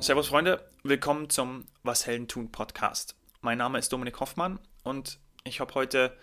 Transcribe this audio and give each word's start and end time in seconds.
Servus 0.00 0.28
Freunde, 0.28 0.66
willkommen 0.82 1.28
zum 1.28 1.66
Was 1.82 2.06
Helden 2.06 2.26
tun 2.26 2.50
Podcast. 2.50 3.16
Mein 3.42 3.58
Name 3.58 3.78
ist 3.78 3.92
Dominik 3.92 4.18
Hoffmann 4.18 4.58
und 4.82 5.18
ich 5.44 5.60
habe 5.60 5.74
heute 5.74 6.16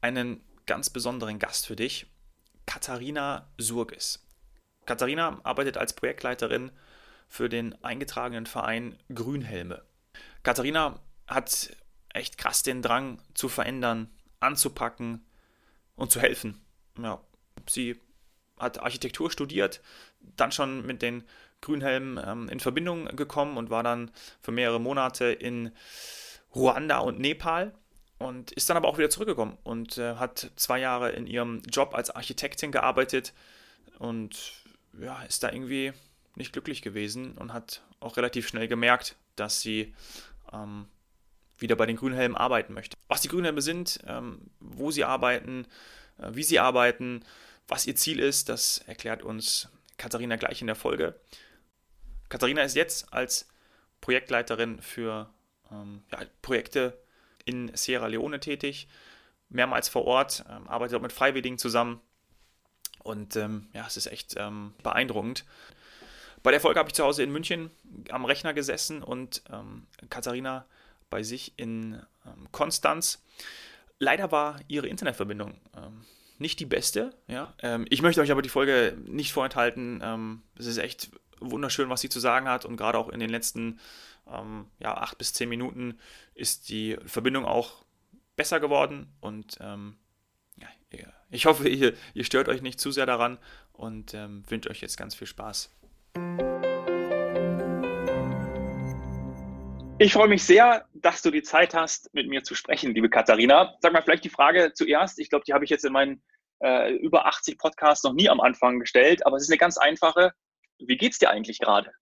einen 0.00 0.40
ganz 0.66 0.88
besonderen 0.88 1.40
Gast 1.40 1.66
für 1.66 1.74
dich, 1.74 2.06
Katharina 2.64 3.50
Surgis. 3.58 4.24
Katharina 4.86 5.40
arbeitet 5.42 5.78
als 5.78 5.94
Projektleiterin 5.94 6.70
für 7.26 7.48
den 7.48 7.74
eingetragenen 7.82 8.46
Verein 8.46 8.96
Grünhelme. 9.12 9.82
Katharina 10.44 11.00
hat 11.26 11.76
echt 12.10 12.38
krass 12.38 12.62
den 12.62 12.82
Drang 12.82 13.20
zu 13.34 13.48
verändern, 13.48 14.16
anzupacken 14.38 15.26
und 15.96 16.12
zu 16.12 16.20
helfen. 16.20 16.64
Ja, 16.96 17.20
sie 17.68 18.00
hat 18.60 18.78
Architektur 18.78 19.32
studiert, 19.32 19.80
dann 20.20 20.52
schon 20.52 20.86
mit 20.86 21.02
den 21.02 21.24
Grünhelm 21.60 22.20
ähm, 22.24 22.48
in 22.48 22.60
Verbindung 22.60 23.06
gekommen 23.16 23.56
und 23.56 23.70
war 23.70 23.82
dann 23.82 24.10
für 24.40 24.52
mehrere 24.52 24.80
Monate 24.80 25.26
in 25.26 25.72
Ruanda 26.54 26.98
und 26.98 27.18
Nepal 27.18 27.74
und 28.18 28.52
ist 28.52 28.68
dann 28.68 28.76
aber 28.76 28.88
auch 28.88 28.98
wieder 28.98 29.10
zurückgekommen 29.10 29.58
und 29.62 29.98
äh, 29.98 30.16
hat 30.16 30.50
zwei 30.56 30.78
Jahre 30.78 31.10
in 31.10 31.26
ihrem 31.26 31.62
Job 31.70 31.94
als 31.94 32.10
Architektin 32.10 32.72
gearbeitet 32.72 33.32
und 33.98 34.52
ja, 35.00 35.22
ist 35.22 35.42
da 35.42 35.52
irgendwie 35.52 35.92
nicht 36.34 36.52
glücklich 36.52 36.82
gewesen 36.82 37.32
und 37.32 37.52
hat 37.52 37.82
auch 38.00 38.16
relativ 38.16 38.48
schnell 38.48 38.68
gemerkt, 38.68 39.16
dass 39.36 39.60
sie 39.60 39.94
ähm, 40.52 40.86
wieder 41.58 41.76
bei 41.76 41.86
den 41.86 41.96
Grünhelmen 41.96 42.36
arbeiten 42.36 42.72
möchte. 42.72 42.96
Was 43.08 43.20
die 43.20 43.28
Grünhelme 43.28 43.62
sind, 43.62 44.00
ähm, 44.06 44.50
wo 44.60 44.90
sie 44.90 45.04
arbeiten, 45.04 45.66
äh, 46.18 46.30
wie 46.32 46.44
sie 46.44 46.60
arbeiten, 46.60 47.24
was 47.66 47.86
ihr 47.86 47.96
Ziel 47.96 48.20
ist, 48.20 48.48
das 48.48 48.78
erklärt 48.86 49.22
uns 49.22 49.68
Katharina 49.96 50.36
gleich 50.36 50.60
in 50.60 50.68
der 50.68 50.76
Folge. 50.76 51.20
Katharina 52.28 52.62
ist 52.62 52.76
jetzt 52.76 53.12
als 53.12 53.48
Projektleiterin 54.00 54.80
für 54.80 55.30
ähm, 55.70 56.02
ja, 56.12 56.20
Projekte 56.42 56.98
in 57.44 57.74
Sierra 57.74 58.06
Leone 58.06 58.40
tätig, 58.40 58.88
mehrmals 59.48 59.88
vor 59.88 60.04
Ort, 60.04 60.44
ähm, 60.48 60.68
arbeitet 60.68 60.96
auch 60.96 61.02
mit 61.02 61.12
Freiwilligen 61.12 61.58
zusammen 61.58 62.00
und 63.02 63.36
ähm, 63.36 63.68
ja, 63.72 63.86
es 63.86 63.96
ist 63.96 64.06
echt 64.06 64.34
ähm, 64.36 64.74
beeindruckend. 64.82 65.44
Bei 66.42 66.50
der 66.50 66.60
Folge 66.60 66.78
habe 66.78 66.88
ich 66.88 66.94
zu 66.94 67.04
Hause 67.04 67.22
in 67.22 67.32
München 67.32 67.70
am 68.10 68.24
Rechner 68.24 68.54
gesessen 68.54 69.02
und 69.02 69.42
ähm, 69.52 69.86
Katharina 70.08 70.66
bei 71.10 71.22
sich 71.22 71.54
in 71.56 72.00
ähm, 72.26 72.48
Konstanz. 72.52 73.24
Leider 73.98 74.30
war 74.30 74.60
ihre 74.68 74.86
Internetverbindung 74.86 75.60
nicht 76.38 76.60
die 76.60 76.66
beste. 76.66 77.12
Ja? 77.26 77.52
ich 77.88 78.00
möchte 78.00 78.20
euch 78.20 78.30
aber 78.30 78.42
die 78.42 78.48
Folge 78.48 78.96
nicht 79.06 79.32
vorenthalten. 79.32 80.40
es 80.56 80.66
ist 80.66 80.78
echt 80.78 81.10
wunderschön, 81.40 81.90
was 81.90 82.00
sie 82.00 82.08
zu 82.08 82.20
sagen 82.20 82.48
hat 82.48 82.64
und 82.64 82.76
gerade 82.76 82.98
auch 82.98 83.08
in 83.08 83.20
den 83.20 83.30
letzten 83.30 83.80
ähm, 84.26 84.66
ja, 84.78 84.96
acht 84.96 85.18
bis 85.18 85.32
zehn 85.32 85.48
Minuten 85.48 85.98
ist 86.34 86.68
die 86.68 86.96
Verbindung 87.06 87.44
auch 87.44 87.84
besser 88.36 88.60
geworden 88.60 89.12
und 89.20 89.58
ähm, 89.60 89.96
ja, 90.56 91.12
ich 91.30 91.46
hoffe, 91.46 91.68
ihr, 91.68 91.94
ihr, 92.14 92.24
stört 92.24 92.48
euch 92.48 92.62
nicht 92.62 92.80
zu 92.80 92.90
sehr 92.90 93.04
daran 93.04 93.38
und 93.72 94.14
ähm, 94.14 94.42
wünsche 94.48 94.70
euch 94.70 94.80
jetzt 94.80 94.96
ganz 94.96 95.14
viel 95.14 95.26
Spaß. 95.26 95.70
Ich 100.00 100.12
freue 100.12 100.28
mich 100.28 100.44
sehr, 100.44 100.86
dass 100.94 101.22
du 101.22 101.30
die 101.30 101.42
Zeit 101.42 101.74
hast, 101.74 102.14
mit 102.14 102.28
mir 102.28 102.44
zu 102.44 102.54
sprechen, 102.54 102.94
liebe 102.94 103.10
Katharina. 103.10 103.74
Sag 103.80 103.92
mal 103.92 104.02
vielleicht 104.02 104.24
die 104.24 104.30
Frage 104.30 104.72
zuerst. 104.72 105.18
Ich 105.18 105.28
glaube, 105.28 105.44
die 105.44 105.52
habe 105.52 105.64
ich 105.64 105.70
jetzt 105.70 105.84
in 105.84 105.92
meinen 105.92 106.22
äh, 106.60 106.94
über 106.94 107.26
80 107.26 107.58
Podcasts 107.58 108.04
noch 108.04 108.12
nie 108.12 108.30
am 108.30 108.40
Anfang 108.40 108.78
gestellt, 108.78 109.26
aber 109.26 109.36
es 109.36 109.42
ist 109.42 109.50
eine 109.50 109.58
ganz 109.58 109.76
einfache. 109.76 110.32
Wie 110.78 110.96
geht's 110.96 111.18
dir 111.18 111.30
eigentlich 111.30 111.58
gerade? 111.58 111.92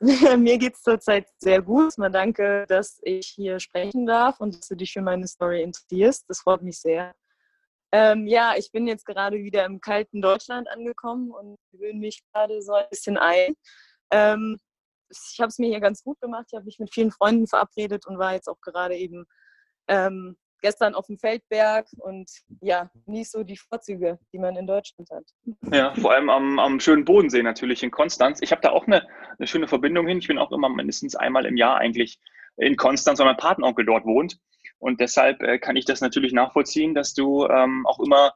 Mir 0.38 0.58
geht 0.58 0.74
es 0.74 0.82
zurzeit 0.82 1.28
sehr 1.38 1.62
gut. 1.62 1.96
Man 1.98 2.12
danke, 2.12 2.64
dass 2.68 2.98
ich 3.02 3.26
hier 3.28 3.60
sprechen 3.60 4.06
darf 4.06 4.40
und 4.40 4.56
dass 4.56 4.68
du 4.68 4.76
dich 4.76 4.92
für 4.92 5.02
meine 5.02 5.26
Story 5.26 5.62
interessierst. 5.62 6.24
Das 6.28 6.40
freut 6.40 6.62
mich 6.62 6.80
sehr. 6.80 7.14
Ähm, 7.92 8.26
ja, 8.26 8.54
ich 8.56 8.72
bin 8.72 8.86
jetzt 8.88 9.04
gerade 9.06 9.36
wieder 9.38 9.64
im 9.64 9.80
kalten 9.80 10.20
Deutschland 10.20 10.68
angekommen 10.68 11.30
und 11.30 11.56
gewöhne 11.70 12.00
mich 12.00 12.22
gerade 12.32 12.60
so 12.60 12.72
ein 12.72 12.86
bisschen 12.90 13.16
ein. 13.16 13.54
Ähm, 14.10 14.58
ich 15.10 15.38
habe 15.38 15.48
es 15.48 15.58
mir 15.58 15.68
hier 15.68 15.80
ganz 15.80 16.02
gut 16.02 16.20
gemacht. 16.20 16.46
Ich 16.48 16.56
habe 16.56 16.64
mich 16.64 16.78
mit 16.78 16.92
vielen 16.92 17.12
Freunden 17.12 17.46
verabredet 17.46 18.06
und 18.06 18.18
war 18.18 18.34
jetzt 18.34 18.48
auch 18.48 18.60
gerade 18.60 18.96
eben 18.96 19.26
ähm, 19.86 20.36
gestern 20.64 20.94
auf 20.94 21.08
dem 21.08 21.18
Feldberg 21.18 21.86
und 21.98 22.30
ja, 22.62 22.90
nicht 23.04 23.30
so 23.30 23.44
die 23.44 23.58
Vorzüge, 23.58 24.18
die 24.32 24.38
man 24.38 24.56
in 24.56 24.66
Deutschland 24.66 25.10
hat. 25.10 25.24
Ja, 25.70 25.94
vor 25.94 26.12
allem 26.12 26.30
am, 26.30 26.58
am 26.58 26.80
schönen 26.80 27.04
Bodensee 27.04 27.42
natürlich 27.42 27.82
in 27.82 27.90
Konstanz. 27.90 28.38
Ich 28.40 28.50
habe 28.50 28.62
da 28.62 28.70
auch 28.70 28.86
eine, 28.86 29.06
eine 29.38 29.46
schöne 29.46 29.68
Verbindung 29.68 30.06
hin. 30.06 30.18
Ich 30.18 30.28
bin 30.28 30.38
auch 30.38 30.52
immer 30.52 30.70
mindestens 30.70 31.16
einmal 31.16 31.44
im 31.44 31.58
Jahr 31.58 31.76
eigentlich 31.76 32.18
in 32.56 32.76
Konstanz, 32.76 33.18
weil 33.18 33.26
mein 33.26 33.36
Patenonkel 33.36 33.84
dort 33.84 34.06
wohnt. 34.06 34.38
Und 34.78 35.00
deshalb 35.00 35.42
äh, 35.42 35.58
kann 35.58 35.76
ich 35.76 35.84
das 35.84 36.00
natürlich 36.00 36.32
nachvollziehen, 36.32 36.94
dass 36.94 37.12
du 37.12 37.46
ähm, 37.46 37.86
auch 37.86 38.00
immer 38.00 38.32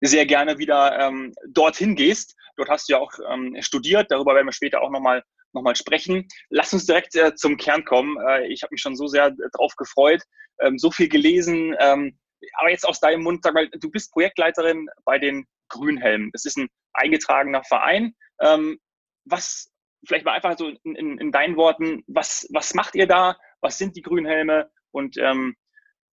sehr 0.00 0.24
gerne 0.24 0.58
wieder 0.58 1.00
ähm, 1.00 1.34
dorthin 1.48 1.96
gehst. 1.96 2.36
Dort 2.56 2.68
hast 2.68 2.88
du 2.88 2.92
ja 2.92 3.00
auch 3.00 3.12
ähm, 3.28 3.56
studiert, 3.58 4.12
darüber 4.12 4.36
werden 4.36 4.46
wir 4.46 4.52
später 4.52 4.82
auch 4.82 4.90
nochmal 4.90 5.24
noch 5.52 5.62
mal 5.62 5.76
sprechen. 5.76 6.28
Lass 6.48 6.72
uns 6.72 6.86
direkt 6.86 7.14
äh, 7.14 7.34
zum 7.34 7.56
Kern 7.56 7.84
kommen. 7.84 8.16
Äh, 8.28 8.46
ich 8.46 8.62
habe 8.62 8.72
mich 8.72 8.80
schon 8.80 8.96
so 8.96 9.06
sehr 9.06 9.26
äh, 9.26 9.50
drauf 9.52 9.74
gefreut, 9.76 10.22
ähm, 10.60 10.78
so 10.78 10.90
viel 10.90 11.08
gelesen. 11.08 11.74
Ähm, 11.78 12.18
aber 12.54 12.70
jetzt 12.70 12.86
aus 12.86 13.00
deinem 13.00 13.22
Mund, 13.22 13.42
sag 13.42 13.54
mal, 13.54 13.68
du 13.68 13.90
bist 13.90 14.12
Projektleiterin 14.12 14.88
bei 15.04 15.18
den 15.18 15.46
Grünhelmen. 15.68 16.30
Das 16.32 16.44
ist 16.44 16.58
ein 16.58 16.68
eingetragener 16.92 17.62
Verein. 17.64 18.14
Ähm, 18.40 18.78
was, 19.24 19.70
vielleicht 20.06 20.24
mal 20.24 20.32
einfach 20.32 20.58
so 20.58 20.68
in, 20.68 20.94
in, 20.96 21.18
in, 21.18 21.32
deinen 21.32 21.56
Worten, 21.56 22.02
was, 22.06 22.46
was 22.52 22.74
macht 22.74 22.94
ihr 22.94 23.06
da? 23.06 23.36
Was 23.60 23.78
sind 23.78 23.96
die 23.96 24.02
Grünhelme? 24.02 24.70
Und 24.90 25.16
ähm, 25.18 25.56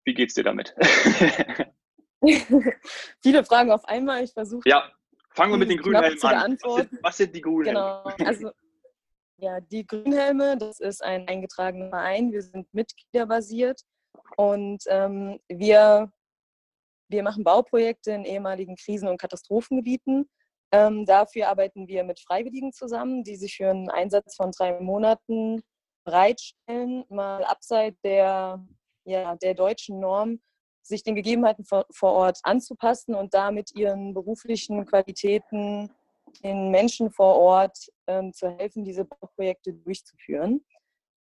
wie 0.05 0.13
geht's 0.13 0.35
dir 0.35 0.43
damit? 0.43 0.75
Viele 3.21 3.43
Fragen 3.43 3.71
auf 3.71 3.85
einmal. 3.85 4.23
Ich 4.23 4.33
versuche. 4.33 4.67
Ja, 4.67 4.91
fangen 5.35 5.53
wir 5.53 5.57
mit 5.57 5.71
den 5.71 5.79
Grünhelmen 5.79 6.21
an. 6.23 6.57
Was 6.61 6.75
sind, 6.75 6.99
was 7.01 7.17
sind, 7.17 7.35
die 7.35 7.41
Grünhelme? 7.41 7.71
Genau. 7.71 8.03
Also, 8.25 8.51
ja, 9.37 9.59
die 9.61 9.85
Grünhelme, 9.85 10.57
das 10.57 10.79
ist 10.79 11.03
ein 11.03 11.27
eingetragener 11.27 11.89
Verein. 11.89 12.31
Wir 12.31 12.41
sind 12.41 12.73
mitgliederbasiert 12.73 13.81
und 14.37 14.83
ähm, 14.87 15.39
wir, 15.49 16.11
wir 17.09 17.23
machen 17.23 17.43
Bauprojekte 17.43 18.11
in 18.11 18.25
ehemaligen 18.25 18.75
Krisen- 18.75 19.09
und 19.09 19.19
Katastrophengebieten. 19.19 20.29
Ähm, 20.71 21.05
dafür 21.05 21.49
arbeiten 21.49 21.87
wir 21.87 22.03
mit 22.03 22.19
Freiwilligen 22.19 22.71
zusammen, 22.71 23.23
die 23.23 23.35
sich 23.35 23.57
für 23.57 23.69
einen 23.69 23.89
Einsatz 23.89 24.35
von 24.35 24.51
drei 24.51 24.79
Monaten 24.79 25.61
bereitstellen, 26.05 27.05
mal 27.09 27.43
abseits 27.43 27.99
der, 28.01 28.65
ja, 29.05 29.35
der 29.35 29.53
deutschen 29.55 29.99
Norm, 29.99 30.39
sich 30.81 31.03
den 31.03 31.15
Gegebenheiten 31.15 31.65
vor, 31.65 31.85
vor 31.91 32.13
Ort 32.13 32.39
anzupassen 32.43 33.15
und 33.15 33.33
damit 33.33 33.75
ihren 33.75 34.13
beruflichen 34.13 34.85
Qualitäten 34.85 35.91
den 36.43 36.69
Menschen 36.69 37.11
vor 37.11 37.35
Ort 37.35 37.77
ähm, 38.07 38.33
zu 38.33 38.49
helfen, 38.57 38.83
diese 38.83 39.05
Bauprojekte 39.05 39.73
durchzuführen. 39.73 40.63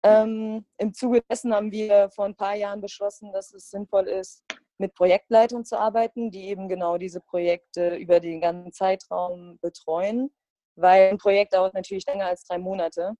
Ähm, 0.02 0.64
Im 0.78 0.94
Zuge 0.94 1.22
dessen 1.28 1.54
haben 1.54 1.72
wir 1.72 2.10
vor 2.10 2.24
ein 2.24 2.36
paar 2.36 2.54
Jahren 2.54 2.80
beschlossen, 2.80 3.32
dass 3.32 3.52
es 3.52 3.70
sinnvoll 3.70 4.06
ist, 4.06 4.44
mit 4.78 4.94
Projektleitern 4.94 5.64
zu 5.64 5.78
arbeiten, 5.78 6.30
die 6.30 6.48
eben 6.48 6.68
genau 6.68 6.98
diese 6.98 7.20
Projekte 7.20 7.96
über 7.96 8.20
den 8.20 8.40
ganzen 8.40 8.72
Zeitraum 8.72 9.58
betreuen, 9.60 10.30
weil 10.76 11.10
ein 11.10 11.18
Projekt 11.18 11.54
dauert 11.54 11.74
natürlich 11.74 12.06
länger 12.06 12.26
als 12.26 12.44
drei 12.44 12.58
Monate. 12.58 13.14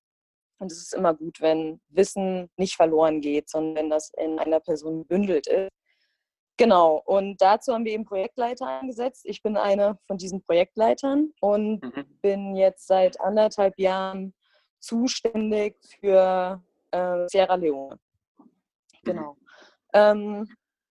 Und 0.60 0.72
es 0.72 0.78
ist 0.78 0.94
immer 0.94 1.14
gut, 1.14 1.40
wenn 1.40 1.80
Wissen 1.88 2.48
nicht 2.56 2.76
verloren 2.76 3.20
geht, 3.20 3.48
sondern 3.48 3.76
wenn 3.76 3.90
das 3.90 4.12
in 4.16 4.38
einer 4.38 4.60
Person 4.60 4.98
gebündelt 4.98 5.46
ist. 5.46 5.70
Genau, 6.56 7.00
und 7.04 7.40
dazu 7.40 7.72
haben 7.72 7.84
wir 7.84 7.92
eben 7.92 8.04
Projektleiter 8.04 8.66
eingesetzt. 8.66 9.24
Ich 9.24 9.42
bin 9.42 9.56
eine 9.56 9.96
von 10.08 10.18
diesen 10.18 10.42
Projektleitern 10.42 11.32
und 11.40 11.84
mhm. 11.84 12.18
bin 12.20 12.56
jetzt 12.56 12.88
seit 12.88 13.20
anderthalb 13.20 13.78
Jahren 13.78 14.34
zuständig 14.80 15.76
für 16.00 16.60
äh, 16.90 17.26
Sierra 17.28 17.54
Leone. 17.54 17.98
Genau. 19.04 19.32
Mhm. 19.32 19.38
Ähm, 19.94 20.48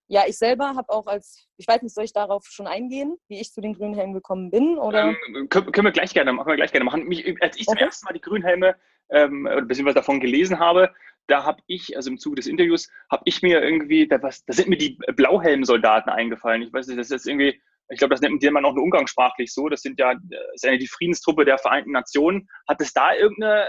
ja, 0.10 0.24
ich 0.26 0.38
selber 0.38 0.76
habe 0.76 0.90
auch 0.90 1.06
als, 1.06 1.48
ich 1.58 1.68
weiß 1.68 1.82
nicht, 1.82 1.94
soll 1.94 2.06
ich 2.06 2.14
darauf 2.14 2.46
schon 2.46 2.66
eingehen, 2.66 3.18
wie 3.28 3.42
ich 3.42 3.52
zu 3.52 3.60
den 3.60 3.74
Grünhelmen 3.74 4.14
gekommen 4.14 4.50
bin? 4.50 4.78
Oder? 4.78 5.10
Ähm, 5.10 5.50
können, 5.50 5.72
können, 5.72 5.86
wir 5.86 5.92
gleich 5.92 6.14
gerne, 6.14 6.32
können 6.32 6.48
wir 6.48 6.56
gleich 6.56 6.72
gerne 6.72 6.86
machen. 6.86 7.04
Mich, 7.04 7.26
als 7.42 7.58
ich 7.58 7.68
okay. 7.68 7.78
zum 7.78 7.86
ersten 7.86 8.06
Mal 8.06 8.14
die 8.14 8.22
Grünhelme 8.22 8.76
ähm, 9.10 9.44
beziehungsweise 9.68 9.96
davon 9.96 10.20
gelesen 10.20 10.60
habe, 10.60 10.94
da 11.28 11.44
habe 11.44 11.62
ich, 11.68 11.96
also 11.96 12.10
im 12.10 12.18
Zuge 12.18 12.38
des 12.38 12.48
Interviews, 12.48 12.90
habe 13.12 13.24
ich 13.26 13.42
mir 13.42 13.62
irgendwie, 13.62 14.08
da, 14.08 14.22
was, 14.22 14.46
da 14.46 14.54
sind 14.54 14.70
mir 14.70 14.78
die 14.78 14.98
Blauhelm-Soldaten 15.16 16.10
eingefallen. 16.10 16.62
Ich 16.62 16.72
weiß 16.72 16.88
nicht, 16.88 17.00
das 17.00 17.12
ist 17.12 17.28
irgendwie, 17.28 17.62
ich 17.90 18.00
glaube, 18.00 18.14
das 18.14 18.22
nennt 18.22 18.42
man 18.52 18.66
auch 18.66 18.74
nur 18.74 18.84
umgangssprachlich 18.84 19.54
so. 19.54 19.68
Das 19.70 19.82
sind 19.82 20.00
ja, 20.00 20.14
das 20.14 20.42
ist 20.56 20.64
ja 20.64 20.78
die 20.78 20.88
Friedenstruppe 20.88 21.46
der 21.46 21.58
Vereinten 21.58 21.92
Nationen. 21.92 22.48
Hat 22.68 22.82
es 22.82 22.94
da 22.94 23.14
irgendeine, 23.14 23.68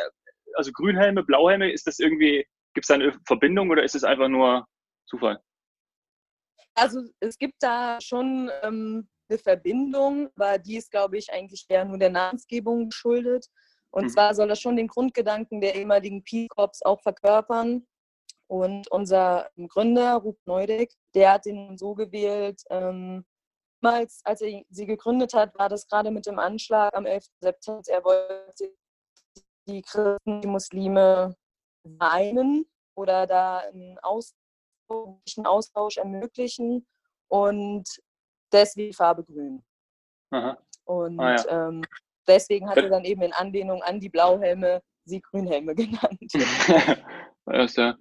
also 0.54 0.72
Grünhelme, 0.72 1.22
Blauhelme, 1.22 1.70
ist 1.70 1.86
das 1.86 1.98
irgendwie, 1.98 2.46
gibt 2.74 2.84
es 2.84 2.88
da 2.88 2.94
eine 2.94 3.18
Verbindung 3.26 3.70
oder 3.70 3.82
ist 3.82 3.94
es 3.94 4.04
einfach 4.04 4.28
nur 4.28 4.66
Zufall? 5.06 5.40
Also 6.74 7.02
es 7.20 7.38
gibt 7.38 7.56
da 7.60 7.98
schon 8.00 8.50
ähm, 8.62 9.08
eine 9.28 9.38
Verbindung, 9.38 10.30
aber 10.36 10.58
die 10.58 10.76
ist, 10.76 10.90
glaube 10.90 11.18
ich, 11.18 11.32
eigentlich 11.32 11.66
eher 11.68 11.84
nur 11.84 11.98
der 11.98 12.10
Namensgebung 12.10 12.90
geschuldet. 12.90 13.46
Und 13.90 14.04
mhm. 14.04 14.08
zwar 14.10 14.34
soll 14.34 14.48
das 14.48 14.60
schon 14.60 14.76
den 14.76 14.88
Grundgedanken 14.88 15.60
der 15.60 15.74
ehemaligen 15.74 16.22
Peace 16.22 16.48
Corps 16.48 16.80
auch 16.84 17.00
verkörpern. 17.02 17.86
Und 18.46 18.90
unser 18.90 19.50
Gründer, 19.68 20.14
Rup 20.16 20.38
Neudeck, 20.46 20.92
der 21.14 21.32
hat 21.32 21.46
ihn 21.46 21.76
so 21.76 21.94
gewählt, 21.94 22.62
ähm, 22.70 23.24
damals, 23.80 24.20
als 24.24 24.40
er 24.40 24.62
sie 24.70 24.86
gegründet 24.86 25.34
hat, 25.34 25.58
war 25.58 25.68
das 25.68 25.86
gerade 25.86 26.10
mit 26.10 26.26
dem 26.26 26.38
Anschlag 26.38 26.94
am 26.94 27.06
11. 27.06 27.26
September. 27.40 27.82
Er 27.88 28.04
wollte 28.04 28.72
die 29.69 29.82
Christen, 29.82 30.41
die 30.41 30.49
Muslime 30.49 31.35
vereinen 31.99 32.67
oder 32.97 33.26
da 33.26 33.59
einen 33.59 33.99
Austausch 33.99 35.97
ermöglichen 35.99 36.87
und 37.29 37.85
deswegen 38.53 38.94
Farbe 38.94 39.25
grün. 39.25 39.62
Aha. 40.31 40.59
Und 40.85 41.20
ah, 41.20 41.37
ja. 41.37 41.69
ähm, 41.69 41.85
deswegen 42.26 42.69
hat 42.69 42.79
er 42.79 42.88
dann 42.88 43.05
eben 43.05 43.23
in 43.23 43.32
Anlehnung 43.32 43.82
an 43.82 44.00
die 44.00 44.09
Blauhelme 44.09 44.82
sie 45.05 45.20
Grünhelme 45.20 45.75
genannt. 45.76 46.19
das 47.47 47.70
ist 47.70 47.76
ja 47.76 47.97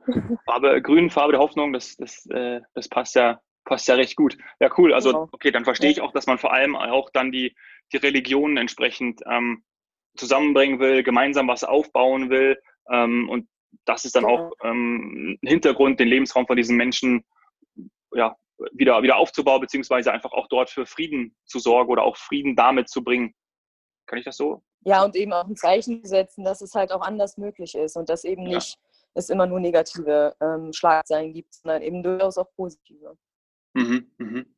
Farbe, 0.45 0.81
grün, 0.81 1.09
Farbe 1.09 1.33
der 1.33 1.41
Hoffnung, 1.41 1.73
das, 1.73 1.95
das, 1.97 2.25
äh, 2.27 2.61
das 2.73 2.87
passt 2.89 3.15
ja 3.15 3.39
passt 3.67 3.87
ja 3.89 3.95
recht 3.95 4.15
gut. 4.15 4.37
Ja, 4.59 4.69
cool. 4.77 4.93
Also, 4.93 5.11
genau. 5.11 5.29
okay, 5.33 5.51
dann 5.51 5.65
verstehe 5.65 5.91
ich 5.91 5.99
auch, 5.99 6.13
dass 6.13 6.25
man 6.25 6.37
vor 6.37 6.53
allem 6.53 6.77
auch 6.77 7.09
dann 7.11 7.33
die, 7.33 7.53
die 7.91 7.97
Religionen 7.97 8.55
entsprechend 8.55 9.21
ähm, 9.29 9.63
zusammenbringen 10.17 10.79
will, 10.79 11.03
gemeinsam 11.03 11.47
was 11.47 11.63
aufbauen 11.63 12.29
will. 12.29 12.59
Ähm, 12.91 13.29
und 13.29 13.47
das 13.85 14.05
ist 14.05 14.15
dann 14.15 14.25
auch 14.25 14.51
ähm, 14.63 15.37
Hintergrund, 15.41 15.99
den 15.99 16.07
Lebensraum 16.07 16.47
von 16.47 16.57
diesen 16.57 16.77
Menschen 16.77 17.23
ja, 18.13 18.35
wieder, 18.71 19.01
wieder 19.03 19.17
aufzubauen, 19.17 19.61
beziehungsweise 19.61 20.11
einfach 20.11 20.31
auch 20.31 20.47
dort 20.47 20.69
für 20.69 20.85
Frieden 20.85 21.35
zu 21.45 21.59
sorgen 21.59 21.91
oder 21.91 22.03
auch 22.03 22.17
Frieden 22.17 22.55
damit 22.55 22.89
zu 22.89 23.03
bringen. 23.03 23.33
Kann 24.07 24.19
ich 24.19 24.25
das 24.25 24.37
so? 24.37 24.63
Ja, 24.81 25.03
und 25.03 25.15
eben 25.15 25.33
auch 25.33 25.45
ein 25.45 25.55
Zeichen 25.55 26.03
setzen, 26.05 26.43
dass 26.43 26.61
es 26.61 26.73
halt 26.73 26.91
auch 26.91 27.01
anders 27.01 27.37
möglich 27.37 27.75
ist 27.75 27.97
und 27.97 28.09
dass 28.09 28.23
eben 28.23 28.43
ja. 28.47 28.55
nicht 28.55 28.77
es 29.13 29.29
immer 29.29 29.47
nur 29.47 29.59
negative 29.59 30.35
ähm, 30.41 30.71
Schlagzeilen 30.71 31.33
gibt, 31.33 31.53
sondern 31.53 31.81
eben 31.81 32.03
durchaus 32.03 32.37
auch 32.37 32.49
positive. 32.55 33.17
Mhm, 33.73 34.11
mhm. 34.17 34.55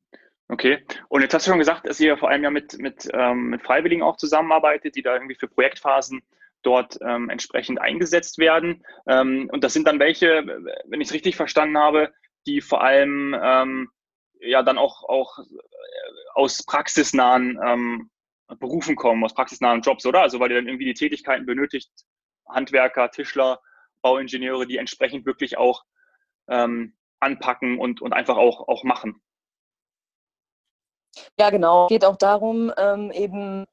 Okay. 0.52 0.84
Und 1.10 1.22
jetzt 1.22 1.34
hast 1.36 1.46
du 1.46 1.52
schon 1.52 1.60
gesagt, 1.60 1.88
dass 1.88 2.00
ihr 2.00 2.18
vor 2.18 2.30
allem 2.30 2.44
ja 2.44 2.50
mit, 2.50 2.78
mit, 2.80 3.08
ähm, 3.14 3.50
mit 3.50 3.62
Freiwilligen 3.62 4.02
auch 4.02 4.18
zusammenarbeitet, 4.18 4.96
die 4.96 5.04
da 5.04 5.14
irgendwie 5.14 5.36
für 5.36 5.48
Projektphasen 5.48 6.24
dort 6.64 6.98
ähm, 7.02 7.30
entsprechend 7.30 7.80
eingesetzt 7.80 8.40
werden. 8.40 8.84
Ähm, 9.08 9.48
und 9.52 9.64
das 9.64 9.74
sind 9.74 9.88
dann 9.88 10.00
welche, 10.00 10.44
wenn 10.86 11.02
ich 11.02 11.10
es 11.10 11.14
richtig 11.14 11.36
verstanden 11.36 11.78
habe, 11.78 12.12
die 12.48 12.62
vor 12.62 12.84
allem 12.84 13.36
ähm, 13.40 13.90
ja 14.42 14.64
dann 14.64 14.80
auch, 14.80 15.04
auch 15.04 15.38
äh, 15.38 15.44
aus 16.34 16.64
praxisnahen 16.66 17.60
ähm, 17.64 18.10
Berufen 18.60 18.96
kommen, 18.96 19.24
aus 19.24 19.36
praxisnahen 19.36 19.82
Jobs, 19.82 20.06
oder? 20.08 20.22
Also 20.22 20.40
weil 20.40 20.50
ihr 20.50 20.58
dann 20.58 20.68
irgendwie 20.68 20.86
die 20.86 20.96
Tätigkeiten 20.96 21.46
benötigt, 21.46 21.92
Handwerker, 22.48 23.12
Tischler, 23.12 23.62
Bauingenieure, 24.02 24.66
die 24.66 24.78
entsprechend 24.78 25.28
wirklich 25.28 25.60
auch 25.60 25.84
ähm, 26.48 26.96
anpacken 27.20 27.78
und, 27.78 28.02
und 28.02 28.14
einfach 28.14 28.38
auch, 28.38 28.68
auch 28.68 28.84
machen. 28.84 29.22
Ja, 31.40 31.50
genau. 31.50 31.86
Es 31.86 31.90
geht 31.90 32.06
auch 32.06 32.18
darum, 32.18 32.72
ähm, 32.78 33.12
eben 33.12 33.66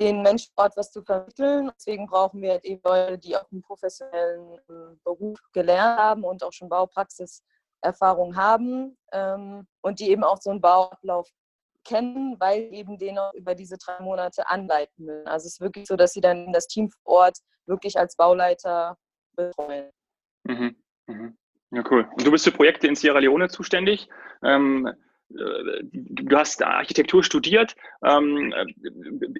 den 0.00 0.22
Menschen 0.22 0.52
dort 0.56 0.76
was 0.76 0.90
zu 0.90 1.02
vermitteln. 1.02 1.70
Deswegen 1.76 2.06
brauchen 2.06 2.42
wir 2.42 2.52
halt 2.52 2.64
eben 2.64 2.82
Leute, 2.84 3.18
die 3.18 3.36
auch 3.36 3.50
einen 3.50 3.62
professionellen 3.62 4.58
ähm, 4.68 5.00
Beruf 5.04 5.38
gelernt 5.52 5.98
haben 5.98 6.24
und 6.24 6.42
auch 6.42 6.52
schon 6.52 6.68
Baupraxiserfahrung 6.68 8.36
haben 8.36 8.96
ähm, 9.12 9.66
und 9.82 10.00
die 10.00 10.10
eben 10.10 10.24
auch 10.24 10.40
so 10.40 10.50
einen 10.50 10.60
Bauablauf 10.60 11.28
kennen, 11.84 12.36
weil 12.40 12.72
eben 12.72 12.98
den 12.98 13.18
auch 13.18 13.32
über 13.34 13.54
diese 13.54 13.76
drei 13.76 14.00
Monate 14.00 14.48
anleiten 14.48 15.04
müssen. 15.04 15.28
Also 15.28 15.46
es 15.46 15.54
ist 15.54 15.60
wirklich 15.60 15.86
so, 15.86 15.96
dass 15.96 16.12
sie 16.12 16.20
dann 16.20 16.52
das 16.52 16.66
Team 16.66 16.90
vor 16.90 17.26
Ort 17.26 17.38
wirklich 17.66 17.98
als 17.98 18.16
Bauleiter 18.16 18.96
betreuen. 19.36 19.90
Mhm. 20.44 20.76
Mhm. 21.06 21.36
Ja, 21.70 21.82
cool. 21.90 22.08
Und 22.16 22.26
du 22.26 22.30
bist 22.30 22.44
für 22.44 22.52
Projekte 22.52 22.86
in 22.86 22.94
Sierra 22.94 23.18
Leone 23.18 23.48
zuständig. 23.48 24.08
Ähm, 24.42 24.86
äh, 24.86 24.94
du 25.28 26.36
hast 26.36 26.62
Architektur 26.62 27.24
studiert. 27.24 27.74
Ähm, 28.04 28.52
äh, 28.52 28.66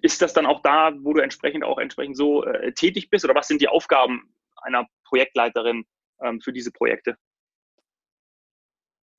ist 0.02 0.22
das 0.22 0.32
dann 0.32 0.46
auch 0.46 0.60
da, 0.62 0.92
wo 1.00 1.12
du 1.12 1.22
entsprechend 1.22 1.64
auch 1.64 1.78
entsprechend 1.78 2.16
so 2.16 2.44
äh, 2.44 2.72
tätig 2.72 3.10
bist? 3.10 3.24
Oder 3.24 3.34
was 3.34 3.48
sind 3.48 3.60
die 3.60 3.68
Aufgaben 3.68 4.34
einer 4.56 4.86
Projektleiterin 5.04 5.84
ähm, 6.22 6.40
für 6.40 6.52
diese 6.52 6.72
Projekte? 6.72 7.16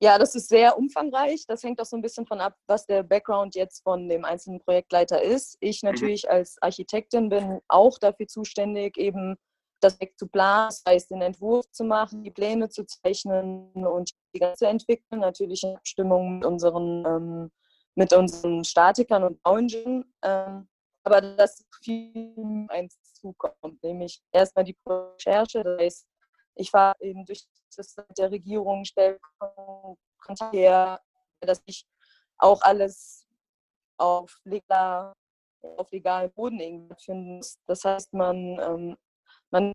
Ja, 0.02 0.18
das 0.18 0.34
ist 0.34 0.48
sehr 0.48 0.76
umfangreich. 0.76 1.46
Das 1.46 1.62
hängt 1.62 1.80
auch 1.80 1.86
so 1.86 1.96
ein 1.96 2.02
bisschen 2.02 2.26
von 2.26 2.40
ab, 2.40 2.54
was 2.66 2.84
der 2.86 3.02
Background 3.02 3.54
jetzt 3.54 3.82
von 3.82 4.08
dem 4.08 4.26
einzelnen 4.26 4.60
Projektleiter 4.60 5.22
ist. 5.22 5.56
Ich 5.60 5.82
mhm. 5.82 5.90
natürlich 5.90 6.24
mhm. 6.24 6.30
als 6.30 6.60
Architektin 6.60 7.30
bin 7.30 7.60
auch 7.68 7.98
dafür 7.98 8.26
zuständig, 8.26 8.98
eben 8.98 9.36
das 9.80 9.96
Projekt 9.96 10.18
zu 10.18 10.26
planen, 10.26 10.68
das 10.68 10.82
heißt 10.86 11.10
den 11.10 11.22
Entwurf 11.22 11.70
zu 11.70 11.84
machen, 11.84 12.22
die 12.22 12.30
Pläne 12.30 12.68
zu 12.68 12.84
zeichnen 12.84 13.70
und 13.74 14.10
die 14.34 14.38
ganze 14.38 14.66
entwickeln, 14.66 15.20
natürlich 15.20 15.62
in 15.62 15.76
Abstimmung 15.76 16.38
mit 16.38 16.46
unseren, 16.46 17.04
ähm, 17.06 17.50
mit 17.94 18.12
unseren 18.12 18.64
Statikern 18.64 19.24
und 19.24 19.42
Bauingenieuren. 19.42 20.12
Ähm, 20.22 20.68
aber 21.04 21.20
dass 21.20 21.64
viel 21.82 22.66
eins 22.68 22.98
zukommt, 23.14 23.82
nämlich 23.82 24.20
erstmal 24.32 24.64
die 24.64 24.76
Recherche, 24.84 25.62
das 25.62 25.78
heißt, 25.78 26.08
ich 26.56 26.70
fahre 26.70 26.96
eben 27.00 27.24
durch 27.24 27.46
das 27.76 27.94
der 28.16 28.30
Regierung, 28.30 28.84
stelle 28.84 29.20
Kontakt 30.18 30.52
her, 30.54 31.00
dass 31.40 31.62
ich 31.66 31.86
auch 32.38 32.60
alles 32.62 33.26
auf 33.98 34.36
legaler 34.44 35.14
auf 35.76 35.90
legalen 35.90 36.32
Boden 36.32 36.60
irgendwie 36.60 36.94
finden 36.98 37.36
muss. 37.36 37.58
Das 37.66 37.84
heißt, 37.84 38.12
man 38.12 38.36
ähm, 38.60 38.96
man, 39.50 39.72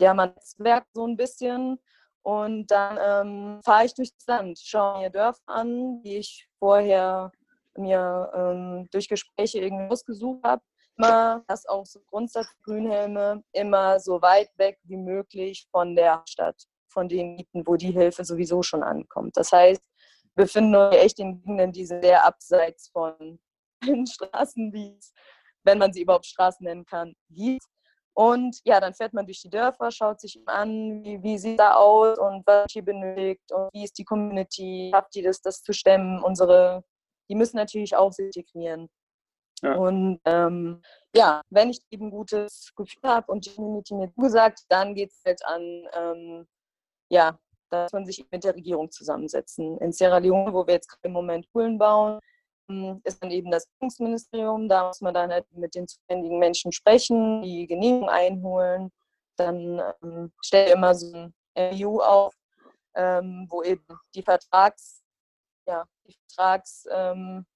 ja, 0.00 0.14
man 0.14 0.30
netzwerkt 0.30 0.88
so 0.94 1.06
ein 1.06 1.16
bisschen 1.16 1.78
und 2.22 2.70
dann 2.70 2.98
ähm, 3.00 3.60
fahre 3.62 3.86
ich 3.86 3.94
durchs 3.94 4.26
Land, 4.26 4.58
schaue 4.60 5.00
mir 5.00 5.10
Dörfer 5.10 5.40
an, 5.46 6.02
die 6.02 6.18
ich 6.18 6.48
vorher 6.58 7.32
mir 7.76 8.30
ähm, 8.34 8.88
durch 8.90 9.08
Gespräche 9.08 9.60
irgendwie 9.60 9.90
ausgesucht 9.90 10.44
habe. 10.44 10.62
Immer, 10.98 11.42
das 11.48 11.66
auch 11.66 11.86
so 11.86 12.00
Grundsatz 12.06 12.46
Grünhelme, 12.64 13.42
immer 13.52 13.98
so 13.98 14.20
weit 14.20 14.50
weg 14.58 14.78
wie 14.84 14.98
möglich 14.98 15.66
von 15.70 15.96
der 15.96 16.22
Stadt, 16.28 16.62
von 16.88 17.08
den 17.08 17.38
Gebieten, 17.38 17.66
wo 17.66 17.76
die 17.76 17.90
Hilfe 17.90 18.24
sowieso 18.24 18.62
schon 18.62 18.82
ankommt. 18.82 19.36
Das 19.36 19.50
heißt, 19.50 19.82
wir 20.34 20.44
befinden 20.44 20.76
uns 20.76 20.94
echt 20.94 21.18
in 21.18 21.40
Gegenden, 21.40 21.72
die 21.72 21.86
sehr 21.86 22.24
abseits 22.24 22.88
von 22.90 23.40
den 23.84 24.06
Straßen, 24.06 24.72
wie 24.72 24.96
es, 24.98 25.12
wenn 25.64 25.78
man 25.78 25.92
sie 25.92 26.02
überhaupt 26.02 26.26
Straßen 26.26 26.64
nennen 26.64 26.84
kann, 26.84 27.14
gibt. 27.30 27.64
Und 28.14 28.60
ja, 28.64 28.78
dann 28.78 28.92
fährt 28.92 29.14
man 29.14 29.24
durch 29.26 29.40
die 29.40 29.48
Dörfer, 29.48 29.90
schaut 29.90 30.20
sich 30.20 30.38
an, 30.46 31.02
wie, 31.02 31.22
wie 31.22 31.38
sieht 31.38 31.58
da 31.58 31.74
aus 31.74 32.18
und 32.18 32.46
was 32.46 32.70
hier 32.70 32.84
benötigt 32.84 33.50
und 33.52 33.70
wie 33.72 33.84
ist 33.84 33.96
die 33.98 34.04
Community, 34.04 34.90
habt 34.92 35.16
ihr 35.16 35.22
das, 35.22 35.40
das 35.40 35.62
zu 35.62 35.72
stemmen? 35.72 36.22
Unsere, 36.22 36.84
die 37.30 37.34
müssen 37.34 37.56
natürlich 37.56 37.96
auch 37.96 38.12
sich 38.12 38.26
integrieren. 38.26 38.90
Ja. 39.62 39.76
Und 39.76 40.20
ähm, 40.24 40.82
ja, 41.14 41.40
wenn 41.50 41.70
ich 41.70 41.80
eben 41.90 42.06
ein 42.06 42.10
gutes 42.10 42.72
Gefühl 42.76 43.08
habe 43.08 43.30
und 43.32 43.46
die 43.46 43.54
Community 43.54 43.94
mir 43.94 44.12
zugesagt, 44.12 44.60
dann 44.68 44.94
geht 44.94 45.10
es 45.12 45.22
halt 45.24 45.44
an, 45.46 45.88
ähm, 45.94 46.46
ja, 47.10 47.38
dass 47.70 47.92
man 47.92 48.04
sich 48.04 48.26
mit 48.30 48.44
der 48.44 48.54
Regierung 48.54 48.90
zusammensetzen. 48.90 49.78
In 49.78 49.92
Sierra 49.92 50.18
Leone, 50.18 50.52
wo 50.52 50.66
wir 50.66 50.74
jetzt 50.74 50.98
im 51.02 51.12
Moment 51.12 51.46
Schulen 51.46 51.78
bauen, 51.78 52.18
ist 53.04 53.22
dann 53.22 53.30
eben 53.30 53.50
das 53.50 53.66
Bildungsministerium. 53.66 54.68
Da 54.68 54.86
muss 54.88 55.00
man 55.00 55.14
dann 55.14 55.30
halt 55.30 55.46
mit 55.52 55.74
den 55.74 55.88
zuständigen 55.88 56.38
Menschen 56.38 56.72
sprechen, 56.72 57.42
die 57.42 57.66
Genehmigung 57.66 58.08
einholen. 58.08 58.90
Dann 59.36 59.80
ähm, 60.02 60.32
stellt 60.42 60.70
immer 60.70 60.94
so 60.94 61.12
ein 61.14 61.34
MU 61.74 62.00
auf, 62.00 62.34
ähm, 62.94 63.46
wo 63.48 63.62
eben 63.62 63.84
die 64.14 64.22
Vertrags, 64.22 65.02
ja, 65.66 65.84
die 66.06 66.14
Vertragserfüllung 66.28 67.46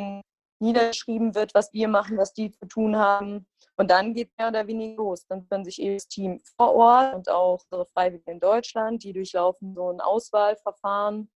ähm, 0.00 0.22
niedergeschrieben 0.58 1.34
wird, 1.34 1.54
was 1.54 1.72
wir 1.72 1.88
machen, 1.88 2.16
was 2.16 2.32
die 2.32 2.50
zu 2.50 2.66
tun 2.66 2.96
haben. 2.96 3.46
Und 3.76 3.90
dann 3.90 4.14
geht 4.14 4.30
mehr 4.38 4.48
oder 4.48 4.66
weniger 4.66 4.96
los. 4.96 5.26
Dann 5.26 5.46
können 5.48 5.64
sich 5.64 5.80
eben 5.80 5.96
das 5.96 6.08
Team 6.08 6.40
vor 6.56 6.74
Ort 6.74 7.14
und 7.14 7.28
auch 7.28 7.62
unsere 7.70 7.84
Freiwilligen 7.86 8.30
in 8.30 8.40
Deutschland, 8.40 9.02
die 9.04 9.12
durchlaufen 9.12 9.74
so 9.74 9.90
ein 9.90 10.00
Auswahlverfahren 10.00 11.30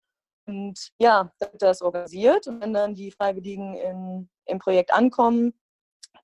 und 0.46 0.90
ja, 0.98 1.32
das 1.58 1.82
organisiert 1.82 2.46
und 2.46 2.60
wenn 2.60 2.72
dann 2.72 2.94
die 2.94 3.10
Freiwilligen 3.10 3.74
in, 3.74 4.30
im 4.46 4.58
Projekt 4.58 4.92
ankommen, 4.92 5.54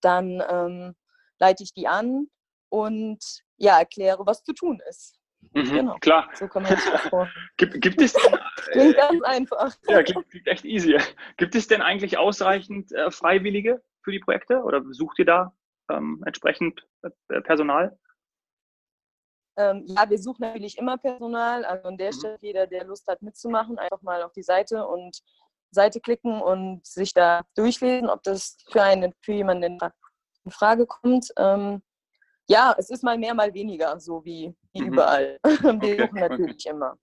dann 0.01 0.43
ähm, 0.49 0.95
leite 1.39 1.63
ich 1.63 1.75
die 1.75 1.89
an 1.89 2.29
und 2.69 3.43
ja, 3.57 3.79
erkläre, 3.79 4.25
was 4.27 4.43
zu 4.43 4.53
tun 4.53 4.81
ist. 4.89 5.19
Mhm, 5.55 5.73
genau. 5.73 5.99
Klar. 5.99 6.31
So 6.35 6.49
kann 6.49 6.63
man 6.63 6.77
sich 6.77 6.91
das 6.91 7.11
gibt, 7.57 7.81
gibt 7.81 8.01
es 8.01 8.13
denn, 8.13 8.39
Klingt 8.73 8.97
ganz 8.97 9.23
einfach. 9.23 9.75
Ja, 9.89 10.03
klingt, 10.03 10.29
klingt, 10.31 10.47
echt 10.47 10.65
easy. 10.65 10.99
Gibt 11.37 11.55
es 11.55 11.67
denn 11.67 11.83
eigentlich 11.83 12.17
ausreichend 12.17 12.93
äh, 12.93 13.11
Freiwillige 13.11 13.83
für 14.03 14.13
die 14.13 14.21
Projekte 14.21 14.63
oder 14.63 14.83
sucht 14.91 15.19
ihr 15.19 15.25
da 15.25 15.55
ähm, 15.91 16.23
entsprechend 16.27 16.87
äh, 17.03 17.41
Personal? 17.43 17.99
Ähm, 19.57 19.85
ja, 19.87 20.09
wir 20.09 20.19
suchen 20.19 20.43
natürlich 20.43 20.79
immer 20.79 20.99
Personal. 20.99 21.65
Also 21.65 21.89
an 21.89 21.97
der 21.97 22.13
mhm. 22.13 22.19
Stelle, 22.19 22.39
jeder, 22.41 22.67
der 22.67 22.85
Lust 22.85 23.07
hat 23.07 23.23
mitzumachen, 23.23 23.79
einfach 23.79 24.03
mal 24.03 24.23
auf 24.23 24.33
die 24.33 24.43
Seite 24.43 24.87
und 24.87 25.21
Seite 25.71 26.01
klicken 26.01 26.41
und 26.41 26.87
sich 26.87 27.15
da 27.15 27.43
durchlesen, 27.55 28.11
ob 28.11 28.23
das 28.23 28.57
für 28.71 28.83
einen, 28.83 29.15
für 29.21 29.33
jemanden 29.33 29.79
in 30.45 30.51
Frage 30.51 30.87
kommt. 30.87 31.29
Ähm, 31.39 31.83
ja, 32.49 32.75
es 32.77 32.91
ist 32.91 33.03
mal 33.03 33.19
mehr, 33.19 33.35
mal 33.35 33.55
weniger, 33.55 33.99
so 33.99 34.25
wie, 34.25 34.55
wie 34.73 34.83
mhm. 34.83 34.89
überall. 34.89 35.39
Wir 35.45 35.75
okay, 35.75 35.99
suchen 36.01 36.21
natürlich 36.21 36.67
okay. 36.67 36.71
immer. 36.71 36.97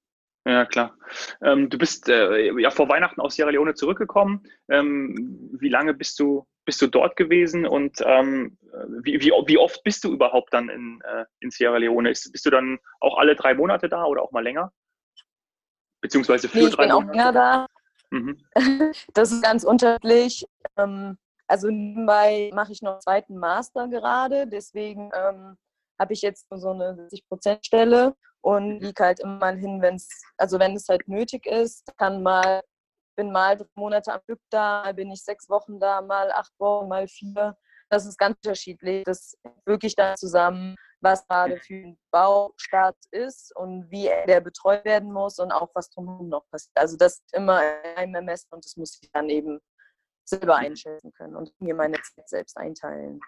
Ja, 0.45 0.65
klar. 0.65 0.97
Ähm, 1.43 1.69
du 1.69 1.77
bist 1.77 2.07
äh, 2.09 2.51
ja 2.59 2.71
vor 2.71 2.89
Weihnachten 2.89 3.21
aus 3.21 3.35
Sierra 3.35 3.49
Leone 3.49 3.73
zurückgekommen. 3.73 4.43
Ähm, 4.69 5.49
wie 5.59 5.69
lange 5.69 5.93
bist 5.93 6.19
du, 6.19 6.47
bist 6.69 6.83
du 6.83 6.87
dort 6.87 7.15
gewesen 7.15 7.65
und 7.65 7.99
ähm, 8.05 8.55
wie, 9.01 9.19
wie, 9.19 9.31
wie, 9.47 9.57
oft 9.57 9.81
bist 9.83 10.03
du 10.03 10.13
überhaupt 10.13 10.53
dann 10.53 10.69
in, 10.69 11.01
äh, 11.01 11.25
in 11.39 11.49
Sierra 11.49 11.77
Leone? 11.77 12.11
Ist, 12.11 12.31
bist 12.31 12.45
du 12.45 12.51
dann 12.51 12.77
auch 12.99 13.17
alle 13.17 13.35
drei 13.35 13.55
Monate 13.55 13.89
da 13.89 14.05
oder 14.05 14.21
auch 14.21 14.31
mal 14.31 14.43
länger? 14.43 14.71
Beziehungsweise 15.99 16.47
für 16.47 16.59
nee, 16.59 16.67
ich 16.67 16.75
drei 16.75 16.83
bin 16.83 16.93
Monate? 16.93 17.09
auch 17.09 17.15
länger 17.15 17.31
da. 17.31 17.65
Mhm. 18.11 18.37
Das 19.15 19.31
ist 19.31 19.41
ganz 19.41 19.63
unterschiedlich. 19.63 20.45
Ähm, 20.77 21.17
also 21.47 21.69
nebenbei 21.71 22.51
mache 22.53 22.71
ich 22.71 22.83
noch 22.83 22.91
einen 22.91 23.01
zweiten 23.01 23.37
Master 23.39 23.87
gerade, 23.87 24.45
deswegen 24.45 25.09
ähm, 25.15 25.57
habe 25.99 26.13
ich 26.13 26.21
jetzt 26.21 26.45
so 26.51 26.69
eine 26.69 27.09
60%-Stelle 27.11 28.13
und 28.41 28.75
mhm. 28.75 28.79
liege 28.79 29.03
halt 29.03 29.21
immer 29.21 29.53
hin, 29.53 29.81
wenn 29.81 29.95
es, 29.95 30.07
also 30.37 30.59
wenn 30.59 30.75
es 30.75 30.87
halt 30.87 31.07
nötig 31.07 31.47
ist, 31.47 31.91
kann 31.97 32.21
mal, 32.21 32.61
bin 33.19 33.33
mal 33.33 33.57
drei 33.57 33.67
Monate 33.75 34.13
am 34.13 34.21
Stück 34.21 34.39
da, 34.49 34.83
mal 34.83 34.93
bin 34.93 35.11
ich 35.11 35.21
sechs 35.23 35.49
Wochen 35.49 35.77
da, 35.77 36.01
mal 36.01 36.31
acht 36.31 36.53
Wochen, 36.57 36.87
mal 36.87 37.05
vier. 37.05 37.57
Das 37.89 38.05
ist 38.05 38.17
ganz 38.17 38.37
unterschiedlich. 38.37 39.03
Das 39.03 39.37
wirklich 39.65 39.93
da 39.95 40.15
zusammen, 40.15 40.75
was 41.01 41.27
gerade 41.27 41.57
für 41.57 41.73
ein 41.73 41.99
Baustart 42.11 42.95
ist 43.11 43.53
und 43.57 43.91
wie 43.91 44.09
der 44.27 44.39
betreut 44.39 44.85
werden 44.85 45.11
muss 45.11 45.37
und 45.37 45.51
auch 45.51 45.69
was 45.73 45.89
drumherum 45.89 46.29
noch 46.29 46.47
passiert. 46.49 46.71
Also 46.77 46.95
das 46.95 47.15
ist 47.15 47.33
immer 47.33 47.61
ein 47.97 48.15
Ermessen 48.15 48.47
und 48.51 48.63
das 48.63 48.77
muss 48.77 48.97
ich 49.01 49.11
dann 49.11 49.29
eben 49.29 49.59
selber 50.23 50.57
mhm. 50.59 50.65
einschätzen 50.67 51.11
können 51.11 51.35
und 51.35 51.51
mir 51.59 51.75
meine 51.75 51.97
Zeit 52.01 52.29
selbst 52.29 52.55
einteilen. 52.57 53.19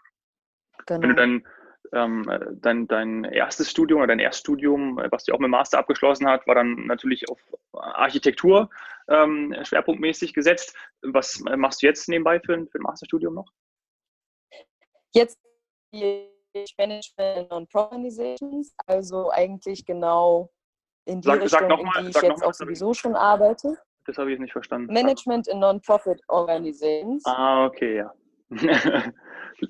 Genau. 0.86 1.02
Wenn 1.02 1.10
du 1.10 1.16
dann 1.16 1.48
ähm, 1.94 2.30
dein, 2.54 2.88
dein 2.88 3.24
erstes 3.26 3.70
Studium 3.70 4.00
oder 4.00 4.08
dein 4.08 4.20
Erststudium, 4.20 5.00
äh, 5.00 5.12
was 5.12 5.26
du 5.26 5.34
auch 5.34 5.40
mit 5.40 5.50
Master 5.50 5.80
abgeschlossen 5.80 6.28
hast, 6.28 6.48
war 6.48 6.56
dann 6.56 6.86
natürlich 6.88 7.28
auf 7.30 7.40
Architektur 7.74 8.70
ähm, 9.10 9.56
schwerpunktmäßig 9.64 10.34
gesetzt. 10.34 10.76
Was 11.02 11.40
machst 11.40 11.82
du 11.82 11.88
jetzt 11.88 12.08
nebenbei 12.08 12.40
für, 12.40 12.54
ein, 12.54 12.68
für 12.68 12.80
ein 12.80 12.84
Masterstudium 12.84 13.34
noch? 13.34 13.52
Jetzt 15.14 15.38
Management 16.78 17.50
Non-Profit 17.50 18.72
also 18.88 19.32
eigentlich 19.32 19.86
genau 19.86 20.50
in 21.06 21.22
die 21.22 21.26
sag, 21.26 21.42
Richtung, 21.42 21.50
sag 21.50 21.70
mal, 21.70 22.00
in 22.00 22.06
die 22.06 22.12
ich 22.12 22.22
jetzt 22.22 22.44
auch 22.44 22.54
sowieso 22.54 22.94
schon 22.94 23.16
arbeite. 23.16 23.78
Das 24.06 24.18
habe 24.18 24.30
ich 24.30 24.34
jetzt 24.34 24.42
nicht 24.42 24.54
verstanden. 24.54 24.92
Management 24.94 25.48
in 25.48 25.60
Non-Profit 25.60 26.22
Organizations. 26.28 27.24
Ah, 27.26 27.66
okay, 27.66 27.98
ja. 27.98 28.14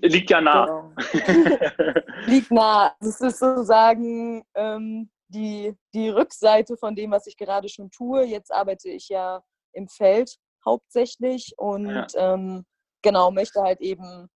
Liegt 0.02 0.30
ja 0.30 0.42
nah. 0.42 0.66
Genau. 0.66 0.94
Liegt 2.26 2.52
nah. 2.52 2.96
Das 3.00 3.20
ist 3.22 3.40
sozusagen 3.40 4.44
ähm, 4.56 5.10
die, 5.28 5.76
die 5.94 6.10
Rückseite 6.10 6.78
von 6.78 6.96
dem, 6.96 7.12
was 7.12 7.28
ich 7.28 7.38
gerade 7.38 7.70
schon 7.70 7.92
tue. 7.92 8.24
Jetzt 8.24 8.54
arbeite 8.54 8.90
ich 8.90 9.10
ja 9.10 9.42
im 9.74 9.88
Feld 9.88 10.38
hauptsächlich 10.66 11.54
und 11.58 11.90
ja. 11.90 12.08
ähm, 12.16 12.66
genau 13.02 13.32
möchte 13.32 13.62
halt 13.62 13.82
eben 13.82 14.28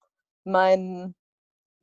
meinen 0.44 1.14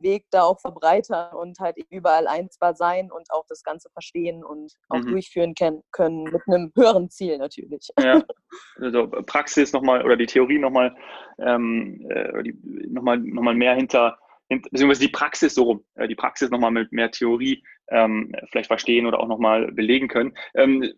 Weg 0.01 0.25
da 0.31 0.43
auch 0.43 0.59
verbreitern 0.59 1.35
und 1.35 1.59
halt 1.59 1.77
überall 1.89 2.27
einsbar 2.27 2.75
sein 2.75 3.11
und 3.11 3.31
auch 3.31 3.45
das 3.47 3.63
Ganze 3.63 3.89
verstehen 3.89 4.43
und 4.43 4.73
auch 4.89 4.99
mhm. 4.99 5.07
durchführen 5.11 5.53
können 5.91 6.23
mit 6.23 6.41
einem 6.47 6.71
höheren 6.75 7.09
Ziel 7.09 7.37
natürlich. 7.37 7.89
Ja, 7.99 8.23
also 8.77 9.07
Praxis 9.07 9.73
nochmal 9.73 10.03
oder 10.03 10.17
die 10.17 10.25
Theorie 10.25 10.59
nochmal 10.59 10.95
ähm, 11.39 12.05
äh, 12.09 12.53
nochmal 12.87 13.17
noch 13.17 13.43
mal 13.43 13.55
mehr 13.55 13.75
hinter, 13.75 14.17
hinter, 14.49 14.69
beziehungsweise 14.71 15.05
die 15.05 15.11
Praxis 15.11 15.55
so 15.55 15.63
rum, 15.63 15.85
äh, 15.95 16.07
die 16.07 16.15
Praxis 16.15 16.49
nochmal 16.49 16.71
mit 16.71 16.91
mehr 16.91 17.11
Theorie 17.11 17.63
ähm, 17.89 18.33
vielleicht 18.51 18.67
verstehen 18.67 19.05
oder 19.05 19.19
auch 19.19 19.27
nochmal 19.27 19.71
belegen 19.71 20.07
können. 20.07 20.33
Ähm, 20.55 20.93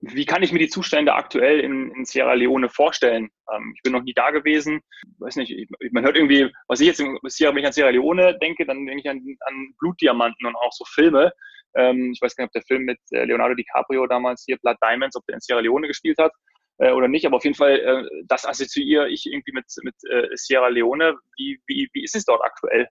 wie 0.00 0.26
kann 0.26 0.42
ich 0.42 0.52
mir 0.52 0.58
die 0.58 0.68
Zustände 0.68 1.14
aktuell 1.14 1.60
in, 1.60 1.90
in 1.92 2.04
Sierra 2.04 2.34
Leone 2.34 2.68
vorstellen? 2.68 3.30
Ähm, 3.52 3.72
ich 3.74 3.82
bin 3.82 3.92
noch 3.92 4.02
nie 4.02 4.12
da 4.12 4.30
gewesen. 4.30 4.80
Weiß 5.18 5.36
nicht, 5.36 5.50
ich, 5.50 5.68
man 5.92 6.04
hört 6.04 6.16
irgendwie, 6.16 6.52
was 6.68 6.80
ich 6.80 6.86
jetzt 6.86 7.00
in 7.00 7.18
Sierra, 7.24 7.52
wenn 7.52 7.60
ich 7.60 7.66
an 7.66 7.72
Sierra 7.72 7.90
Leone 7.90 8.38
denke, 8.38 8.66
dann 8.66 8.86
denke 8.86 9.00
ich 9.00 9.10
an, 9.10 9.22
an 9.46 9.74
Blutdiamanten 9.78 10.46
und 10.46 10.56
auch 10.56 10.72
so 10.72 10.84
Filme. 10.84 11.32
Ähm, 11.76 12.12
ich 12.12 12.20
weiß 12.20 12.36
gar 12.36 12.44
nicht, 12.44 12.50
ob 12.50 12.52
der 12.52 12.62
Film 12.62 12.84
mit 12.84 12.98
äh, 13.12 13.24
Leonardo 13.24 13.54
DiCaprio 13.54 14.06
damals 14.06 14.44
hier 14.46 14.58
Blood 14.58 14.76
Diamonds, 14.82 15.16
ob 15.16 15.24
der 15.26 15.36
in 15.36 15.40
Sierra 15.40 15.60
Leone 15.60 15.88
gespielt 15.88 16.18
hat 16.18 16.32
äh, 16.78 16.90
oder 16.90 17.08
nicht, 17.08 17.26
aber 17.26 17.36
auf 17.36 17.44
jeden 17.44 17.56
Fall, 17.56 17.78
äh, 17.78 18.24
das 18.26 18.44
assoziiere 18.44 19.08
ich 19.08 19.26
irgendwie 19.26 19.52
mit, 19.52 19.64
mit 19.82 19.94
äh, 20.10 20.28
Sierra 20.34 20.68
Leone. 20.68 21.16
Wie, 21.36 21.60
wie, 21.66 21.88
wie 21.92 22.04
ist 22.04 22.16
es 22.16 22.24
dort 22.24 22.42
aktuell? 22.42 22.88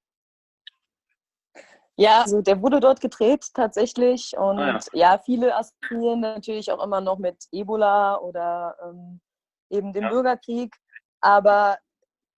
Ja, 1.98 2.24
also 2.24 2.42
der 2.42 2.62
wurde 2.62 2.80
dort 2.82 3.00
gedreht 3.00 3.46
tatsächlich 3.54 4.36
und 4.38 4.60
ah, 4.60 4.80
ja. 4.94 5.14
ja. 5.14 5.22
viele 5.24 5.56
assoziieren 5.56 6.20
natürlich 6.20 6.72
auch 6.72 6.84
immer 6.84 7.00
noch 7.00 7.18
mit 7.18 7.46
Ebola 7.52 8.18
oder 8.18 8.75
ähm, 8.84 9.22
eben 9.70 9.94
dem 9.94 10.04
ja. 10.04 10.10
Bürgerkrieg, 10.10 10.75
aber 11.22 11.78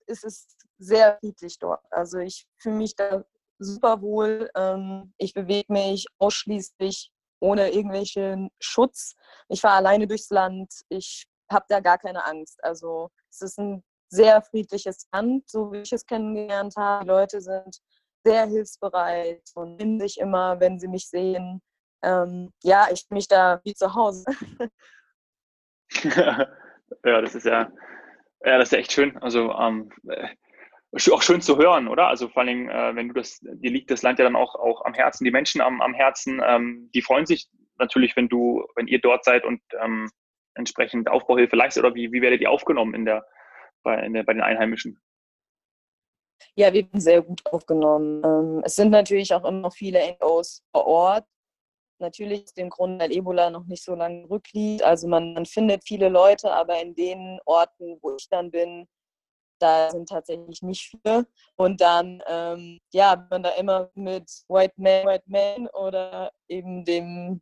es 0.06 0.24
ist 0.24 0.56
sehr 0.78 1.18
friedlich 1.20 1.58
dort. 1.60 1.82
Also 1.90 2.20
ich 2.20 2.46
fühle 2.60 2.76
mich 2.76 2.96
da 2.96 3.24
super 3.60 4.02
wohl. 4.02 4.50
Ähm, 4.56 5.14
ich 5.18 5.34
bewege 5.34 5.74
mich 5.74 6.06
ausschließlich 6.20 7.12
ohne 7.40 7.72
irgendwelchen 7.72 8.50
Schutz. 8.60 9.16
Ich 9.50 9.62
fahre 9.62 9.78
alleine 9.78 10.08
durchs 10.08 10.30
Land. 10.30 10.72
Ich 10.90 11.26
habe 11.52 11.66
da 11.70 11.80
gar 11.80 11.98
keine 11.98 12.26
Angst. 12.26 12.64
Also 12.64 13.10
es 13.30 13.42
ist 13.42 13.60
ein 13.60 13.84
sehr 14.10 14.42
friedliches 14.42 15.08
Land, 15.12 15.50
so 15.50 15.72
wie 15.72 15.80
ich 15.80 15.92
es 15.92 16.06
kennengelernt 16.06 16.76
habe. 16.78 17.04
Die 17.04 17.10
Leute 17.10 17.42
sind 17.42 17.80
sehr 18.24 18.46
hilfsbereit 18.48 19.44
und 19.56 19.80
finden 19.80 20.00
sich 20.00 20.20
immer, 20.20 20.60
wenn 20.60 20.80
sie 20.80 20.88
mich 20.88 21.08
sehen. 21.10 21.62
Ähm, 22.04 22.52
ja, 22.64 22.88
ich 22.92 23.08
bin 23.08 23.18
mich 23.18 23.28
da 23.28 23.62
wie 23.64 23.74
zu 23.74 23.94
Hause. 23.94 24.26
ja, 27.04 27.22
das 27.22 27.36
ist 27.36 27.46
ja, 27.46 27.72
ja, 28.44 28.58
das 28.58 28.72
ist 28.72 28.78
echt 28.78 28.92
schön. 28.92 29.18
Also 29.18 29.52
ähm, 29.54 29.92
äh, 30.08 30.30
auch 31.12 31.22
schön 31.22 31.42
zu 31.42 31.58
hören, 31.58 31.88
oder? 31.88 32.08
Also 32.08 32.28
vor 32.30 32.44
allem, 32.44 32.70
äh, 32.70 32.96
wenn 32.96 33.10
du 33.10 33.14
das, 33.14 33.40
dir 33.42 33.72
liegt 33.72 33.92
das 33.92 34.04
Land 34.04 34.20
ja 34.20 34.26
dann 34.26 34.36
auch, 34.36 34.56
auch 34.56 34.86
am 34.86 34.94
Herzen, 34.94 35.26
die 35.26 35.32
Menschen 35.32 35.62
am, 35.62 35.82
am 35.82 35.94
Herzen, 35.94 36.42
ähm, 36.46 36.90
die 36.94 37.02
freuen 37.02 37.26
sich 37.26 37.48
natürlich, 37.78 38.16
wenn 38.16 38.30
du, 38.30 38.66
wenn 38.76 38.88
ihr 38.88 39.00
dort 39.00 39.24
seid 39.24 39.46
und 39.46 39.62
ähm, 39.82 40.10
entsprechend 40.56 41.10
Aufbauhilfe 41.10 41.56
leistet, 41.56 41.84
oder 41.84 41.96
wie, 41.96 42.12
wie 42.12 42.22
werdet 42.22 42.42
ihr 42.42 42.50
aufgenommen 42.50 42.94
in 42.94 43.06
der, 43.06 43.26
bei, 43.84 44.00
in 44.04 44.14
der, 44.14 44.24
bei 44.24 44.34
den 44.34 44.42
Einheimischen? 44.42 45.00
Ja, 46.60 46.74
wir 46.74 46.84
werden 46.86 47.00
sehr 47.00 47.22
gut 47.22 47.46
aufgenommen. 47.46 48.24
Ähm, 48.26 48.62
es 48.66 48.76
sind 48.76 48.90
natürlich 48.90 49.32
auch 49.34 49.46
immer 49.46 49.62
noch 49.62 49.74
viele 49.74 50.00
NGOs 50.00 50.64
vor 50.72 50.88
Ort. 50.88 51.26
Natürlich 52.00 52.44
aus 52.46 52.54
dem 52.54 52.70
Grund, 52.70 53.00
weil 53.00 53.12
Ebola 53.12 53.52
noch 53.52 53.66
nicht 53.66 53.84
so 53.84 53.94
lange 53.94 54.28
rückliegt. 54.30 54.84
Also 54.84 55.08
man, 55.08 55.34
man 55.34 55.46
findet 55.46 55.84
viele 55.88 56.10
Leute, 56.10 56.52
aber 56.52 56.82
in 56.82 56.96
den 56.96 57.40
Orten, 57.46 58.00
wo 58.02 58.16
ich 58.16 58.28
dann 58.30 58.50
bin, 58.50 58.88
da 59.60 59.92
sind 59.92 60.10
tatsächlich 60.10 60.64
nicht 60.64 60.90
viele. 60.90 61.28
Und 61.58 61.80
dann, 61.82 62.24
ähm, 62.28 62.80
ja, 62.92 63.28
man 63.30 63.44
da 63.44 63.52
immer 63.52 63.92
mit 63.94 64.28
White 64.48 64.74
Man, 64.78 65.06
White 65.06 65.26
Man 65.28 65.68
oder 65.70 66.32
eben 66.48 66.86
dem, 66.86 67.42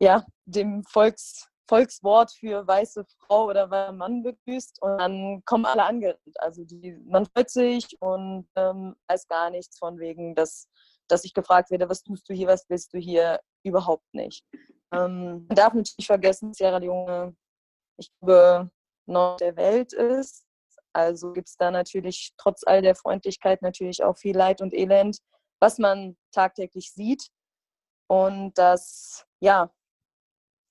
ja, 0.00 0.24
dem 0.46 0.84
Volks, 0.84 1.51
Volkswort 1.72 2.30
für 2.32 2.66
weiße 2.66 3.06
Frau 3.20 3.46
oder 3.46 3.70
weißer 3.70 3.92
Mann 3.92 4.22
begrüßt 4.22 4.82
und 4.82 4.98
dann 4.98 5.42
kommen 5.46 5.64
alle 5.64 5.84
angerannt. 5.84 6.20
Also 6.36 6.64
die, 6.64 6.98
man 7.06 7.24
freut 7.24 7.48
sich 7.48 7.96
und 8.00 8.46
ähm, 8.56 8.94
weiß 9.08 9.26
gar 9.26 9.48
nichts 9.48 9.78
von 9.78 9.98
wegen, 9.98 10.34
dass, 10.34 10.68
dass 11.08 11.24
ich 11.24 11.32
gefragt 11.32 11.70
werde, 11.70 11.88
was 11.88 12.02
tust 12.02 12.28
du 12.28 12.34
hier, 12.34 12.46
was 12.48 12.68
willst 12.68 12.92
du 12.92 12.98
hier? 12.98 13.40
Überhaupt 13.64 14.04
nicht. 14.12 14.44
Ähm, 14.92 15.46
man 15.48 15.56
darf 15.56 15.72
natürlich 15.72 16.06
vergessen, 16.06 16.52
Sierra 16.52 16.76
Leone, 16.76 17.34
ich 17.96 18.10
glaube, 18.20 18.70
Nord 19.06 19.40
der 19.40 19.56
Welt 19.56 19.94
ist. 19.94 20.44
Also 20.92 21.32
gibt 21.32 21.48
es 21.48 21.56
da 21.56 21.70
natürlich 21.70 22.34
trotz 22.36 22.64
all 22.66 22.82
der 22.82 22.96
Freundlichkeit 22.96 23.62
natürlich 23.62 24.04
auch 24.04 24.18
viel 24.18 24.36
Leid 24.36 24.60
und 24.60 24.74
Elend, 24.74 25.20
was 25.58 25.78
man 25.78 26.18
tagtäglich 26.32 26.92
sieht. 26.92 27.28
Und 28.08 28.58
das, 28.58 29.24
ja, 29.40 29.72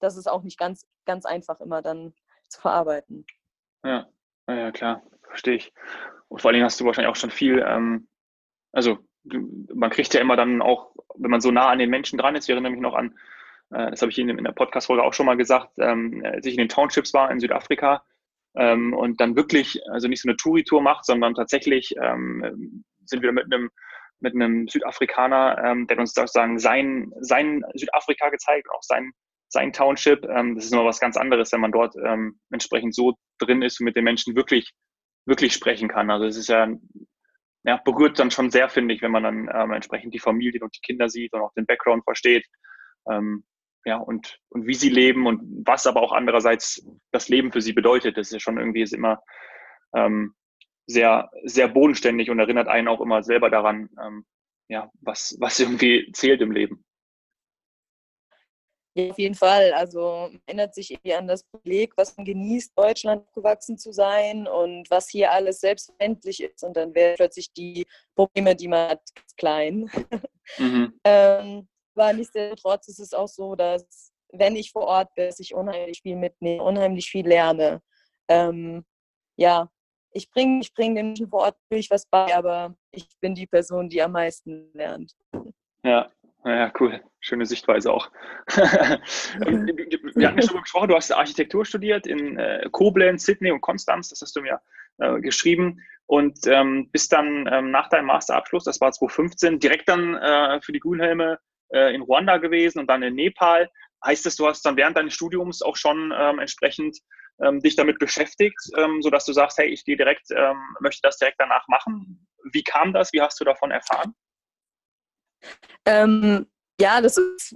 das 0.02 0.18
ist 0.18 0.28
auch 0.28 0.44
nicht 0.44 0.58
ganz 0.58 0.86
ganz 1.06 1.26
einfach 1.26 1.60
immer 1.62 1.82
dann 1.82 2.14
zu 2.48 2.62
verarbeiten. 2.62 3.26
Ja, 3.84 4.08
ja 4.48 4.72
klar, 4.72 5.02
verstehe 5.24 5.56
ich. 5.56 5.74
Und 6.28 6.42
vor 6.42 6.50
allen 6.50 6.56
Dingen 6.56 6.66
hast 6.66 6.80
du 6.80 6.86
wahrscheinlich 6.86 7.12
auch 7.12 7.16
schon 7.16 7.32
viel, 7.32 7.64
ähm, 7.66 8.08
also 8.72 9.00
man 9.74 9.90
kriegt 9.90 10.14
ja 10.14 10.22
immer 10.22 10.36
dann 10.36 10.62
auch, 10.62 10.96
wenn 11.16 11.32
man 11.32 11.42
so 11.42 11.52
nah 11.52 11.70
an 11.70 11.80
den 11.80 11.90
Menschen 11.90 12.18
dran 12.18 12.36
ist, 12.36 12.46
ich 12.46 12.50
erinnere 12.50 12.72
mich 12.72 12.82
noch 12.82 12.94
an, 12.94 13.18
äh, 13.72 13.92
das 13.92 14.02
habe 14.02 14.12
ich 14.12 14.20
in, 14.20 14.30
in 14.30 14.44
der 14.44 14.52
Podcast-Folge 14.52 15.04
auch 15.04 15.14
schon 15.14 15.26
mal 15.26 15.38
gesagt, 15.38 15.74
ähm, 15.78 16.24
als 16.26 16.46
ich 16.46 16.54
in 16.54 16.60
den 16.60 16.70
Townships 16.70 17.14
war 17.14 17.32
in 17.32 17.40
Südafrika 17.40 18.04
ähm, 18.56 18.94
und 18.94 19.20
dann 19.22 19.36
wirklich, 19.36 19.82
also 19.90 20.08
nicht 20.08 20.22
so 20.22 20.30
eine 20.30 20.38
Touri-Tour 20.38 20.82
macht, 20.82 21.06
sondern 21.06 21.36
tatsächlich 21.36 21.96
ähm, 22.02 22.84
sind 23.06 23.22
wir 23.22 23.32
mit 23.32 23.46
einem 23.46 23.70
mit 24.22 24.36
einem 24.36 24.68
Südafrikaner, 24.68 25.58
ähm, 25.64 25.88
der 25.88 25.98
uns 25.98 26.14
sozusagen 26.14 26.60
sein, 26.60 27.12
sein 27.22 27.66
Südafrika 27.74 28.30
gezeigt, 28.30 28.70
auch 28.70 28.84
sein 28.84 29.14
sein 29.52 29.74
Township. 29.74 30.26
Ähm, 30.26 30.56
das 30.56 30.66
ist 30.66 30.74
immer 30.74 30.86
was 30.86 31.00
ganz 31.00 31.18
anderes, 31.18 31.52
wenn 31.52 31.62
man 31.62 31.72
dort 31.72 31.96
ähm, 32.04 32.40
entsprechend 32.52 32.96
so 32.96 33.16
drin 33.40 33.62
ist 33.62 33.80
und 33.80 33.86
mit 33.86 33.96
den 33.96 34.04
Menschen 34.04 34.36
wirklich, 34.36 34.72
wirklich 35.26 35.54
sprechen 35.54 35.88
kann. 35.88 36.10
Also 36.10 36.26
es 36.26 36.38
ist 36.38 36.50
ja 36.50 36.68
ja, 37.64 37.78
berührt 37.78 38.18
dann 38.20 38.32
schon 38.32 38.50
sehr, 38.50 38.70
finde 38.70 38.94
ich, 38.94 39.02
wenn 39.02 39.12
man 39.12 39.24
dann 39.24 39.50
ähm, 39.54 39.72
entsprechend 39.72 40.14
die 40.14 40.20
Familien 40.20 40.64
und 40.64 40.76
die 40.76 40.82
Kinder 40.82 41.10
sieht 41.10 41.34
und 41.34 41.42
auch 41.42 41.54
den 41.54 41.66
Background 41.66 42.04
versteht. 42.04 42.46
Ähm, 43.10 43.44
ja, 43.86 43.98
und, 43.98 44.40
und 44.50 44.68
wie 44.68 44.74
sie 44.74 44.90
leben 44.90 45.28
und 45.28 45.42
was 45.66 45.88
aber 45.88 46.02
auch 46.02 46.12
andererseits 46.12 46.86
das 47.12 47.30
Leben 47.30 47.52
für 47.52 47.62
sie 47.62 47.74
bedeutet. 47.74 48.18
Das 48.18 48.28
ist 48.28 48.34
ja 48.34 48.40
schon 48.40 48.58
irgendwie 48.58 48.82
ist 48.82 48.94
immer 48.94 49.22
ähm, 49.96 50.34
sehr, 50.88 51.30
sehr 51.44 51.68
bodenständig 51.68 52.30
und 52.30 52.40
erinnert 52.40 52.68
einen 52.68 52.88
auch 52.88 53.02
immer 53.02 53.24
selber 53.24 53.50
daran, 53.50 53.90
ähm, 54.04 54.26
ja, 54.68 54.92
was, 55.02 55.36
was 55.40 55.60
irgendwie 55.60 56.12
zählt 56.14 56.42
im 56.42 56.52
Leben. 56.52 56.84
Ja, 58.94 59.10
auf 59.12 59.20
jeden 59.20 59.36
Fall. 59.36 59.72
Also 59.74 60.30
man 60.32 60.42
erinnert 60.46 60.76
sich 60.76 60.92
irgendwie 60.92 61.14
an 61.14 61.28
das 61.28 61.44
Privileg, 61.44 61.94
was 61.96 62.16
man 62.18 62.26
genießt, 62.26 62.78
Deutschland 62.78 63.26
gewachsen 63.34 63.78
zu 63.78 63.92
sein 63.94 64.48
und 64.48 64.90
was 64.90 65.10
hier 65.10 65.32
alles 65.32 65.62
selbstverständlich 65.62 66.44
ist. 66.44 66.64
Und 66.64 66.76
dann 66.76 66.94
werden 66.94 67.16
plötzlich 67.16 67.54
die 67.54 67.86
Probleme, 68.16 68.56
die 68.56 68.68
man 68.68 68.90
hat, 68.90 69.02
klein. 69.38 69.90
Mhm. 70.58 70.94
ähm, 71.06 71.68
aber 71.96 72.14
nichtsdestotrotz 72.14 72.88
ist 72.88 73.00
es 73.00 73.14
auch 73.14 73.28
so, 73.28 73.56
dass 73.56 74.12
wenn 74.34 74.56
ich 74.56 74.72
vor 74.72 74.84
Ort 74.84 75.14
bin, 75.16 75.28
dass 75.28 75.40
ich 75.40 75.54
unheimlich 75.54 76.02
viel 76.02 76.16
mitnehme, 76.16 76.64
unheimlich 76.64 77.10
viel 77.10 77.28
lerne. 77.28 77.82
Ähm, 78.28 78.86
ja, 79.38 79.70
ich 80.14 80.30
bringe 80.30 80.62
ich 80.62 80.74
bring 80.74 80.96
den 80.96 81.08
Menschen 81.08 81.30
vor 81.30 81.42
Ort 81.42 81.58
natürlich 81.70 81.90
was 81.90 82.06
bei, 82.06 82.36
aber 82.36 82.76
ich 82.92 83.08
bin 83.20 83.36
die 83.36 83.48
Person, 83.48 83.90
die 83.90 84.02
am 84.02 84.14
meisten 84.14 84.72
lernt. 84.74 85.16
Ja, 85.84 86.10
ja, 86.44 86.72
cool. 86.80 87.02
Schöne 87.20 87.46
Sichtweise 87.46 87.94
auch. 87.94 88.10
Wir 88.48 90.28
hatten 90.28 90.38
ja 90.38 90.42
schon 90.42 90.56
mal 90.56 90.64
gesprochen, 90.64 90.90
du 90.90 90.96
hast 90.96 91.12
Architektur 91.12 91.66
studiert 91.66 92.08
in 92.08 92.38
äh, 92.38 92.68
Koblenz, 92.72 93.26
Sydney 93.26 93.52
und 93.52 93.62
Konstanz, 93.62 94.10
das 94.10 94.22
hast 94.22 94.36
du 94.36 94.42
mir 94.42 94.60
äh, 94.98 95.20
geschrieben. 95.22 95.82
Und 96.08 96.40
ähm, 96.48 96.90
bist 96.92 97.14
dann 97.14 97.48
ähm, 97.52 97.72
nach 97.72 97.90
deinem 97.90 98.08
Masterabschluss, 98.08 98.64
das 98.64 98.82
war 98.82 98.92
2015, 98.92 99.60
direkt 99.60 99.88
dann 99.88 100.16
äh, 100.16 100.60
für 100.62 100.72
die 100.72 100.80
Grünhelme 100.80 101.40
äh, 101.70 101.94
in 101.94 102.02
Ruanda 102.02 102.38
gewesen 102.38 102.80
und 102.80 102.90
dann 102.90 103.04
in 103.04 103.16
Nepal. 103.16 103.70
Heißt 104.04 104.26
das, 104.26 104.36
du 104.36 104.48
hast 104.48 104.66
dann 104.66 104.78
während 104.78 104.98
deines 104.98 105.14
Studiums 105.14 105.62
auch 105.62 105.76
schon 105.76 106.14
ähm, 106.16 106.40
entsprechend 106.40 106.98
dich 107.64 107.76
damit 107.76 107.98
beschäftigt, 107.98 108.60
ähm, 108.78 109.02
sodass 109.02 109.26
du 109.26 109.34
sagst, 109.34 109.58
hey, 109.58 109.68
ich 109.68 109.84
gehe 109.84 109.98
direkt, 109.98 110.28
möchte 110.80 111.00
das 111.02 111.18
direkt 111.18 111.40
danach 111.40 111.68
machen. 111.68 112.28
Wie 112.52 112.62
kam 112.62 112.94
das? 112.94 113.14
Wie 113.14 113.22
hast 113.22 113.40
du 113.40 113.46
davon 113.46 113.72
erfahren? 113.72 114.14
Ähm, 115.86 116.48
ja, 116.80 117.02
das 117.02 117.18
ist, 117.18 117.56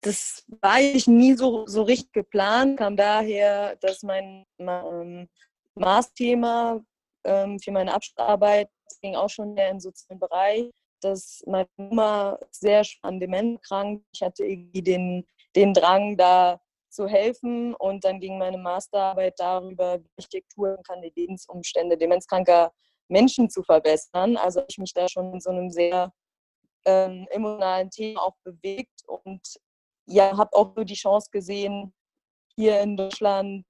das 0.00 0.44
war 0.60 0.72
eigentlich 0.72 1.06
nie 1.06 1.34
so, 1.34 1.66
so 1.66 1.82
richtig 1.82 2.12
geplant, 2.12 2.78
kam 2.78 2.96
daher, 2.96 3.76
dass 3.76 4.02
mein, 4.02 4.44
mein 4.58 5.28
Maßthema 5.74 6.80
ähm, 7.24 7.58
für 7.58 7.72
meine 7.72 7.92
Abschlussarbeit 7.92 8.68
ging 9.02 9.16
auch 9.16 9.28
schon 9.28 9.54
mehr 9.54 9.70
in 9.70 9.80
sozialen 9.80 10.20
Bereich, 10.20 10.70
dass 11.00 11.42
meine 11.46 11.68
Mama 11.76 12.38
sehr 12.50 12.82
an 13.02 13.20
Demenz 13.20 13.60
krank. 13.62 14.02
Ich 14.12 14.22
hatte 14.22 14.44
irgendwie 14.44 14.82
den, 14.82 15.26
den 15.54 15.74
Drang, 15.74 16.16
da 16.16 16.60
zu 16.96 17.06
helfen. 17.06 17.74
Und 17.74 18.04
dann 18.04 18.18
ging 18.18 18.38
meine 18.38 18.58
Masterarbeit 18.58 19.34
darüber, 19.38 20.00
Architektur 20.18 20.78
und 20.78 21.02
die 21.02 21.12
Lebensumstände 21.14 21.96
demenzkranker 21.96 22.72
Menschen 23.08 23.48
zu 23.50 23.62
verbessern. 23.62 24.36
Also 24.36 24.62
ich 24.66 24.78
mich 24.78 24.92
da 24.92 25.08
schon 25.08 25.34
in 25.34 25.40
so 25.40 25.50
einem 25.50 25.70
sehr 25.70 26.12
ähm, 26.86 27.26
emotionalen 27.30 27.90
Thema 27.90 28.22
auch 28.22 28.36
bewegt 28.44 29.02
und 29.06 29.42
ja, 30.06 30.36
habe 30.36 30.56
auch 30.56 30.72
so 30.76 30.84
die 30.84 30.94
Chance 30.94 31.28
gesehen, 31.30 31.92
hier 32.54 32.80
in 32.80 32.96
Deutschland 32.96 33.66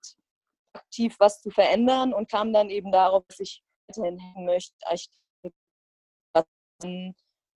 aktiv 0.74 1.16
was 1.18 1.40
zu 1.40 1.50
verändern 1.50 2.12
und 2.12 2.30
kam 2.30 2.52
dann 2.52 2.70
eben 2.70 2.92
darauf, 2.92 3.24
dass 3.26 3.40
ich 3.40 3.62
weiterhin 3.88 4.18
hängen 4.18 4.44
möchte, 4.44 4.74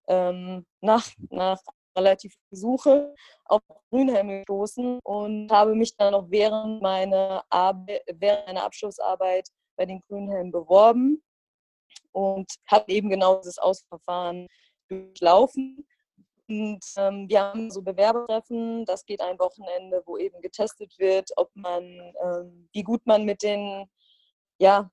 ähm, 0.08 0.66
nach, 0.80 1.06
nach 1.30 1.60
relativ 1.96 2.34
Suche 2.50 3.14
auf 3.44 3.60
Grünhelm 3.90 4.28
gestoßen 4.28 5.00
und 5.02 5.50
habe 5.52 5.74
mich 5.74 5.96
dann 5.96 6.12
noch 6.12 6.30
während 6.30 6.80
meiner, 6.80 7.44
Arbeit, 7.50 8.02
während 8.14 8.46
meiner 8.46 8.64
Abschlussarbeit 8.64 9.48
bei 9.76 9.86
den 9.86 10.00
Grünhelmen 10.08 10.52
beworben 10.52 11.22
und 12.12 12.50
habe 12.66 12.90
eben 12.92 13.10
genau 13.10 13.36
dieses 13.38 13.58
Ausverfahren 13.58 14.46
durchlaufen. 14.90 15.86
Und 16.48 16.84
ähm, 16.96 17.28
wir 17.28 17.42
haben 17.42 17.70
so 17.70 17.80
Bewerbertreffen, 17.80 18.84
das 18.84 19.06
geht 19.06 19.20
ein 19.20 19.38
Wochenende, 19.38 20.02
wo 20.04 20.16
eben 20.16 20.40
getestet 20.40 20.98
wird, 20.98 21.30
ob 21.36 21.48
man, 21.54 21.84
ähm, 21.84 22.68
wie 22.72 22.82
gut 22.82 23.06
man 23.06 23.24
mit 23.24 23.42
den 23.42 23.88
ja, 24.60 24.90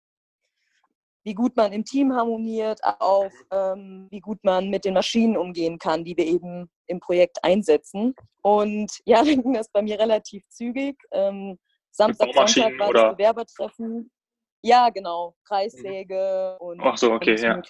wie 1.24 1.34
gut 1.34 1.58
man 1.58 1.74
im 1.74 1.84
Team 1.84 2.14
harmoniert, 2.14 2.80
auch 3.00 3.30
ähm, 3.52 4.08
wie 4.10 4.22
gut 4.22 4.42
man 4.44 4.70
mit 4.70 4.86
den 4.86 4.94
Maschinen 4.94 5.36
umgehen 5.36 5.78
kann, 5.78 6.06
die 6.06 6.16
wir 6.16 6.26
eben 6.26 6.70
im 6.86 7.02
Projekt 7.02 7.44
einsetzen. 7.44 8.16
Und 8.42 8.90
ja, 9.04 9.18
dann 9.26 9.44
ging 9.44 9.54
das 9.54 9.70
bei 9.70 9.82
mir 9.82 10.00
relativ 10.00 10.48
zügig. 10.48 10.96
Ähm, 11.12 11.60
Samstag, 11.92 12.30
Sonntag 12.34 12.80
war 12.80 12.94
das 12.94 13.18
Bewerbertreffen. 13.18 14.10
Ja, 14.68 14.90
genau. 14.90 15.34
Kreissäge 15.46 16.58
und. 16.60 16.82
Ach 16.82 16.98
so, 16.98 17.14
okay, 17.14 17.38
ja. 17.40 17.62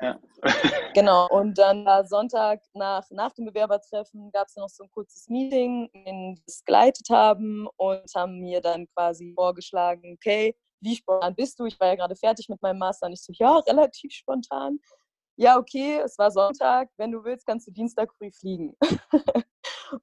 ja. 0.00 0.18
genau. 0.94 1.28
Und 1.28 1.58
dann 1.58 1.84
war 1.84 2.06
Sonntag 2.06 2.62
nach, 2.72 3.04
nach 3.10 3.34
dem 3.34 3.44
Bewerbertreffen 3.44 4.32
gab 4.32 4.46
es 4.46 4.56
noch 4.56 4.70
so 4.70 4.84
ein 4.84 4.90
kurzes 4.90 5.28
Meeting, 5.28 5.90
in 5.92 6.40
es 6.46 6.64
geleitet 6.64 7.10
haben 7.10 7.68
und 7.76 8.10
haben 8.14 8.40
mir 8.40 8.62
dann 8.62 8.86
quasi 8.94 9.34
vorgeschlagen, 9.34 10.14
okay, 10.14 10.56
wie 10.80 10.96
spontan 10.96 11.34
bist 11.34 11.58
du? 11.58 11.66
Ich 11.66 11.78
war 11.78 11.88
ja 11.88 11.94
gerade 11.94 12.16
fertig 12.16 12.48
mit 12.48 12.62
meinem 12.62 12.78
Master 12.78 13.06
und 13.06 13.12
ich 13.12 13.22
so, 13.22 13.32
ja, 13.36 13.58
relativ 13.68 14.10
spontan. 14.10 14.78
Ja, 15.36 15.58
okay, 15.58 16.00
es 16.02 16.16
war 16.16 16.30
Sonntag. 16.30 16.88
Wenn 16.96 17.12
du 17.12 17.22
willst, 17.22 17.46
kannst 17.46 17.68
du 17.68 17.70
Dienstag 17.70 18.10
früh 18.14 18.30
fliegen. 18.32 18.74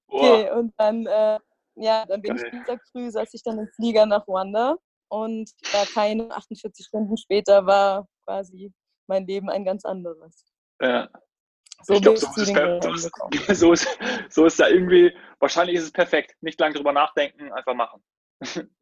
okay, 0.08 0.52
und 0.52 0.72
dann, 0.78 1.08
äh, 1.08 1.40
ja, 1.78 2.06
dann 2.06 2.22
bin 2.22 2.36
Geil. 2.36 2.46
ich 2.46 2.52
Dienstag 2.52 2.80
früh, 2.92 3.10
saß 3.10 3.34
ich 3.34 3.42
dann 3.42 3.58
im 3.58 3.68
Flieger 3.70 4.06
nach 4.06 4.28
Ruanda 4.28 4.78
und 5.12 5.52
da 5.74 5.84
keine 5.93 6.32
48 6.32 6.86
Stunden 6.86 7.17
später 7.17 7.65
war 7.65 8.08
quasi 8.26 8.74
mein 9.08 9.28
Leben 9.28 9.50
ein 9.50 9.65
ganz 9.65 9.84
anderes. 9.84 10.45
Ja. 10.82 11.10
So 11.84 11.95
ich 11.95 12.02
glaube, 12.02 12.17
so, 12.17 12.28
ist 12.28 13.10
es 13.50 13.60
so, 13.60 13.74
ist, 13.74 13.88
so 14.30 14.45
ist 14.45 14.60
da 14.60 14.67
irgendwie, 14.67 15.13
wahrscheinlich 15.39 15.76
ist 15.76 15.84
es 15.84 15.91
perfekt. 15.91 16.36
Nicht 16.41 16.60
lange 16.60 16.76
drüber 16.76 16.93
nachdenken, 16.93 17.52
einfach 17.52 17.74
machen. 17.74 18.04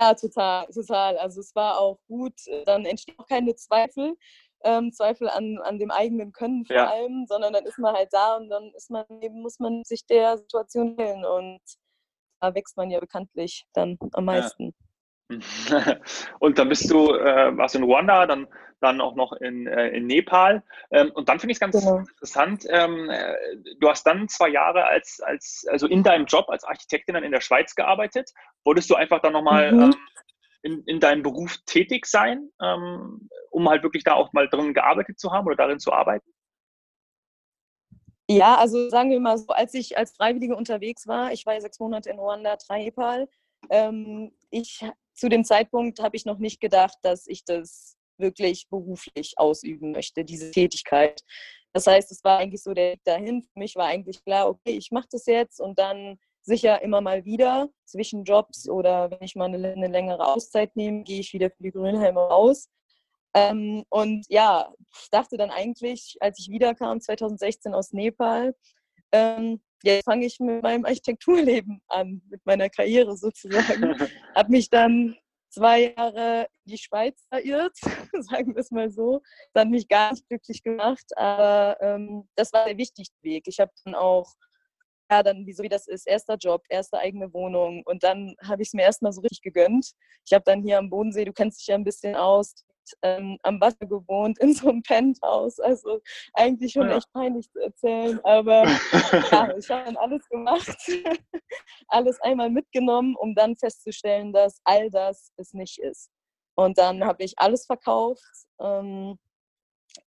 Ja, 0.00 0.14
total, 0.14 0.66
total. 0.68 1.18
Also 1.18 1.40
es 1.40 1.54
war 1.54 1.78
auch 1.78 1.98
gut, 2.06 2.32
dann 2.64 2.86
entstehen 2.86 3.18
auch 3.18 3.26
keine 3.26 3.54
Zweifel, 3.56 4.16
ähm, 4.62 4.90
Zweifel 4.90 5.28
an, 5.28 5.58
an 5.58 5.78
dem 5.78 5.90
eigenen 5.90 6.32
Können 6.32 6.64
vor 6.64 6.76
ja. 6.76 6.88
allem, 6.88 7.26
sondern 7.26 7.52
dann 7.52 7.66
ist 7.66 7.78
man 7.78 7.94
halt 7.94 8.08
da 8.10 8.36
und 8.36 8.48
dann 8.48 8.72
ist 8.74 8.90
man 8.90 9.04
eben, 9.20 9.42
muss 9.42 9.58
man 9.58 9.84
sich 9.84 10.06
der 10.06 10.38
Situation 10.38 10.94
stellen 10.94 11.26
und 11.26 11.60
da 12.40 12.54
wächst 12.54 12.76
man 12.78 12.90
ja 12.90 13.00
bekanntlich 13.00 13.66
dann 13.74 13.98
am 14.12 14.24
meisten. 14.24 14.66
Ja. 14.66 14.72
und 16.40 16.58
dann 16.58 16.68
bist 16.68 16.90
du, 16.90 17.14
äh, 17.14 17.56
warst 17.56 17.74
in 17.74 17.82
Ruanda, 17.82 18.26
dann, 18.26 18.46
dann 18.80 19.00
auch 19.00 19.14
noch 19.14 19.32
in, 19.34 19.66
äh, 19.66 19.88
in 19.88 20.06
Nepal. 20.06 20.62
Ähm, 20.90 21.10
und 21.14 21.28
dann 21.28 21.38
finde 21.38 21.52
ich 21.52 21.56
es 21.56 21.60
ganz 21.60 21.78
genau. 21.78 21.98
interessant, 21.98 22.66
ähm, 22.68 23.08
äh, 23.08 23.34
du 23.78 23.88
hast 23.88 24.04
dann 24.04 24.28
zwei 24.28 24.48
Jahre 24.48 24.84
als, 24.84 25.20
als, 25.20 25.64
also 25.70 25.86
in 25.86 26.02
deinem 26.02 26.26
Job 26.26 26.48
als 26.48 26.64
Architektin 26.64 27.14
dann 27.14 27.24
in 27.24 27.32
der 27.32 27.40
Schweiz 27.40 27.74
gearbeitet. 27.74 28.30
Wolltest 28.64 28.90
du 28.90 28.94
einfach 28.94 29.20
dann 29.20 29.32
nochmal 29.32 29.72
mhm. 29.72 29.82
ähm, 29.82 29.94
in, 30.62 30.82
in 30.84 31.00
deinem 31.00 31.22
Beruf 31.22 31.56
tätig 31.66 32.06
sein, 32.06 32.50
ähm, 32.62 33.28
um 33.50 33.68
halt 33.68 33.82
wirklich 33.82 34.04
da 34.04 34.14
auch 34.14 34.32
mal 34.32 34.48
drin 34.48 34.74
gearbeitet 34.74 35.18
zu 35.18 35.32
haben 35.32 35.46
oder 35.46 35.56
darin 35.56 35.78
zu 35.78 35.92
arbeiten? 35.92 36.30
Ja, 38.30 38.56
also 38.56 38.88
sagen 38.88 39.10
wir 39.10 39.20
mal 39.20 39.36
so, 39.36 39.48
als 39.48 39.74
ich 39.74 39.98
als 39.98 40.16
Freiwillige 40.16 40.56
unterwegs 40.56 41.06
war, 41.06 41.32
ich 41.32 41.44
war 41.44 41.54
ja 41.54 41.60
sechs 41.60 41.80
Monate 41.80 42.10
in 42.10 42.18
Ruanda, 42.18 42.56
drei 42.56 42.84
Nepal, 42.84 43.28
ähm, 43.68 44.32
ich 44.50 44.84
zu 45.14 45.28
dem 45.28 45.44
Zeitpunkt 45.44 46.00
habe 46.00 46.16
ich 46.16 46.24
noch 46.24 46.38
nicht 46.38 46.60
gedacht, 46.60 46.98
dass 47.02 47.26
ich 47.26 47.44
das 47.44 47.96
wirklich 48.18 48.68
beruflich 48.68 49.34
ausüben 49.36 49.92
möchte, 49.92 50.24
diese 50.24 50.50
Tätigkeit. 50.50 51.22
Das 51.72 51.86
heißt, 51.86 52.12
es 52.12 52.22
war 52.22 52.38
eigentlich 52.38 52.62
so 52.62 52.74
der 52.74 52.92
Weg 52.92 53.04
dahin. 53.04 53.42
Für 53.42 53.58
mich 53.58 53.76
war 53.76 53.86
eigentlich 53.86 54.22
klar, 54.24 54.48
okay, 54.48 54.76
ich 54.76 54.90
mache 54.90 55.08
das 55.10 55.26
jetzt 55.26 55.60
und 55.60 55.78
dann 55.78 56.18
sicher 56.42 56.82
immer 56.82 57.00
mal 57.00 57.24
wieder 57.24 57.68
zwischen 57.84 58.24
Jobs 58.24 58.68
oder 58.68 59.10
wenn 59.10 59.22
ich 59.22 59.36
mal 59.36 59.46
eine, 59.46 59.72
eine 59.72 59.88
längere 59.88 60.26
Auszeit 60.26 60.74
nehme, 60.76 61.02
gehe 61.04 61.20
ich 61.20 61.32
wieder 61.32 61.50
für 61.50 61.62
die 61.62 61.70
Grünhelme 61.70 62.20
raus. 62.20 62.68
Ähm, 63.34 63.84
und 63.88 64.26
ja, 64.28 64.72
dachte 65.10 65.36
dann 65.36 65.50
eigentlich, 65.50 66.16
als 66.20 66.38
ich 66.38 66.50
wiederkam 66.50 67.00
2016 67.00 67.74
aus 67.74 67.92
Nepal, 67.92 68.54
ähm, 69.12 69.62
jetzt 69.82 70.04
fange 70.04 70.26
ich 70.26 70.38
mit 70.40 70.62
meinem 70.62 70.84
Architekturleben 70.84 71.82
an, 71.88 72.22
mit 72.30 72.44
meiner 72.44 72.68
Karriere 72.68 73.16
sozusagen. 73.16 73.94
habe 74.34 74.50
mich 74.50 74.70
dann 74.70 75.16
zwei 75.50 75.94
Jahre 75.96 76.46
in 76.64 76.72
die 76.72 76.78
Schweiz 76.78 77.26
verirrt, 77.28 77.76
sagen 78.20 78.54
wir 78.54 78.60
es 78.60 78.70
mal 78.70 78.90
so. 78.90 79.20
Das 79.52 79.62
hat 79.62 79.70
mich 79.70 79.88
gar 79.88 80.12
nicht 80.12 80.26
glücklich 80.28 80.62
gemacht, 80.62 81.06
aber 81.16 81.76
ähm, 81.80 82.28
das 82.34 82.52
war 82.52 82.64
der 82.64 82.78
wichtigste 82.78 83.16
Weg. 83.22 83.44
Ich 83.46 83.60
habe 83.60 83.72
dann 83.84 83.94
auch 83.94 84.32
dann 85.20 85.46
wie 85.46 85.52
so 85.52 85.62
wie 85.62 85.68
das 85.68 85.88
ist, 85.88 86.06
erster 86.06 86.36
Job, 86.36 86.62
erste 86.68 86.98
eigene 86.98 87.32
Wohnung 87.34 87.82
und 87.86 88.04
dann 88.04 88.34
habe 88.42 88.62
ich 88.62 88.68
es 88.68 88.74
mir 88.74 88.82
erstmal 88.82 89.12
so 89.12 89.20
richtig 89.20 89.42
gegönnt. 89.42 89.92
Ich 90.24 90.32
habe 90.32 90.44
dann 90.44 90.62
hier 90.62 90.78
am 90.78 90.90
Bodensee, 90.90 91.24
du 91.24 91.32
kennst 91.32 91.60
dich 91.60 91.66
ja 91.66 91.74
ein 91.74 91.84
bisschen 91.84 92.14
aus, 92.14 92.54
ähm, 93.02 93.38
am 93.42 93.60
Wasser 93.60 93.86
gewohnt, 93.86 94.38
in 94.38 94.54
so 94.54 94.68
einem 94.68 94.82
Penthouse. 94.82 95.58
Also 95.60 96.00
eigentlich 96.34 96.72
schon 96.72 96.88
ja. 96.88 96.96
echt 96.96 97.12
peinlich 97.12 97.50
zu 97.50 97.60
erzählen, 97.60 98.20
aber 98.24 98.64
ja, 99.30 99.56
ich 99.56 99.70
habe 99.70 99.84
dann 99.84 99.96
alles 99.96 100.28
gemacht, 100.28 100.76
alles 101.88 102.20
einmal 102.20 102.50
mitgenommen, 102.50 103.14
um 103.16 103.34
dann 103.34 103.56
festzustellen, 103.56 104.32
dass 104.32 104.60
all 104.64 104.90
das 104.90 105.32
es 105.36 105.52
nicht 105.52 105.78
ist. 105.78 106.10
Und 106.54 106.78
dann 106.78 107.04
habe 107.04 107.24
ich 107.24 107.38
alles 107.38 107.64
verkauft 107.66 108.22
ähm, 108.60 109.18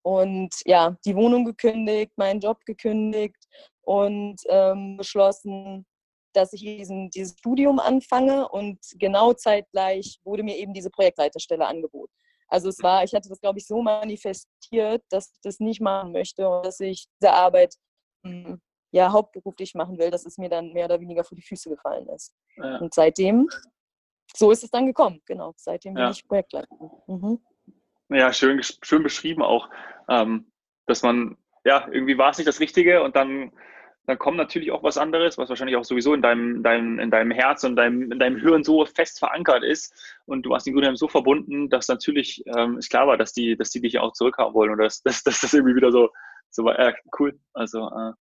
und 0.03 0.55
ja, 0.67 0.97
die 1.05 1.17
Wohnung 1.17 1.45
gekündigt, 1.45 2.13
meinen 2.17 2.41
Job 2.41 2.65
gekündigt 2.67 3.47
und 3.85 4.37
ähm, 4.49 4.97
beschlossen, 4.97 5.87
dass 6.33 6.53
ich 6.53 6.61
diesen, 6.61 7.11
dieses 7.11 7.39
Studium 7.39 7.79
anfange 7.79 8.49
und 8.49 8.79
genau 8.99 9.33
zeitgleich 9.33 10.19
wurde 10.25 10.43
mir 10.43 10.57
eben 10.57 10.75
diese 10.75 10.91
Projektleiterstelle 10.91 11.67
angeboten. 11.67 12.13
Also 12.49 12.69
es 12.69 12.83
war, 12.83 13.05
ich 13.05 13.15
hatte 13.15 13.29
das, 13.29 13.41
glaube 13.41 13.59
ich, 13.59 13.67
so 13.67 13.83
manifestiert, 13.83 15.03
dass 15.11 15.33
ich 15.33 15.41
das 15.43 15.61
nicht 15.61 15.81
machen 15.81 16.13
möchte 16.13 16.49
und 16.49 16.67
dass 16.67 16.81
ich 16.81 17.07
diese 17.21 17.33
Arbeit 17.33 17.75
hm, 18.25 18.61
ja 18.93 19.11
hauptberuflich 19.13 19.75
machen 19.75 19.99
will, 19.99 20.11
dass 20.11 20.27
es 20.27 20.39
mir 20.39 20.49
dann 20.49 20.73
mehr 20.73 20.85
oder 20.87 21.01
weniger 21.01 21.25
vor 21.25 21.37
die 21.37 21.43
Füße 21.43 21.69
gefallen 21.69 22.09
ist. 22.09 22.35
Ja. 22.57 22.79
Und 22.79 22.95
seitdem, 22.95 23.49
so 24.35 24.51
ist 24.51 24.63
es 24.63 24.71
dann 24.71 24.87
gekommen, 24.87 25.21
genau. 25.27 25.53
Seitdem 25.57 25.95
bin 25.95 26.05
ja. 26.05 26.11
ich 26.11 26.27
Projektleiterin. 26.27 26.91
Mhm. 27.07 27.41
Ja, 28.11 28.33
schön, 28.33 28.63
schön 28.63 29.03
beschrieben 29.03 29.43
auch, 29.43 29.69
ähm, 30.09 30.53
dass 30.87 31.03
man, 31.03 31.37
ja, 31.65 31.89
irgendwie 31.91 32.19
war 32.19 32.31
es 32.31 32.39
nicht 32.39 32.49
das 32.49 32.61
Richtige 32.61 33.03
und 33.03 33.17
dann 33.17 33.53
dann 34.07 34.19
kommt 34.19 34.37
natürlich 34.37 34.71
auch 34.71 34.83
was 34.83 34.99
anderes, 34.99 35.39
was 35.39 35.49
wahrscheinlich 35.49 35.77
auch 35.77 35.85
sowieso 35.85 36.13
in 36.13 36.21
deinem, 36.21 36.63
deinem, 36.63 36.99
in 36.99 37.11
deinem 37.11 37.31
Herz 37.31 37.65
und 37.65 37.77
deinem, 37.77 38.13
in 38.13 38.19
deinem 38.19 38.39
Hirn 38.39 38.63
so 38.63 38.85
fest 38.85 39.19
verankert 39.19 39.65
ist. 39.65 39.95
Und 40.27 40.43
du 40.43 40.55
hast 40.55 40.67
den 40.67 40.75
Grunde 40.75 40.95
so 40.97 41.09
verbunden, 41.09 41.71
dass 41.71 41.89
natürlich 41.89 42.43
ähm, 42.47 42.77
ist 42.79 42.91
klar 42.91 43.07
war, 43.07 43.17
dass 43.17 43.33
die, 43.33 43.57
dass 43.57 43.71
die 43.71 43.81
dich 43.81 43.99
auch 43.99 44.13
zurückhaben 44.13 44.53
wollen 44.55 44.73
und 44.73 44.79
dass, 44.79 45.03
dass, 45.05 45.23
dass 45.23 45.41
das 45.41 45.55
irgendwie 45.55 45.77
wieder 45.77 45.91
so, 45.91 46.11
so 46.51 46.65
war. 46.65 46.79
Äh, 46.79 46.93
cool. 47.19 47.39
Also 47.55 47.89
äh, 47.89 48.13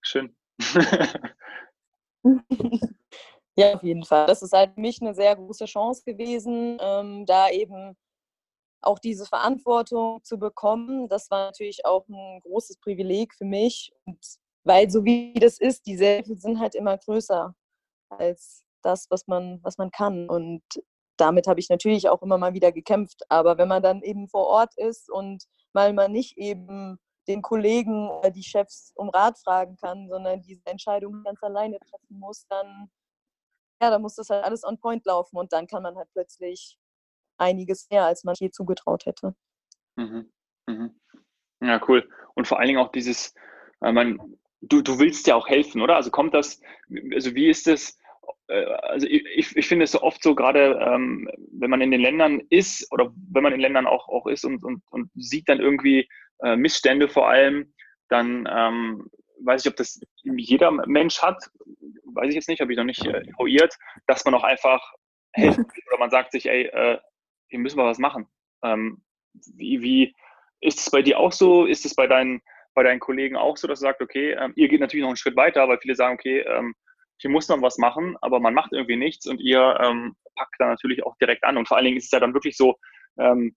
schön. 0.00 0.34
ja, 3.56 3.74
auf 3.74 3.82
jeden 3.82 4.04
Fall. 4.04 4.26
Das 4.26 4.40
ist 4.42 4.54
halt 4.54 4.72
für 4.74 4.80
mich 4.80 5.02
eine 5.02 5.14
sehr 5.14 5.36
große 5.36 5.66
Chance 5.66 6.02
gewesen, 6.06 6.78
ähm, 6.80 7.26
da 7.26 7.50
eben 7.50 7.94
auch 8.86 8.98
diese 8.98 9.26
Verantwortung 9.26 10.22
zu 10.24 10.38
bekommen. 10.38 11.08
Das 11.08 11.30
war 11.30 11.46
natürlich 11.46 11.84
auch 11.84 12.06
ein 12.08 12.40
großes 12.40 12.78
Privileg 12.78 13.34
für 13.34 13.44
mich. 13.44 13.92
Und 14.04 14.18
weil 14.64 14.90
so 14.90 15.04
wie 15.04 15.34
das 15.34 15.58
ist, 15.58 15.86
die 15.86 15.96
Selbsthilfe 15.96 16.40
sind 16.40 16.60
halt 16.60 16.74
immer 16.74 16.96
größer 16.98 17.54
als 18.10 18.64
das, 18.82 19.06
was 19.10 19.26
man, 19.26 19.60
was 19.62 19.78
man 19.78 19.90
kann. 19.90 20.28
Und 20.28 20.62
damit 21.16 21.46
habe 21.46 21.60
ich 21.60 21.68
natürlich 21.68 22.08
auch 22.08 22.22
immer 22.22 22.38
mal 22.38 22.54
wieder 22.54 22.72
gekämpft. 22.72 23.22
Aber 23.28 23.58
wenn 23.58 23.68
man 23.68 23.82
dann 23.82 24.02
eben 24.02 24.28
vor 24.28 24.46
Ort 24.46 24.74
ist 24.76 25.10
und 25.10 25.44
mal 25.72 25.92
man 25.92 26.12
nicht 26.12 26.36
eben 26.38 26.98
den 27.28 27.42
Kollegen 27.42 28.10
oder 28.10 28.30
die 28.30 28.42
Chefs 28.42 28.92
um 28.96 29.08
Rat 29.08 29.38
fragen 29.38 29.76
kann, 29.76 30.08
sondern 30.08 30.42
diese 30.42 30.66
Entscheidung 30.66 31.22
ganz 31.24 31.42
alleine 31.42 31.78
treffen 31.78 32.18
muss, 32.18 32.46
dann, 32.48 32.90
ja, 33.82 33.90
dann 33.90 34.02
muss 34.02 34.16
das 34.16 34.30
halt 34.30 34.44
alles 34.44 34.64
on 34.64 34.78
point 34.78 35.04
laufen 35.06 35.36
und 35.36 35.52
dann 35.52 35.66
kann 35.66 35.82
man 35.82 35.96
halt 35.96 36.08
plötzlich 36.12 36.78
einiges 37.38 37.88
mehr, 37.90 38.04
als 38.04 38.24
man 38.24 38.34
je 38.38 38.50
zugetraut 38.50 39.06
hätte. 39.06 39.34
Mhm. 39.96 40.30
Mhm. 40.66 40.94
Ja, 41.60 41.80
cool. 41.88 42.08
Und 42.34 42.46
vor 42.46 42.58
allen 42.58 42.68
Dingen 42.68 42.80
auch 42.80 42.92
dieses, 42.92 43.34
äh, 43.80 43.92
man, 43.92 44.18
du, 44.60 44.82
du 44.82 44.98
willst 44.98 45.26
ja 45.26 45.34
auch 45.34 45.48
helfen, 45.48 45.80
oder? 45.80 45.96
Also 45.96 46.10
kommt 46.10 46.34
das, 46.34 46.60
also 47.12 47.34
wie 47.34 47.48
ist 47.48 47.66
das? 47.66 47.98
Äh, 48.48 48.64
also 48.64 49.06
ich, 49.06 49.56
ich 49.56 49.66
finde 49.66 49.84
es 49.84 49.92
so 49.92 50.02
oft 50.02 50.22
so, 50.22 50.34
gerade 50.34 50.78
ähm, 50.80 51.28
wenn 51.52 51.70
man 51.70 51.80
in 51.80 51.90
den 51.90 52.00
Ländern 52.00 52.40
ist 52.50 52.90
oder 52.92 53.12
wenn 53.32 53.42
man 53.42 53.52
in 53.52 53.60
Ländern 53.60 53.86
auch, 53.86 54.08
auch 54.08 54.26
ist 54.26 54.44
und, 54.44 54.62
und, 54.64 54.82
und 54.90 55.10
sieht 55.14 55.48
dann 55.48 55.60
irgendwie 55.60 56.08
äh, 56.42 56.56
Missstände 56.56 57.08
vor 57.08 57.28
allem, 57.28 57.72
dann 58.08 58.48
ähm, 58.50 59.10
weiß 59.40 59.64
ich, 59.64 59.70
ob 59.70 59.76
das 59.76 60.00
jeder 60.22 60.70
Mensch 60.70 61.20
hat, 61.22 61.42
weiß 62.04 62.28
ich 62.28 62.34
jetzt 62.34 62.48
nicht, 62.48 62.60
habe 62.60 62.72
ich 62.72 62.78
noch 62.78 62.84
nicht 62.84 63.04
äh, 63.04 63.22
eruiert, 63.26 63.76
dass 64.06 64.24
man 64.24 64.34
auch 64.34 64.44
einfach 64.44 64.80
helfen 65.32 65.64
oder 65.88 65.98
man 65.98 66.10
sagt 66.10 66.32
sich, 66.32 66.46
ey, 66.46 66.66
äh, 66.66 66.98
hier 67.48 67.58
müssen 67.58 67.78
wir 67.78 67.84
was 67.84 67.98
machen. 67.98 68.26
Ähm, 68.62 69.02
wie, 69.54 69.82
wie 69.82 70.14
ist 70.60 70.80
es 70.80 70.90
bei 70.90 71.02
dir 71.02 71.18
auch 71.18 71.32
so? 71.32 71.66
Ist 71.66 71.84
es 71.84 71.94
bei 71.94 72.06
deinen 72.06 72.40
bei 72.74 72.82
deinen 72.82 73.00
Kollegen 73.00 73.36
auch 73.36 73.56
so, 73.56 73.68
dass 73.68 73.78
du 73.80 73.84
sagst, 73.84 74.02
okay, 74.02 74.32
ähm, 74.32 74.52
ihr 74.56 74.68
geht 74.68 74.80
natürlich 74.80 75.02
noch 75.02 75.10
einen 75.10 75.16
Schritt 75.16 75.36
weiter, 75.36 75.68
weil 75.68 75.78
viele 75.78 75.94
sagen, 75.94 76.14
okay, 76.14 76.40
ähm, 76.40 76.74
hier 77.18 77.30
muss 77.30 77.48
man 77.48 77.62
was 77.62 77.78
machen, 77.78 78.16
aber 78.20 78.40
man 78.40 78.54
macht 78.54 78.72
irgendwie 78.72 78.96
nichts 78.96 79.26
und 79.26 79.40
ihr 79.40 79.78
ähm, 79.80 80.16
packt 80.34 80.56
da 80.58 80.66
natürlich 80.66 81.06
auch 81.06 81.16
direkt 81.18 81.44
an. 81.44 81.56
Und 81.56 81.68
vor 81.68 81.76
allen 81.76 81.84
Dingen 81.84 81.96
ist 81.96 82.06
es 82.06 82.10
ja 82.10 82.20
dann 82.20 82.34
wirklich 82.34 82.56
so, 82.56 82.76
ähm, 83.18 83.54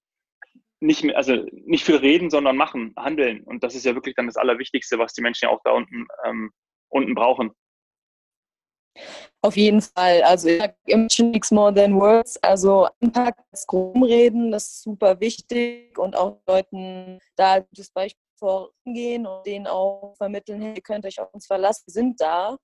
nicht 0.80 1.04
mehr, 1.04 1.17
also 1.17 1.45
nicht 1.52 1.84
viel 1.84 1.95
reden, 1.95 2.30
sondern 2.30 2.56
machen, 2.56 2.93
handeln. 2.97 3.43
Und 3.43 3.63
das 3.63 3.73
ist 3.73 3.86
ja 3.86 3.95
wirklich 3.95 4.13
dann 4.15 4.28
das 4.28 4.38
Allerwichtigste, 4.38 5.00
was 5.00 5.13
die 5.13 5.21
Menschen 5.21 5.45
ja 5.45 5.50
auch 5.50 5.62
da 5.63 5.71
unten, 5.71 6.06
ähm, 6.23 6.52
unten 6.89 7.15
brauchen. 7.15 7.52
Auf 9.41 9.55
jeden 9.55 9.81
Fall. 9.81 10.23
Also 10.23 10.47
ich 10.49 10.60
sage 10.60 10.75
immer 10.86 11.07
nichts 11.19 11.51
more 11.51 11.73
than 11.73 11.95
words. 11.99 12.38
Also 12.43 12.88
anpacken, 13.01 14.03
reden, 14.03 14.51
das 14.51 14.67
ist 14.67 14.83
super 14.83 15.19
wichtig 15.19 15.97
und 15.97 16.15
auch 16.15 16.39
Leuten 16.47 17.19
da 17.36 17.62
das 17.71 17.91
Beispiel 17.91 18.21
vorangehen 18.38 19.25
und 19.25 19.45
denen 19.45 19.67
auch 19.67 20.15
vermitteln, 20.17 20.62
hey, 20.62 20.75
ihr 20.75 20.81
könnt 20.81 21.05
euch 21.05 21.19
auf 21.19 21.33
uns 21.33 21.45
verlassen, 21.47 21.83
wir 21.88 21.93
sind 21.93 22.21
da. 22.21 22.57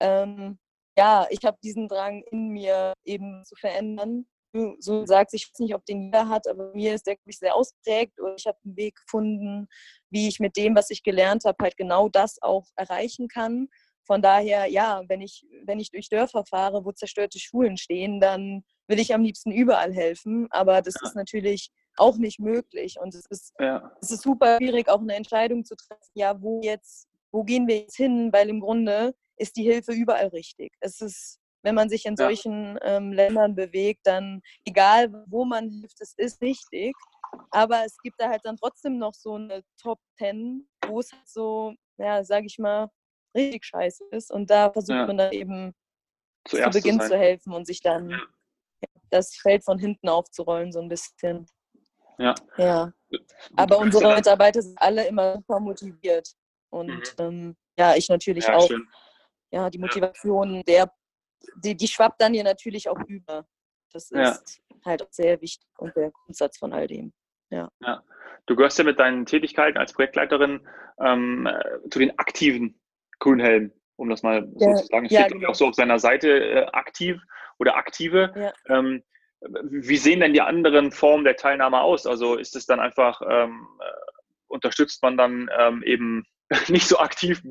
Ähm, 0.00 0.58
ja, 0.98 1.26
ich 1.30 1.44
habe 1.44 1.58
diesen 1.62 1.88
Drang 1.88 2.22
in 2.30 2.48
mir 2.48 2.94
eben 3.04 3.44
zu 3.44 3.54
verändern. 3.56 4.26
Du 4.52 4.76
so 4.78 5.04
sagst, 5.04 5.34
ich 5.34 5.48
weiß 5.48 5.58
nicht, 5.58 5.74
ob 5.74 5.84
den 5.84 6.04
jeder 6.04 6.28
hat, 6.28 6.48
aber 6.48 6.72
mir 6.72 6.94
ist 6.94 7.06
der 7.06 7.14
wirklich 7.14 7.38
sehr 7.38 7.54
ausgeprägt 7.54 8.18
und 8.20 8.34
ich 8.38 8.46
habe 8.46 8.58
einen 8.64 8.76
Weg 8.76 8.96
gefunden, 8.96 9.68
wie 10.10 10.28
ich 10.28 10.40
mit 10.40 10.56
dem, 10.56 10.74
was 10.74 10.90
ich 10.90 11.02
gelernt 11.02 11.44
habe, 11.44 11.56
halt 11.62 11.76
genau 11.76 12.08
das 12.08 12.40
auch 12.40 12.66
erreichen 12.76 13.28
kann. 13.28 13.68
Von 14.06 14.22
daher, 14.22 14.66
ja, 14.66 15.02
wenn 15.08 15.20
ich, 15.20 15.44
wenn 15.64 15.80
ich 15.80 15.90
durch 15.90 16.08
Dörfer 16.08 16.44
fahre, 16.44 16.84
wo 16.84 16.92
zerstörte 16.92 17.40
Schulen 17.40 17.76
stehen, 17.76 18.20
dann 18.20 18.64
will 18.86 19.00
ich 19.00 19.12
am 19.12 19.22
liebsten 19.22 19.50
überall 19.50 19.92
helfen. 19.92 20.46
Aber 20.50 20.80
das 20.80 20.94
ja. 20.94 21.08
ist 21.08 21.16
natürlich 21.16 21.70
auch 21.96 22.16
nicht 22.16 22.38
möglich. 22.38 22.96
Und 23.00 23.14
es 23.14 23.26
ist, 23.26 23.52
ja. 23.58 23.90
es 24.00 24.12
ist 24.12 24.22
super 24.22 24.58
schwierig, 24.58 24.88
auch 24.88 25.00
eine 25.00 25.14
Entscheidung 25.14 25.64
zu 25.64 25.74
treffen, 25.74 26.10
ja, 26.14 26.40
wo 26.40 26.60
jetzt, 26.62 27.08
wo 27.32 27.42
gehen 27.42 27.66
wir 27.66 27.78
jetzt 27.80 27.96
hin? 27.96 28.32
Weil 28.32 28.48
im 28.48 28.60
Grunde 28.60 29.14
ist 29.36 29.56
die 29.56 29.64
Hilfe 29.64 29.92
überall 29.92 30.28
richtig. 30.28 30.72
Es 30.80 31.00
ist, 31.00 31.40
wenn 31.62 31.74
man 31.74 31.88
sich 31.88 32.06
in 32.06 32.16
solchen 32.16 32.78
ähm, 32.82 33.12
Ländern 33.12 33.56
bewegt, 33.56 34.00
dann 34.04 34.40
egal 34.64 35.24
wo 35.26 35.44
man 35.44 35.68
hilft, 35.68 36.00
es 36.00 36.14
ist 36.16 36.40
wichtig. 36.40 36.94
Aber 37.50 37.84
es 37.84 37.96
gibt 37.98 38.20
da 38.20 38.28
halt 38.28 38.42
dann 38.44 38.56
trotzdem 38.56 38.98
noch 38.98 39.14
so 39.14 39.34
eine 39.34 39.62
Top 39.82 39.98
Ten, 40.16 40.68
wo 40.86 41.00
es 41.00 41.10
halt 41.10 41.28
so, 41.28 41.74
ja, 41.98 42.22
sag 42.22 42.44
ich 42.44 42.58
mal, 42.58 42.88
richtig 43.36 43.64
scheiße 43.64 44.04
ist. 44.10 44.32
Und 44.32 44.50
da 44.50 44.70
versucht 44.70 44.96
ja. 44.96 45.06
man 45.06 45.18
dann 45.18 45.32
eben 45.32 45.74
Zuerst 46.48 46.72
zu 46.72 46.78
Beginn 46.78 47.00
zu, 47.00 47.08
zu 47.08 47.16
helfen 47.16 47.52
und 47.52 47.66
sich 47.66 47.80
dann 47.80 48.20
das 49.10 49.36
Feld 49.36 49.64
von 49.64 49.78
hinten 49.78 50.08
aufzurollen, 50.08 50.72
so 50.72 50.80
ein 50.80 50.88
bisschen. 50.88 51.46
Ja. 52.18 52.34
ja. 52.56 52.92
Aber 53.56 53.78
unsere 53.78 54.14
Mitarbeiter 54.14 54.62
sind 54.62 54.80
alle 54.80 55.06
immer 55.06 55.34
super 55.34 55.60
motiviert. 55.60 56.32
Und 56.70 57.14
mhm. 57.18 57.24
ähm, 57.24 57.56
ja, 57.78 57.94
ich 57.94 58.08
natürlich 58.08 58.46
ja, 58.46 58.56
auch. 58.56 58.66
Schön. 58.66 58.86
Ja, 59.52 59.70
die 59.70 59.78
Motivation, 59.78 60.62
der, 60.66 60.92
die, 61.62 61.76
die 61.76 61.86
schwappt 61.86 62.20
dann 62.20 62.34
hier 62.34 62.44
natürlich 62.44 62.88
auch 62.88 62.98
über. 63.06 63.46
Das 63.92 64.10
ist 64.10 64.60
halt 64.84 65.02
auch 65.02 65.12
sehr 65.12 65.40
wichtig 65.40 65.68
und 65.78 65.94
der 65.96 66.10
Grundsatz 66.10 66.58
von 66.58 66.72
all 66.72 66.86
dem. 66.86 67.12
Ja. 67.50 67.70
ja. 67.80 68.02
Du 68.46 68.56
gehörst 68.56 68.78
ja 68.78 68.84
mit 68.84 68.98
deinen 68.98 69.24
Tätigkeiten 69.24 69.78
als 69.78 69.92
Projektleiterin 69.92 70.66
ähm, 71.00 71.46
äh, 71.46 71.88
zu 71.90 71.98
den 71.98 72.18
aktiven 72.18 72.80
Grünhelmen, 73.18 73.72
um 73.96 74.08
das 74.08 74.22
mal 74.22 74.48
so 74.56 74.68
ja. 74.68 74.76
zu 74.76 74.86
sagen. 74.86 75.06
Steht 75.06 75.18
ja, 75.18 75.28
genau. 75.28 75.48
auch 75.50 75.54
so 75.54 75.66
auf 75.66 75.74
seiner 75.74 75.98
Seite 75.98 76.28
äh, 76.28 76.66
aktiv 76.72 77.20
oder 77.58 77.76
aktive. 77.76 78.32
Ja. 78.36 78.78
Ähm, 78.78 79.02
wie 79.40 79.96
sehen 79.96 80.20
denn 80.20 80.32
die 80.32 80.40
anderen 80.40 80.92
Formen 80.92 81.24
der 81.24 81.36
Teilnahme 81.36 81.80
aus? 81.80 82.06
Also 82.06 82.36
ist 82.36 82.56
es 82.56 82.66
dann 82.66 82.80
einfach, 82.80 83.20
ähm, 83.28 83.66
äh, 83.80 83.84
unterstützt 84.48 85.02
man 85.02 85.16
dann 85.16 85.50
ähm, 85.58 85.82
eben 85.84 86.24
nicht 86.68 86.88
so 86.88 86.98
aktiv, 86.98 87.42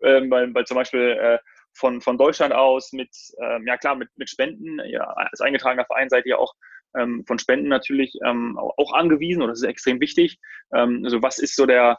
äh, 0.00 0.30
weil, 0.30 0.54
weil 0.54 0.64
zum 0.64 0.76
Beispiel 0.76 1.18
äh, 1.20 1.38
von, 1.76 2.00
von 2.00 2.16
Deutschland 2.16 2.54
aus 2.54 2.92
mit, 2.92 3.10
ähm, 3.42 3.66
ja 3.66 3.76
klar, 3.76 3.96
mit, 3.96 4.08
mit 4.16 4.30
Spenden, 4.30 4.80
ja, 4.86 5.04
als 5.04 5.40
eingetragener 5.40 5.84
Verein 5.84 6.08
seid 6.08 6.24
ihr 6.26 6.38
auch 6.38 6.54
ähm, 6.96 7.24
von 7.26 7.38
Spenden 7.40 7.68
natürlich 7.68 8.14
ähm, 8.24 8.56
auch 8.56 8.92
angewiesen 8.92 9.42
und 9.42 9.48
das 9.48 9.58
ist 9.58 9.68
extrem 9.68 10.00
wichtig. 10.00 10.38
Also 10.70 11.22
was 11.22 11.38
ist 11.38 11.56
so 11.56 11.66
der, 11.66 11.98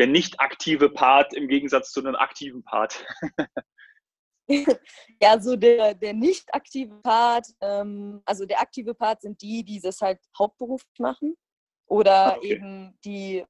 der 0.00 0.06
nicht 0.06 0.40
aktive 0.40 0.88
Part 0.88 1.34
im 1.34 1.46
Gegensatz 1.46 1.92
zu 1.92 2.00
einem 2.00 2.16
aktiven 2.16 2.64
Part? 2.64 3.04
ja, 5.20 5.38
so 5.38 5.56
der, 5.56 5.92
der 5.92 6.14
nicht 6.14 6.52
aktive 6.54 6.96
Part, 7.02 7.46
ähm, 7.60 8.22
also 8.24 8.46
der 8.46 8.60
aktive 8.60 8.94
Part 8.94 9.20
sind 9.20 9.42
die, 9.42 9.62
die 9.62 9.78
das 9.78 10.00
halt 10.00 10.18
hauptberuflich 10.38 10.98
machen 10.98 11.36
oder 11.86 12.38
okay. 12.38 12.54
eben 12.54 12.98
die, 13.04 13.44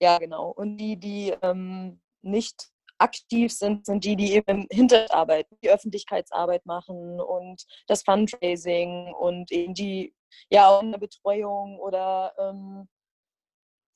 ja 0.00 0.16
genau, 0.16 0.48
und 0.48 0.78
die, 0.78 0.96
die 0.98 1.34
ähm, 1.42 2.00
nicht 2.22 2.70
aktiv 2.96 3.52
sind, 3.52 3.84
sind 3.84 4.02
die, 4.02 4.16
die 4.16 4.32
eben 4.32 4.66
Hinterarbeit, 4.70 5.46
die 5.62 5.68
Öffentlichkeitsarbeit 5.68 6.64
machen 6.64 7.20
und 7.20 7.66
das 7.86 8.02
Fundraising 8.02 9.12
und 9.12 9.52
eben 9.52 9.74
die, 9.74 10.14
ja, 10.48 10.68
auch 10.68 10.80
eine 10.80 10.98
Betreuung 10.98 11.78
oder 11.78 12.32
ähm, 12.38 12.88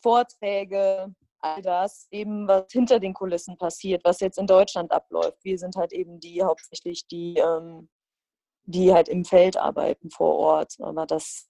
Vorträge, 0.03 1.15
all 1.41 1.63
das 1.63 2.09
eben, 2.11 2.49
was 2.49 2.67
hinter 2.71 3.01
den 3.01 3.15
Kulissen 3.15 3.57
passiert, 3.59 4.05
was 4.05 4.21
jetzt 4.21 4.39
in 4.39 4.47
Deutschland 4.47 4.93
abläuft. 4.93 5.39
Wir 5.43 5.59
sind 5.59 5.77
halt 5.77 5.93
eben 5.93 6.21
die 6.21 6.43
hauptsächlich, 6.43 7.07
die, 7.07 7.37
ähm, 7.37 7.89
die 8.65 8.93
halt 8.93 9.09
im 9.09 9.25
Feld 9.25 9.57
arbeiten 9.57 10.11
vor 10.11 10.35
Ort. 10.37 10.75
Aber 10.81 11.07
das 11.07 11.47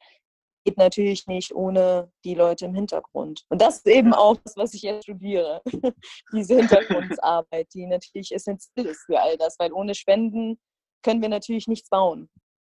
geht 0.65 0.77
natürlich 0.77 1.27
nicht 1.27 1.55
ohne 1.55 2.13
die 2.25 2.35
Leute 2.35 2.67
im 2.67 2.75
Hintergrund. 2.75 3.45
Und 3.49 3.63
das 3.63 3.79
ist 3.79 3.87
eben 3.87 4.13
auch 4.13 4.37
das, 4.45 4.57
was 4.57 4.75
ich 4.75 4.83
jetzt 4.83 5.05
studiere. 5.05 5.63
Diese 6.33 6.57
Hintergrundarbeit, 6.57 7.69
die 7.73 7.87
natürlich 7.87 8.33
essentiell 8.33 8.87
ist 8.87 9.05
für 9.07 9.21
all 9.21 9.37
das, 9.39 9.59
weil 9.59 9.73
ohne 9.73 9.95
Spenden 9.95 10.59
können 11.03 11.23
wir 11.23 11.29
natürlich 11.29 11.69
nichts 11.69 11.89
bauen, 11.89 12.29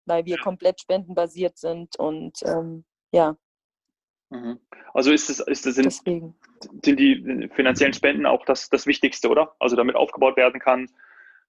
weil 0.06 0.24
wir 0.24 0.38
komplett 0.38 0.80
spendenbasiert 0.80 1.58
sind 1.58 1.98
und 1.98 2.38
ähm, 2.44 2.84
ja. 3.12 3.36
Mhm. 4.32 4.58
Also 4.94 5.12
ist 5.12 5.28
es, 5.28 5.40
ist 5.40 5.66
es 5.66 5.74
sind, 5.74 5.92
sind 5.92 6.98
die 6.98 7.50
finanziellen 7.54 7.92
Spenden 7.92 8.24
auch 8.24 8.44
das, 8.46 8.70
das 8.70 8.86
Wichtigste, 8.86 9.28
oder? 9.28 9.54
Also 9.58 9.76
damit 9.76 9.94
aufgebaut 9.94 10.36
werden 10.36 10.58
kann, 10.58 10.88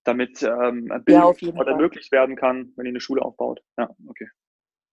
damit 0.03 0.43
ähm, 0.43 0.91
Bildung 1.05 1.35
ja, 1.39 1.63
ermöglicht 1.65 2.11
werden 2.11 2.35
kann, 2.35 2.73
wenn 2.75 2.85
ihr 2.85 2.89
eine 2.89 2.99
Schule 2.99 3.21
aufbaut. 3.21 3.61
Ja, 3.77 3.89
okay. 4.07 4.27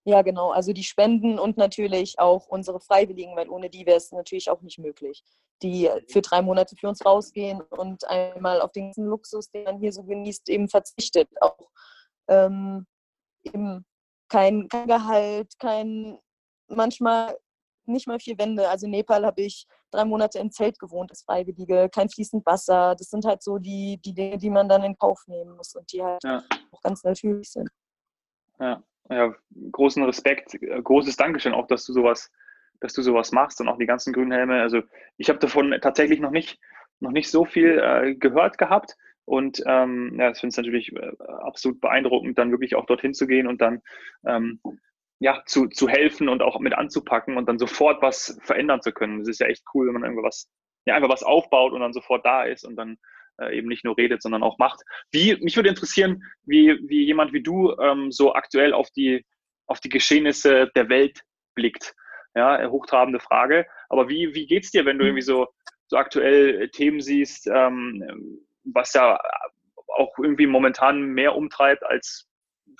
Ja, 0.04 0.22
genau. 0.22 0.50
Also 0.50 0.72
die 0.72 0.84
Spenden 0.84 1.38
und 1.38 1.56
natürlich 1.56 2.18
auch 2.18 2.46
unsere 2.46 2.80
Freiwilligen, 2.80 3.36
weil 3.36 3.48
ohne 3.48 3.68
die 3.68 3.84
wäre 3.86 3.98
es 3.98 4.12
natürlich 4.12 4.48
auch 4.50 4.62
nicht 4.62 4.78
möglich, 4.78 5.24
die 5.62 5.90
für 6.08 6.22
drei 6.22 6.42
Monate 6.42 6.76
für 6.76 6.88
uns 6.88 7.04
rausgehen 7.04 7.60
und 7.60 8.08
einmal 8.08 8.60
auf 8.60 8.72
den 8.72 8.86
ganzen 8.86 9.06
Luxus, 9.06 9.50
den 9.50 9.64
man 9.64 9.78
hier 9.78 9.92
so 9.92 10.04
genießt, 10.04 10.48
eben 10.48 10.68
verzichtet. 10.68 11.28
Auch 11.40 11.70
ähm, 12.28 12.86
eben 13.42 13.84
kein, 14.28 14.68
kein 14.68 14.86
Gehalt, 14.86 15.58
kein 15.58 16.18
manchmal 16.68 17.36
nicht 17.90 18.06
mal 18.06 18.18
vier 18.18 18.38
Wände. 18.38 18.68
Also 18.68 18.86
in 18.86 18.92
Nepal 18.92 19.24
habe 19.24 19.42
ich 19.42 19.66
drei 19.90 20.04
Monate 20.04 20.38
im 20.38 20.50
Zelt 20.50 20.78
gewohnt 20.78 21.10
als 21.10 21.22
Freiwillige, 21.22 21.88
kein 21.92 22.08
fließend 22.08 22.44
Wasser. 22.46 22.94
Das 22.98 23.10
sind 23.10 23.24
halt 23.24 23.42
so 23.42 23.58
die, 23.58 24.00
die 24.04 24.14
Dinge, 24.14 24.38
die 24.38 24.50
man 24.50 24.68
dann 24.68 24.82
in 24.82 24.96
Kauf 24.96 25.22
nehmen 25.26 25.56
muss 25.56 25.74
und 25.74 25.92
die 25.92 26.02
halt 26.02 26.22
ja. 26.24 26.42
auch 26.70 26.80
ganz 26.80 27.02
natürlich 27.04 27.50
sind. 27.50 27.68
Ja 28.58 28.82
ja, 29.10 29.34
großen 29.72 30.02
Respekt, 30.04 30.54
äh, 30.54 30.80
großes 30.82 31.16
Dankeschön 31.16 31.52
auch, 31.52 31.66
dass 31.66 31.84
du 31.84 31.92
sowas, 31.92 32.30
dass 32.80 32.94
du 32.94 33.02
sowas 33.02 33.32
machst 33.32 33.60
und 33.60 33.68
auch 33.68 33.78
die 33.78 33.86
ganzen 33.86 34.12
grünen 34.12 34.32
Helme. 34.32 34.62
Also 34.62 34.82
ich 35.18 35.28
habe 35.28 35.38
davon 35.38 35.76
tatsächlich 35.82 36.20
noch 36.20 36.30
nicht, 36.30 36.58
noch 37.00 37.10
nicht 37.10 37.30
so 37.30 37.44
viel 37.44 37.78
äh, 37.78 38.14
gehört 38.14 38.56
gehabt. 38.56 38.96
Und 39.24 39.62
ähm, 39.66 40.16
ja, 40.18 40.30
ich 40.30 40.38
finde 40.38 40.48
es 40.48 40.56
natürlich 40.56 40.92
äh, 40.92 41.12
absolut 41.42 41.80
beeindruckend, 41.80 42.38
dann 42.38 42.50
wirklich 42.50 42.74
auch 42.74 42.86
dorthin 42.86 43.14
zu 43.14 43.26
gehen 43.26 43.46
und 43.46 43.60
dann 43.60 43.80
ähm, 44.26 44.60
ja, 45.20 45.42
zu, 45.44 45.68
zu 45.68 45.88
helfen 45.88 46.28
und 46.28 46.42
auch 46.42 46.58
mit 46.60 46.72
anzupacken 46.74 47.36
und 47.36 47.46
dann 47.46 47.58
sofort 47.58 48.02
was 48.02 48.38
verändern 48.42 48.80
zu 48.80 48.90
können. 48.90 49.18
Das 49.18 49.28
ist 49.28 49.40
ja 49.40 49.46
echt 49.46 49.62
cool, 49.74 49.86
wenn 49.86 49.94
man 49.94 50.04
irgendwas, 50.04 50.48
ja, 50.86 50.94
einfach 50.96 51.10
was 51.10 51.22
aufbaut 51.22 51.72
und 51.72 51.80
dann 51.80 51.92
sofort 51.92 52.24
da 52.24 52.44
ist 52.44 52.64
und 52.64 52.76
dann 52.76 52.96
äh, 53.38 53.56
eben 53.56 53.68
nicht 53.68 53.84
nur 53.84 53.98
redet, 53.98 54.22
sondern 54.22 54.42
auch 54.42 54.56
macht. 54.58 54.80
Wie, 55.12 55.36
mich 55.36 55.56
würde 55.56 55.68
interessieren, 55.68 56.22
wie, 56.44 56.78
wie 56.88 57.04
jemand 57.04 57.34
wie 57.34 57.42
du 57.42 57.76
ähm, 57.78 58.10
so 58.10 58.34
aktuell 58.34 58.72
auf 58.72 58.90
die, 58.90 59.24
auf 59.66 59.80
die 59.80 59.90
Geschehnisse 59.90 60.70
der 60.74 60.88
Welt 60.88 61.20
blickt. 61.54 61.94
Ja, 62.34 62.66
hochtrabende 62.68 63.20
Frage. 63.20 63.66
Aber 63.90 64.08
wie, 64.08 64.34
wie 64.34 64.46
geht's 64.46 64.70
dir, 64.70 64.86
wenn 64.86 64.98
du 64.98 65.04
irgendwie 65.04 65.22
so, 65.22 65.48
so 65.88 65.98
aktuell 65.98 66.70
Themen 66.70 67.00
siehst, 67.00 67.46
ähm, 67.46 68.40
was 68.64 68.94
ja 68.94 69.18
auch 69.88 70.16
irgendwie 70.18 70.46
momentan 70.46 71.02
mehr 71.02 71.34
umtreibt 71.36 71.84
als, 71.84 72.26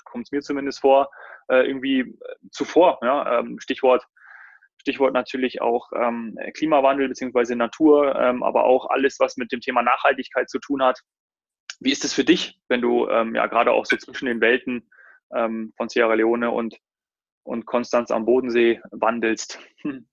kommt 0.05 0.25
es 0.25 0.31
mir 0.31 0.41
zumindest 0.41 0.79
vor, 0.79 1.09
äh, 1.49 1.67
irgendwie 1.67 2.17
zuvor. 2.51 2.99
Ja? 3.01 3.39
Ähm, 3.39 3.59
Stichwort 3.59 4.05
Stichwort 4.81 5.13
natürlich 5.13 5.61
auch 5.61 5.91
ähm, 5.95 6.37
Klimawandel 6.55 7.07
bzw. 7.07 7.55
Natur, 7.55 8.15
ähm, 8.15 8.43
aber 8.43 8.65
auch 8.65 8.89
alles, 8.89 9.19
was 9.19 9.37
mit 9.37 9.51
dem 9.51 9.61
Thema 9.61 9.83
Nachhaltigkeit 9.83 10.49
zu 10.49 10.59
tun 10.59 10.83
hat. 10.83 10.99
Wie 11.79 11.91
ist 11.91 12.03
es 12.03 12.13
für 12.13 12.23
dich, 12.23 12.59
wenn 12.67 12.81
du 12.81 13.07
ähm, 13.07 13.35
ja 13.35 13.47
gerade 13.47 13.71
auch 13.71 13.85
so 13.85 13.95
zwischen 13.95 14.25
den 14.25 14.41
Welten 14.41 14.89
ähm, 15.33 15.73
von 15.77 15.87
Sierra 15.87 16.13
Leone 16.15 16.51
und, 16.51 16.77
und 17.43 17.65
Konstanz 17.65 18.11
am 18.11 18.25
Bodensee 18.25 18.81
wandelst? 18.91 19.59
Hm. 19.81 20.07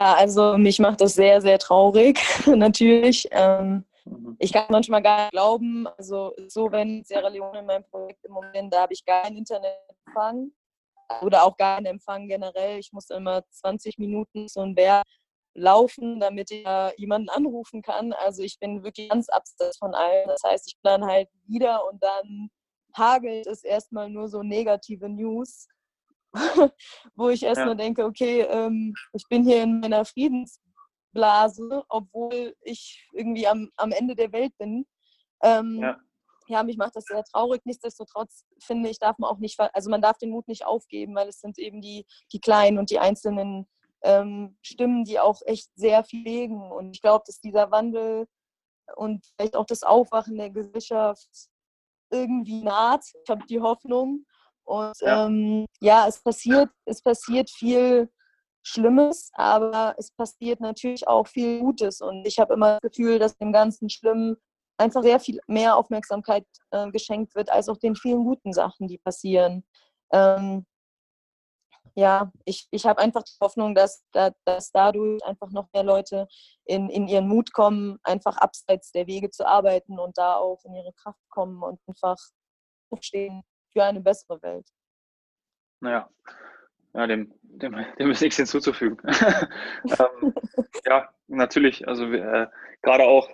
Ja, 0.00 0.14
also 0.14 0.58
mich 0.58 0.78
macht 0.78 1.00
das 1.00 1.14
sehr, 1.14 1.40
sehr 1.40 1.58
traurig, 1.58 2.18
natürlich. 2.46 3.28
Ähm, 3.30 3.84
mhm. 4.06 4.36
ich 4.38 4.52
kann 4.52 4.66
manchmal 4.70 5.02
gar 5.02 5.22
nicht 5.22 5.32
glauben, 5.32 5.86
also 5.86 6.32
so, 6.48 6.70
wenn 6.72 7.04
Sierra 7.04 7.28
Leone 7.28 7.60
in 7.60 7.66
meinem 7.66 7.84
Projekt 7.84 8.24
im 8.24 8.32
Moment, 8.32 8.72
da 8.72 8.82
habe 8.82 8.92
ich 8.92 9.04
gar 9.04 9.22
kein 9.22 9.36
Internetempfang 9.36 10.52
oder 11.22 11.44
auch 11.44 11.56
gar 11.56 11.76
keinen 11.76 11.86
Empfang 11.86 12.28
generell. 12.28 12.78
Ich 12.78 12.92
muss 12.92 13.10
immer 13.10 13.42
20 13.50 13.98
Minuten 13.98 14.48
so 14.48 14.60
ein 14.60 14.74
Berg 14.74 15.04
laufen, 15.54 16.20
damit 16.20 16.50
ich 16.50 16.64
jemanden 16.96 17.28
anrufen 17.28 17.82
kann. 17.82 18.12
Also 18.12 18.42
ich 18.42 18.58
bin 18.58 18.82
wirklich 18.84 19.08
ganz 19.08 19.28
abseits 19.28 19.78
von 19.78 19.94
allem. 19.94 20.28
Das 20.28 20.42
heißt, 20.44 20.66
ich 20.68 20.74
bin 20.82 20.90
dann 20.90 21.06
halt 21.06 21.28
wieder 21.46 21.86
und 21.90 22.02
dann 22.02 22.50
hagelt 22.94 23.46
es 23.46 23.64
erstmal 23.64 24.08
nur 24.10 24.28
so 24.28 24.42
negative 24.42 25.08
News, 25.08 25.68
wo 27.14 27.28
ich 27.28 27.42
erstmal 27.42 27.70
ja. 27.70 27.74
denke, 27.74 28.04
okay, 28.04 28.42
ähm, 28.42 28.94
ich 29.12 29.26
bin 29.28 29.44
hier 29.44 29.62
in 29.62 29.80
meiner 29.80 30.04
Friedensblase, 31.16 31.84
obwohl 31.88 32.54
ich 32.62 33.08
irgendwie 33.12 33.46
am, 33.46 33.70
am 33.76 33.92
Ende 33.92 34.14
der 34.14 34.32
Welt 34.32 34.56
bin. 34.58 34.86
Ähm, 35.42 35.80
ja 35.82 35.98
ja, 36.48 36.62
mich 36.62 36.76
macht 36.76 36.96
das 36.96 37.04
sehr 37.04 37.24
traurig. 37.24 37.62
Nichtsdestotrotz 37.64 38.44
finde 38.60 38.88
ich, 38.88 38.98
darf 38.98 39.18
man 39.18 39.30
auch 39.30 39.38
nicht, 39.38 39.58
also 39.58 39.90
man 39.90 40.00
darf 40.00 40.18
den 40.18 40.30
Mut 40.30 40.46
nicht 40.48 40.64
aufgeben, 40.64 41.14
weil 41.14 41.28
es 41.28 41.40
sind 41.40 41.58
eben 41.58 41.80
die, 41.80 42.06
die 42.32 42.40
kleinen 42.40 42.78
und 42.78 42.90
die 42.90 42.98
einzelnen 42.98 43.66
ähm, 44.02 44.56
Stimmen, 44.62 45.04
die 45.04 45.18
auch 45.18 45.40
echt 45.46 45.68
sehr 45.74 46.04
viel 46.04 46.22
legen. 46.22 46.70
Und 46.70 46.94
ich 46.94 47.02
glaube, 47.02 47.24
dass 47.26 47.40
dieser 47.40 47.70
Wandel 47.70 48.26
und 48.94 49.26
vielleicht 49.36 49.56
auch 49.56 49.66
das 49.66 49.82
Aufwachen 49.82 50.36
der 50.36 50.50
Gesellschaft 50.50 51.28
irgendwie 52.10 52.62
naht. 52.62 53.04
Ich 53.24 53.30
habe 53.30 53.44
die 53.46 53.60
Hoffnung. 53.60 54.24
Und 54.64 54.94
ja. 55.00 55.26
Ähm, 55.26 55.66
ja, 55.80 56.06
es 56.06 56.22
passiert, 56.22 56.70
es 56.84 57.02
passiert 57.02 57.50
viel 57.50 58.08
Schlimmes, 58.66 59.30
aber 59.34 59.94
es 59.96 60.10
passiert 60.10 60.60
natürlich 60.60 61.06
auch 61.06 61.28
viel 61.28 61.60
Gutes. 61.60 62.00
Und 62.00 62.26
ich 62.26 62.40
habe 62.40 62.54
immer 62.54 62.80
das 62.80 62.90
Gefühl, 62.90 63.20
dass 63.20 63.36
dem 63.36 63.52
ganzen 63.52 63.88
Schlimmen 63.88 64.36
einfach 64.76 65.02
sehr 65.02 65.20
viel 65.20 65.38
mehr 65.46 65.76
Aufmerksamkeit 65.76 66.44
äh, 66.72 66.90
geschenkt 66.90 67.36
wird, 67.36 67.48
als 67.50 67.68
auch 67.68 67.76
den 67.76 67.94
vielen 67.94 68.24
guten 68.24 68.52
Sachen, 68.52 68.88
die 68.88 68.98
passieren. 68.98 69.64
Ähm, 70.12 70.66
ja, 71.94 72.32
ich, 72.44 72.66
ich 72.72 72.84
habe 72.86 73.00
einfach 73.00 73.22
die 73.22 73.36
Hoffnung, 73.40 73.74
dass, 73.74 74.04
dass 74.12 74.72
dadurch 74.72 75.24
einfach 75.24 75.50
noch 75.52 75.68
mehr 75.72 75.84
Leute 75.84 76.26
in, 76.64 76.90
in 76.90 77.06
ihren 77.06 77.28
Mut 77.28 77.52
kommen, 77.52 77.98
einfach 78.02 78.36
abseits 78.36 78.90
der 78.90 79.06
Wege 79.06 79.30
zu 79.30 79.46
arbeiten 79.46 79.98
und 80.00 80.18
da 80.18 80.34
auch 80.34 80.62
in 80.64 80.74
ihre 80.74 80.92
Kraft 80.92 81.22
kommen 81.28 81.62
und 81.62 81.80
einfach 81.86 82.16
aufstehen 82.90 83.44
für 83.72 83.84
eine 83.84 84.00
bessere 84.00 84.42
Welt. 84.42 84.68
Naja, 85.80 86.10
ja, 86.94 87.06
dem, 87.06 87.32
dem, 87.58 87.76
dem 87.98 88.10
ist 88.10 88.22
nichts 88.22 88.36
hinzuzufügen. 88.36 88.98
ähm, 89.84 90.34
ja, 90.84 91.08
natürlich, 91.28 91.86
also 91.88 92.04
äh, 92.12 92.46
gerade 92.82 93.04
auch, 93.04 93.28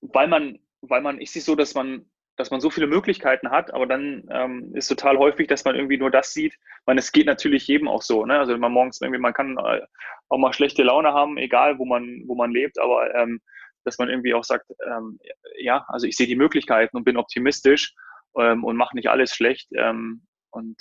weil 0.00 0.28
man 0.28 0.58
weil 0.82 1.00
man, 1.00 1.20
ich 1.20 1.30
sehe 1.30 1.42
so, 1.42 1.54
dass 1.54 1.74
man, 1.74 2.06
dass 2.36 2.50
man 2.50 2.60
so 2.60 2.70
viele 2.70 2.86
Möglichkeiten 2.86 3.50
hat, 3.50 3.72
aber 3.72 3.86
dann 3.86 4.28
ähm, 4.30 4.74
ist 4.74 4.88
total 4.88 5.18
häufig, 5.18 5.48
dass 5.48 5.64
man 5.64 5.74
irgendwie 5.74 5.98
nur 5.98 6.10
das 6.10 6.32
sieht. 6.32 6.56
Man, 6.86 6.98
es 6.98 7.12
geht 7.12 7.26
natürlich 7.26 7.66
jedem 7.66 7.88
auch 7.88 8.02
so, 8.02 8.24
ne? 8.24 8.38
Also 8.38 8.56
man 8.56 8.72
morgens 8.72 9.00
irgendwie, 9.00 9.20
man 9.20 9.34
kann 9.34 9.58
äh, 9.58 9.80
auch 10.28 10.38
mal 10.38 10.52
schlechte 10.52 10.82
Laune 10.84 11.12
haben, 11.12 11.36
egal 11.36 11.78
wo 11.78 11.84
man, 11.84 12.22
wo 12.26 12.34
man 12.34 12.52
lebt, 12.52 12.78
aber 12.78 13.14
ähm, 13.14 13.40
dass 13.84 13.98
man 13.98 14.08
irgendwie 14.08 14.34
auch 14.34 14.44
sagt, 14.44 14.70
ähm, 14.86 15.18
ja, 15.58 15.84
also 15.88 16.06
ich 16.06 16.16
sehe 16.16 16.26
die 16.26 16.36
Möglichkeiten 16.36 16.96
und 16.96 17.04
bin 17.04 17.16
optimistisch 17.16 17.94
ähm, 18.38 18.62
und 18.64 18.76
mache 18.76 18.94
nicht 18.94 19.08
alles 19.08 19.34
schlecht. 19.34 19.68
Ähm, 19.74 20.22
und 20.50 20.76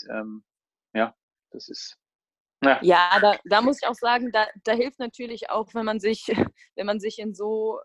ja, 0.94 1.14
das 1.52 1.68
ist. 1.68 1.98
Ja, 2.64 2.80
ja 2.82 3.20
da, 3.22 3.38
da 3.46 3.62
muss 3.62 3.80
ich 3.82 3.88
auch 3.88 3.96
sagen, 3.96 4.32
da, 4.32 4.48
da 4.64 4.74
hilft 4.74 5.00
natürlich 5.00 5.50
auch, 5.50 5.74
wenn 5.74 5.86
man 5.86 6.00
sich, 6.00 6.26
wenn 6.76 6.86
man 6.86 7.00
sich 7.00 7.20
in 7.20 7.34
so 7.34 7.80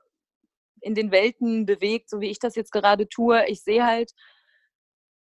in 0.80 0.94
den 0.94 1.12
Welten 1.12 1.64
bewegt, 1.64 2.10
so 2.10 2.20
wie 2.20 2.30
ich 2.30 2.38
das 2.38 2.56
jetzt 2.56 2.72
gerade 2.72 3.08
tue. 3.08 3.44
Ich 3.46 3.62
sehe 3.62 3.86
halt, 3.86 4.12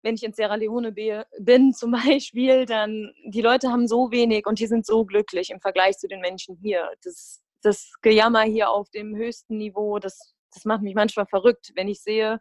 wenn 0.03 0.15
ich 0.15 0.23
in 0.23 0.33
Sierra 0.33 0.57
Leone 0.57 0.93
bin 0.93 1.73
zum 1.75 1.93
Beispiel, 1.93 2.67
dann 2.67 3.13
die 3.27 3.43
Leute 3.43 3.71
haben 3.71 3.87
so 3.87 4.11
wenig 4.11 4.47
und 4.47 4.59
die 4.59 4.67
sind 4.67 4.87
so 4.87 5.05
glücklich 5.05 5.51
im 5.51 5.61
Vergleich 5.61 5.99
zu 5.99 6.09
den 6.09 6.21
Menschen 6.21 6.57
hier. 6.63 6.91
Das, 7.03 7.43
das 7.63 7.93
Gejammer 8.03 8.43
hier 8.43 8.71
auf 8.71 8.91
dem 8.91 9.17
höchsten 9.17 9.57
Niveau, 9.57 9.99
das, 9.99 10.35
das 10.53 10.65
macht 10.65 10.83
mich 10.83 10.95
manchmal 10.95 11.27
verrückt, 11.27 11.73
wenn 11.75 11.89
ich 11.89 12.01
sehe, 12.01 12.41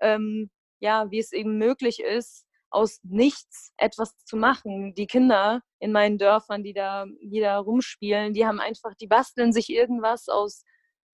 ähm, 0.00 0.50
ja, 0.80 1.10
wie 1.10 1.18
es 1.18 1.32
eben 1.32 1.58
möglich 1.58 2.00
ist, 2.00 2.46
aus 2.70 3.00
nichts 3.02 3.72
etwas 3.76 4.16
zu 4.24 4.36
machen. 4.36 4.94
Die 4.94 5.06
Kinder 5.06 5.60
in 5.78 5.92
meinen 5.92 6.18
Dörfern, 6.18 6.62
die 6.62 6.72
da, 6.72 7.06
die 7.22 7.40
da 7.40 7.58
rumspielen, 7.58 8.32
die 8.32 8.46
haben 8.46 8.60
einfach, 8.60 8.94
die 8.94 9.06
basteln 9.06 9.52
sich 9.52 9.70
irgendwas 9.70 10.28
aus 10.28 10.64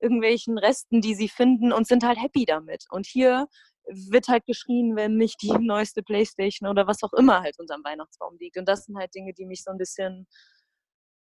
irgendwelchen 0.01 0.59
Resten, 0.59 1.01
die 1.01 1.15
sie 1.15 1.29
finden 1.29 1.73
und 1.73 1.87
sind 1.87 2.05
halt 2.05 2.21
happy 2.21 2.45
damit. 2.45 2.85
Und 2.91 3.07
hier 3.07 3.47
wird 3.87 4.29
halt 4.29 4.45
geschrien, 4.47 4.97
wenn 4.97 5.17
nicht 5.17 5.41
die 5.43 5.53
neueste 5.53 6.03
Playstation 6.03 6.69
oder 6.69 6.87
was 6.87 7.03
auch 7.03 7.13
immer 7.13 7.41
halt 7.43 7.59
unterm 7.59 7.85
Weihnachtsbaum 7.85 8.37
liegt. 8.39 8.59
Und 8.59 8.69
das 8.69 8.85
sind 8.85 8.99
halt 8.99 9.15
Dinge, 9.15 9.33
die 9.33 9.47
mich 9.47 9.63
so 9.63 9.71
ein 9.71 9.79
bisschen 9.79 10.27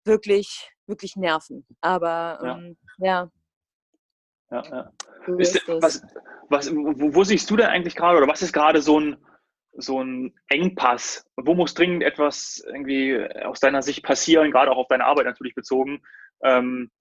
wirklich, 0.05 0.69
wirklich 0.87 1.15
nerven. 1.15 1.65
Aber 1.81 2.39
ja. 2.43 2.57
Ähm, 2.57 2.77
ja. 2.97 3.31
ja, 4.51 4.63
ja. 4.63 4.91
So 5.25 5.37
ist, 5.37 5.55
ist 5.55 5.67
was, 5.67 6.01
was, 6.49 6.71
wo, 6.71 7.13
wo, 7.13 7.23
siehst 7.23 7.49
du 7.49 7.57
denn 7.57 7.67
eigentlich 7.67 7.95
gerade 7.95 8.17
oder 8.17 8.27
was 8.27 8.41
ist 8.41 8.53
gerade 8.53 8.81
so 8.81 8.99
ein, 8.99 9.17
so 9.75 10.03
ein 10.03 10.33
Engpass? 10.49 11.25
Wo 11.35 11.55
muss 11.55 11.73
dringend 11.73 12.03
etwas 12.03 12.63
irgendwie 12.67 13.17
aus 13.43 13.59
deiner 13.59 13.81
Sicht 13.81 14.03
passieren, 14.03 14.51
gerade 14.51 14.71
auch 14.71 14.77
auf 14.77 14.87
deine 14.87 15.05
Arbeit 15.05 15.25
natürlich 15.25 15.55
bezogen? 15.55 16.01
Ähm, 16.43 16.91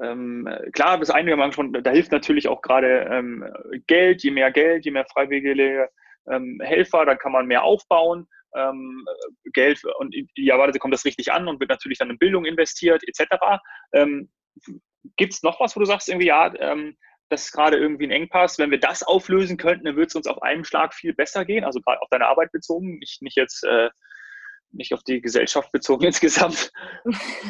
ähm, 0.00 0.48
klar, 0.72 0.98
das 0.98 1.10
eine 1.10 1.36
wir 1.36 1.52
schon, 1.52 1.72
da 1.72 1.90
hilft 1.90 2.12
natürlich 2.12 2.48
auch 2.48 2.62
gerade 2.62 3.08
ähm, 3.10 3.46
Geld, 3.86 4.22
je 4.22 4.30
mehr 4.30 4.50
Geld, 4.50 4.84
je 4.84 4.90
mehr 4.90 5.04
freiwillige 5.04 5.88
ähm, 6.30 6.60
Helfer, 6.62 7.04
dann 7.04 7.18
kann 7.18 7.32
man 7.32 7.46
mehr 7.46 7.62
aufbauen. 7.62 8.26
Ähm, 8.54 9.04
Geld 9.52 9.82
und 9.98 10.14
idealerweise 10.14 10.78
kommt 10.78 10.94
das 10.94 11.04
richtig 11.04 11.32
an 11.32 11.48
und 11.48 11.60
wird 11.60 11.70
natürlich 11.70 11.98
dann 11.98 12.10
in 12.10 12.18
Bildung 12.18 12.44
investiert, 12.44 13.02
etc. 13.06 13.60
Ähm, 13.92 14.30
Gibt 15.16 15.32
es 15.32 15.42
noch 15.42 15.58
was, 15.60 15.74
wo 15.74 15.80
du 15.80 15.86
sagst, 15.86 16.08
irgendwie, 16.08 16.28
ja, 16.28 16.52
ähm, 16.58 16.96
das 17.32 17.44
ist 17.44 17.52
gerade 17.52 17.78
irgendwie 17.78 18.06
ein 18.06 18.10
Engpass. 18.10 18.58
Wenn 18.58 18.70
wir 18.70 18.78
das 18.78 19.02
auflösen 19.02 19.56
könnten, 19.56 19.86
dann 19.86 19.96
würde 19.96 20.08
es 20.08 20.14
uns 20.14 20.26
auf 20.26 20.42
einem 20.42 20.64
Schlag 20.64 20.94
viel 20.94 21.14
besser 21.14 21.44
gehen. 21.44 21.64
Also 21.64 21.80
gerade 21.80 22.00
auf 22.02 22.08
deine 22.10 22.26
Arbeit 22.26 22.52
bezogen, 22.52 22.98
nicht, 22.98 23.22
nicht 23.22 23.36
jetzt 23.36 23.64
äh, 23.64 23.88
nicht 24.70 24.92
auf 24.94 25.02
die 25.02 25.20
Gesellschaft 25.20 25.72
bezogen 25.72 26.04
insgesamt, 26.06 26.70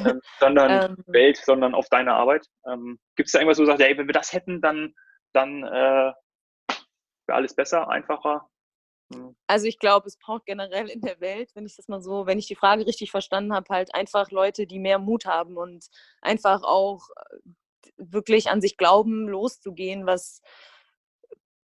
ähm, 0.07 0.21
sondern 0.38 0.92
ähm, 0.92 1.05
Welt, 1.07 1.37
sondern 1.37 1.75
auf 1.75 1.88
deine 1.88 2.14
Arbeit. 2.14 2.47
Ähm, 2.66 2.99
Gibt 3.16 3.29
es 3.29 3.33
da 3.33 3.40
irgendwas, 3.40 3.59
wo 3.59 3.62
du 3.62 3.66
sagst, 3.66 3.83
ey, 3.83 3.97
wenn 3.99 4.09
wir 4.09 4.14
das 4.14 4.33
hätten, 4.33 4.61
dann, 4.61 4.95
dann 5.33 5.64
äh, 5.64 6.12
wäre 7.27 7.37
alles 7.37 7.55
besser, 7.55 7.88
einfacher? 7.88 8.49
Hm. 9.12 9.35
Also 9.49 9.66
ich 9.66 9.79
glaube, 9.79 10.07
es 10.07 10.16
braucht 10.16 10.47
generell 10.47 10.88
in 10.88 11.01
der 11.01 11.21
Welt, 11.21 11.51
wenn 11.55 11.66
ich 11.66 11.77
das 11.77 11.88
mal 11.88 12.03
so, 12.03 12.27
wenn 12.27 12.38
ich 12.38 12.47
die 12.47 12.57
Frage 12.57 12.87
richtig 12.87 13.11
verstanden 13.11 13.53
habe, 13.53 13.66
halt 13.68 13.95
einfach 13.95 14.31
Leute, 14.31 14.66
die 14.66 14.79
mehr 14.79 14.99
Mut 14.99 15.27
haben 15.27 15.57
und 15.57 15.87
einfach 16.21 16.62
auch 16.62 17.09
äh, 17.16 17.51
wirklich 17.97 18.51
an 18.51 18.61
sich 18.61 18.77
glauben, 18.77 19.29
loszugehen, 19.29 20.07
was 20.07 20.40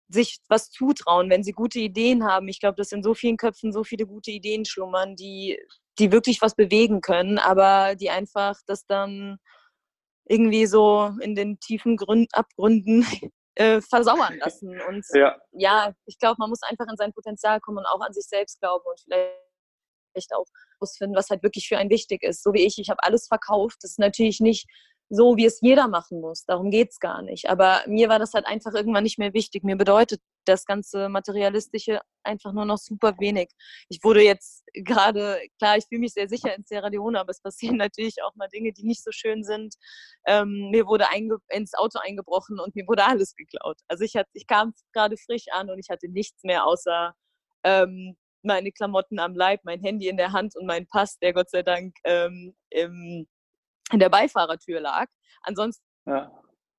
sich 0.08 0.38
was 0.48 0.70
zutrauen, 0.70 1.28
wenn 1.30 1.44
sie 1.44 1.52
gute 1.52 1.78
Ideen 1.78 2.24
haben. 2.24 2.48
Ich 2.48 2.60
glaube, 2.60 2.76
dass 2.76 2.92
in 2.92 3.02
so 3.02 3.14
vielen 3.14 3.36
Köpfen 3.36 3.72
so 3.72 3.84
viele 3.84 4.06
gute 4.06 4.30
Ideen 4.30 4.64
schlummern, 4.64 5.16
die, 5.16 5.58
die 5.98 6.12
wirklich 6.12 6.40
was 6.40 6.54
bewegen 6.54 7.00
können, 7.00 7.38
aber 7.38 7.94
die 7.94 8.10
einfach 8.10 8.58
das 8.66 8.86
dann 8.86 9.38
irgendwie 10.28 10.66
so 10.66 11.10
in 11.20 11.34
den 11.34 11.60
tiefen 11.60 11.96
Gründ 11.96 12.34
Abgründen 12.34 13.06
äh, 13.54 13.80
versauern 13.80 14.38
lassen. 14.40 14.80
Und 14.88 15.04
ja, 15.12 15.36
ja 15.52 15.92
ich 16.06 16.18
glaube, 16.18 16.36
man 16.38 16.50
muss 16.50 16.62
einfach 16.62 16.86
in 16.88 16.96
sein 16.96 17.12
Potenzial 17.12 17.60
kommen 17.60 17.78
und 17.78 17.86
auch 17.86 18.00
an 18.00 18.12
sich 18.12 18.26
selbst 18.26 18.60
glauben 18.60 18.84
und 18.86 19.00
vielleicht 19.02 20.34
auch 20.34 20.46
ausfinden, 20.80 21.16
was 21.16 21.30
halt 21.30 21.42
wirklich 21.42 21.68
für 21.68 21.76
einen 21.76 21.90
wichtig 21.90 22.22
ist. 22.22 22.42
So 22.42 22.52
wie 22.52 22.64
ich, 22.64 22.78
ich 22.78 22.88
habe 22.88 23.02
alles 23.02 23.26
verkauft. 23.26 23.78
Das 23.82 23.92
ist 23.92 23.98
natürlich 23.98 24.40
nicht 24.40 24.66
so, 25.10 25.36
wie 25.36 25.46
es 25.46 25.60
jeder 25.60 25.88
machen 25.88 26.20
muss. 26.20 26.44
Darum 26.44 26.70
geht 26.70 26.90
es 26.90 27.00
gar 27.00 27.22
nicht. 27.22 27.48
Aber 27.48 27.82
mir 27.86 28.08
war 28.08 28.18
das 28.18 28.34
halt 28.34 28.46
einfach 28.46 28.74
irgendwann 28.74 29.04
nicht 29.04 29.18
mehr 29.18 29.32
wichtig. 29.32 29.64
Mir 29.64 29.76
bedeutet 29.76 30.20
das 30.44 30.64
ganze 30.64 31.08
Materialistische 31.08 32.00
einfach 32.22 32.52
nur 32.52 32.64
noch 32.64 32.78
super 32.78 33.14
wenig. 33.18 33.50
Ich 33.88 34.02
wurde 34.02 34.22
jetzt 34.22 34.64
gerade, 34.74 35.38
klar, 35.58 35.76
ich 35.76 35.86
fühle 35.86 36.00
mich 36.00 36.12
sehr 36.12 36.28
sicher 36.28 36.54
in 36.54 36.64
Sierra 36.64 36.88
Leone, 36.88 37.20
aber 37.20 37.30
es 37.30 37.40
passieren 37.40 37.76
natürlich 37.78 38.22
auch 38.22 38.34
mal 38.34 38.48
Dinge, 38.48 38.72
die 38.72 38.84
nicht 38.84 39.02
so 39.02 39.10
schön 39.12 39.44
sind. 39.44 39.74
Ähm, 40.26 40.70
mir 40.70 40.86
wurde 40.86 41.06
ins 41.48 41.74
Auto 41.74 41.98
eingebrochen 42.00 42.60
und 42.60 42.74
mir 42.74 42.86
wurde 42.86 43.04
alles 43.04 43.34
geklaut. 43.34 43.78
Also 43.88 44.04
ich, 44.04 44.14
hatte, 44.16 44.30
ich 44.34 44.46
kam 44.46 44.74
gerade 44.92 45.16
frisch 45.16 45.46
an 45.52 45.70
und 45.70 45.78
ich 45.78 45.88
hatte 45.90 46.08
nichts 46.08 46.42
mehr 46.44 46.66
außer 46.66 47.14
ähm, 47.64 48.16
meine 48.42 48.72
Klamotten 48.72 49.18
am 49.18 49.34
Leib, 49.34 49.60
mein 49.64 49.80
Handy 49.80 50.08
in 50.08 50.16
der 50.16 50.32
Hand 50.32 50.54
und 50.56 50.66
mein 50.66 50.86
Pass, 50.86 51.18
der 51.18 51.32
Gott 51.32 51.50
sei 51.50 51.62
Dank 51.62 51.94
ähm, 52.04 52.54
im 52.70 53.26
in 53.92 53.98
der 53.98 54.08
Beifahrertür 54.08 54.80
lag. 54.80 55.06
Ansonsten 55.42 55.84
ja. 56.06 56.30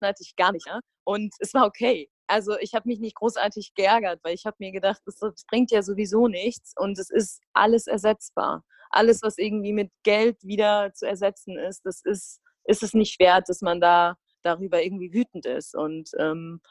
hatte 0.01 0.21
ich 0.21 0.35
gar 0.35 0.51
nicht. 0.51 0.67
Ja? 0.67 0.79
Und 1.03 1.33
es 1.39 1.53
war 1.53 1.65
okay. 1.65 2.09
Also 2.27 2.57
ich 2.59 2.75
habe 2.75 2.87
mich 2.87 2.99
nicht 2.99 3.15
großartig 3.15 3.73
geärgert, 3.73 4.19
weil 4.23 4.35
ich 4.35 4.45
habe 4.45 4.55
mir 4.59 4.71
gedacht, 4.71 5.01
das, 5.05 5.17
das, 5.17 5.45
bringt 5.47 5.71
ja 5.71 5.81
sowieso 5.81 6.27
nichts 6.27 6.73
und 6.77 6.99
es 6.99 7.09
ist 7.09 7.41
alles 7.53 7.87
ersetzbar. 7.87 8.63
Alles, 8.91 9.23
was 9.23 9.37
irgendwie 9.37 9.73
mit 9.73 9.91
Geld 10.03 10.37
wieder 10.43 10.93
zu 10.93 11.07
ersetzen 11.07 11.57
ist, 11.57 11.85
das 11.85 12.01
ist, 12.03 12.39
ist 12.65 12.83
es 12.83 12.93
nicht 12.93 13.19
wert, 13.19 13.49
dass 13.49 13.61
man 13.61 13.81
da 13.81 14.15
darüber 14.43 14.81
irgendwie 14.83 15.11
wütend 15.11 15.45
ist. 15.47 15.75
Und 15.75 16.11
ähm, 16.19 16.61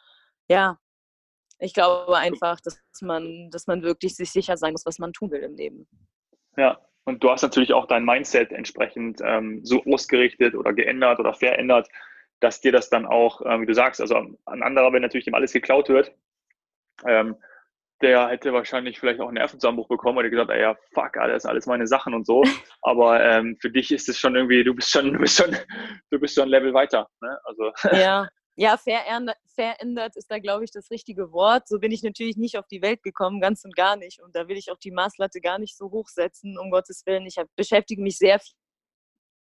ja, 0.49 0.79
ich 1.59 1.75
glaube 1.75 2.17
einfach, 2.17 2.61
dass 2.61 2.81
man, 3.01 3.51
dass 3.51 3.67
man 3.67 3.83
wirklich 3.83 4.15
sich 4.15 4.31
sicher 4.31 4.57
sein 4.57 4.73
muss, 4.73 4.87
was 4.87 4.99
man 4.99 5.13
tun 5.13 5.31
will 5.31 5.43
im 5.43 5.55
Leben. 5.55 5.89
Ja, 6.57 6.81
und 7.09 7.25
du 7.25 7.31
hast 7.31 7.43
natürlich 7.43 7.73
auch 7.73 7.87
dein 7.87 8.05
Mindset 8.05 8.53
entsprechend 8.53 9.21
ähm, 9.25 9.65
so 9.65 9.83
ausgerichtet 9.85 10.55
oder 10.55 10.75
geändert 10.75 11.19
oder 11.19 11.33
verändert, 11.33 11.89
dass 12.41 12.61
dir 12.61 12.71
das 12.71 12.91
dann 12.91 13.07
auch, 13.07 13.41
äh, 13.41 13.61
wie 13.61 13.67
du 13.67 13.75
sagst, 13.75 14.01
also 14.01 14.17
ein 14.45 14.63
anderer, 14.63 14.93
wenn 14.93 15.01
natürlich 15.01 15.25
dem 15.25 15.35
alles 15.35 15.53
geklaut 15.53 15.89
wird, 15.89 16.13
ähm, 17.07 17.37
der 18.03 18.29
hätte 18.29 18.53
wahrscheinlich 18.53 19.01
vielleicht 19.01 19.21
auch 19.21 19.27
einen 19.29 19.35
Nervenzusammenbruch 19.35 19.89
bekommen, 19.89 20.19
weil 20.19 20.27
er 20.27 20.31
gesagt, 20.31 20.51
ey, 20.51 20.61
ja, 20.61 20.77
fuck, 20.93 21.15
das 21.15 21.43
sind 21.43 21.51
alles 21.51 21.67
meine 21.67 21.87
Sachen 21.87 22.13
und 22.13 22.27
so. 22.27 22.45
Aber 22.83 23.25
ähm, 23.25 23.57
für 23.59 23.71
dich 23.71 23.91
ist 23.91 24.09
es 24.09 24.19
schon 24.19 24.37
irgendwie, 24.37 24.63
du 24.63 24.75
bist 24.75 24.91
schon, 24.91 25.13
du 25.13 25.19
bist 25.19 25.37
schon, 25.37 25.57
du 26.11 26.21
bist 26.21 26.35
schon 26.35 26.45
ein 26.45 26.51
Level 26.51 26.75
weiter. 26.75 27.09
Ne? 27.23 27.39
Also. 27.45 27.73
Ja, 27.93 28.29
ja, 28.59 28.77
verändert 28.77 30.17
ist 30.17 30.29
da, 30.33 30.41
glaube 30.41 30.65
ich, 30.65 30.73
das 30.73 30.91
richtige 30.91 31.31
Wort. 31.31 31.69
So 31.69 31.79
bin 31.79 31.93
ich 31.93 32.03
natürlich 32.03 32.37
nicht 32.37 32.59
auf 32.59 32.67
die 32.67 32.83
Welt 32.83 33.05
gekommen, 33.05 33.41
ganz 33.41 33.65
und 33.65 33.77
gar 33.77 33.95
nicht. 33.95 34.21
Und 34.21 34.35
da 34.35 34.49
will 34.49 34.57
ich 34.57 34.73
auch 34.73 34.79
die 34.79 34.91
Maßlatte 34.91 35.41
gar 35.41 35.61
nicht 35.61 35.77
so 35.77 35.93
hoch 35.93 36.09
setzen, 36.09 36.59
um 36.59 36.73
Gottes 36.73 37.07
Willen. 37.07 37.25
Ich 37.25 37.39
hab, 37.39 37.47
beschäftige 37.55 38.03
mich 38.03 38.19
sehr 38.19 38.41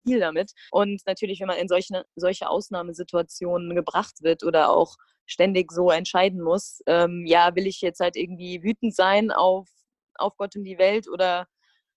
viel 0.03 0.19
damit. 0.19 0.53
Und 0.71 1.03
natürlich, 1.05 1.39
wenn 1.41 1.47
man 1.47 1.59
in 1.59 1.67
solche, 1.67 2.05
solche 2.15 2.49
Ausnahmesituationen 2.49 3.75
gebracht 3.75 4.23
wird 4.23 4.43
oder 4.43 4.71
auch 4.71 4.95
ständig 5.27 5.71
so 5.71 5.91
entscheiden 5.91 6.41
muss, 6.41 6.81
ähm, 6.87 7.23
ja, 7.27 7.55
will 7.55 7.67
ich 7.67 7.81
jetzt 7.81 7.99
halt 7.99 8.15
irgendwie 8.15 8.63
wütend 8.63 8.95
sein 8.95 9.29
auf, 9.29 9.69
auf 10.15 10.35
Gott 10.37 10.55
und 10.55 10.63
die 10.63 10.79
Welt 10.79 11.07
oder, 11.07 11.45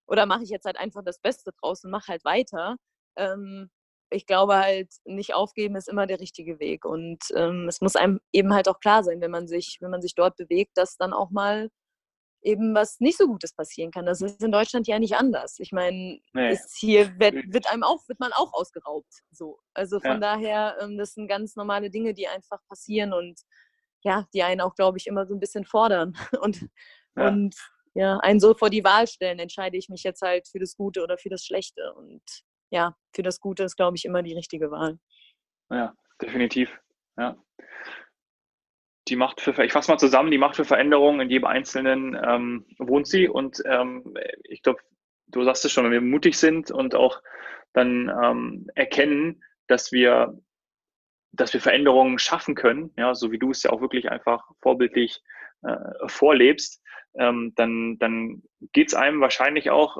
oder 0.07 0.27
mache 0.27 0.43
ich 0.43 0.51
jetzt 0.51 0.67
halt 0.67 0.77
einfach 0.77 1.03
das 1.03 1.19
Beste 1.19 1.53
draus 1.63 1.83
und 1.83 1.91
mache 1.93 2.09
halt 2.09 2.27
weiter. 2.27 2.77
Ähm, 3.17 3.71
ich 4.11 4.27
glaube 4.27 4.57
halt, 4.57 4.89
nicht 5.05 5.35
aufgeben 5.35 5.77
ist 5.77 5.89
immer 5.89 6.07
der 6.07 6.21
richtige 6.21 6.59
Weg. 6.61 6.85
Und 6.85 7.19
ähm, 7.35 7.67
es 7.69 7.81
muss 7.81 7.97
einem 7.97 8.21
eben 8.33 8.55
halt 8.55 8.69
auch 8.69 8.81
klar 8.81 9.03
sein, 9.05 9.21
wenn 9.21 9.31
man 9.31 9.49
sich, 9.49 9.79
wenn 9.81 9.91
man 9.91 10.03
sich 10.03 10.15
dort 10.15 10.37
bewegt, 10.37 10.73
dass 10.77 10.97
dann 10.97 11.13
auch 11.13 11.31
mal 11.31 11.71
eben 12.43 12.75
was 12.75 13.01
nicht 13.01 13.19
so 13.19 13.27
Gutes 13.27 13.53
passieren 13.53 13.91
kann. 13.91 14.07
Das 14.07 14.21
ist 14.21 14.43
in 14.43 14.53
Deutschland 14.53 14.87
ja 14.87 14.99
nicht 14.99 15.17
anders. 15.17 15.57
Ich 15.59 15.73
meine, 15.73 16.21
nee. 16.33 16.59
hier 16.79 17.19
wird, 17.19 17.35
wird, 17.53 17.71
einem 17.71 17.83
auch, 17.83 18.07
wird 18.09 18.21
man 18.21 18.33
auch 18.33 18.53
ausgeraubt. 18.53 19.13
So. 19.33 19.59
Also 19.75 19.99
von 19.99 20.13
ja. 20.13 20.19
daher, 20.19 20.77
ähm, 20.81 20.97
das 20.97 21.15
sind 21.15 21.27
ganz 21.27 21.57
normale 21.57 21.91
Dinge, 21.91 22.15
die 22.15 22.29
einfach 22.29 22.61
passieren 22.69 23.13
und 23.13 23.41
ja, 24.05 24.27
die 24.33 24.45
einen 24.45 24.61
auch, 24.61 24.77
glaube 24.77 24.99
ich, 24.99 25.09
immer 25.09 25.27
so 25.27 25.35
ein 25.35 25.41
bisschen 25.41 25.65
fordern. 25.65 26.13
Und, 26.41 26.69
ja. 27.17 27.29
und 27.29 27.57
ja, 27.95 28.19
einen 28.19 28.41
so 28.41 28.55
vor 28.55 28.69
die 28.69 28.85
Wahl 28.85 29.07
stellen, 29.07 29.39
entscheide 29.39 29.79
ich 29.79 29.89
mich 29.89 30.03
jetzt 30.03 30.21
halt 30.21 30.47
für 30.49 30.59
das 30.59 30.77
Gute 30.77 31.03
oder 31.03 31.17
für 31.17 31.31
das 31.31 31.45
Schlechte. 31.45 31.95
Und 31.95 32.23
ja, 32.71 32.95
für 33.15 33.23
das 33.23 33.41
Gute 33.41 33.65
ist, 33.65 33.77
glaube 33.77 33.97
ich, 33.97 34.05
immer 34.05 34.23
die 34.23 34.35
richtige 34.35 34.71
Wahl. 34.71 34.99
Ja, 35.71 35.95
definitiv. 36.21 36.71
Ja. 37.17 37.37
Die 39.09 39.17
Macht 39.17 39.41
für, 39.41 39.63
ich 39.65 39.73
fasse 39.73 39.91
mal 39.91 39.99
zusammen, 39.99 40.31
die 40.31 40.39
Macht 40.39 40.57
für 40.57 40.65
Veränderungen 40.65 41.21
in 41.21 41.31
jedem 41.31 41.47
Einzelnen 41.47 42.19
ähm, 42.27 42.67
wohnt 42.79 43.07
sie 43.07 43.29
und 43.29 43.63
ähm, 43.65 44.15
ich 44.45 44.63
glaube, 44.63 44.81
du 45.29 45.45
sagst 45.45 45.65
es 45.65 45.73
schon, 45.73 45.85
wenn 45.85 45.93
wir 45.93 46.01
mutig 46.01 46.37
sind 46.39 46.71
und 46.71 46.95
auch 46.95 47.23
dann 47.73 48.11
ähm, 48.23 48.67
erkennen, 48.75 49.43
dass 49.69 49.93
wir, 49.93 50.37
dass 51.33 51.53
wir 51.53 51.61
Veränderungen 51.61 52.19
schaffen 52.19 52.55
können, 52.55 52.93
ja, 52.97 53.15
so 53.15 53.31
wie 53.31 53.39
du 53.39 53.51
es 53.51 53.63
ja 53.63 53.71
auch 53.71 53.81
wirklich 53.81 54.11
einfach 54.11 54.43
vorbildlich 54.61 55.23
äh, 55.63 56.09
vorlebst, 56.09 56.83
ähm, 57.19 57.53
dann, 57.57 57.99
dann 57.99 58.43
geht 58.73 58.89
es 58.89 58.95
einem 58.95 59.21
wahrscheinlich 59.21 59.71
auch, 59.71 59.99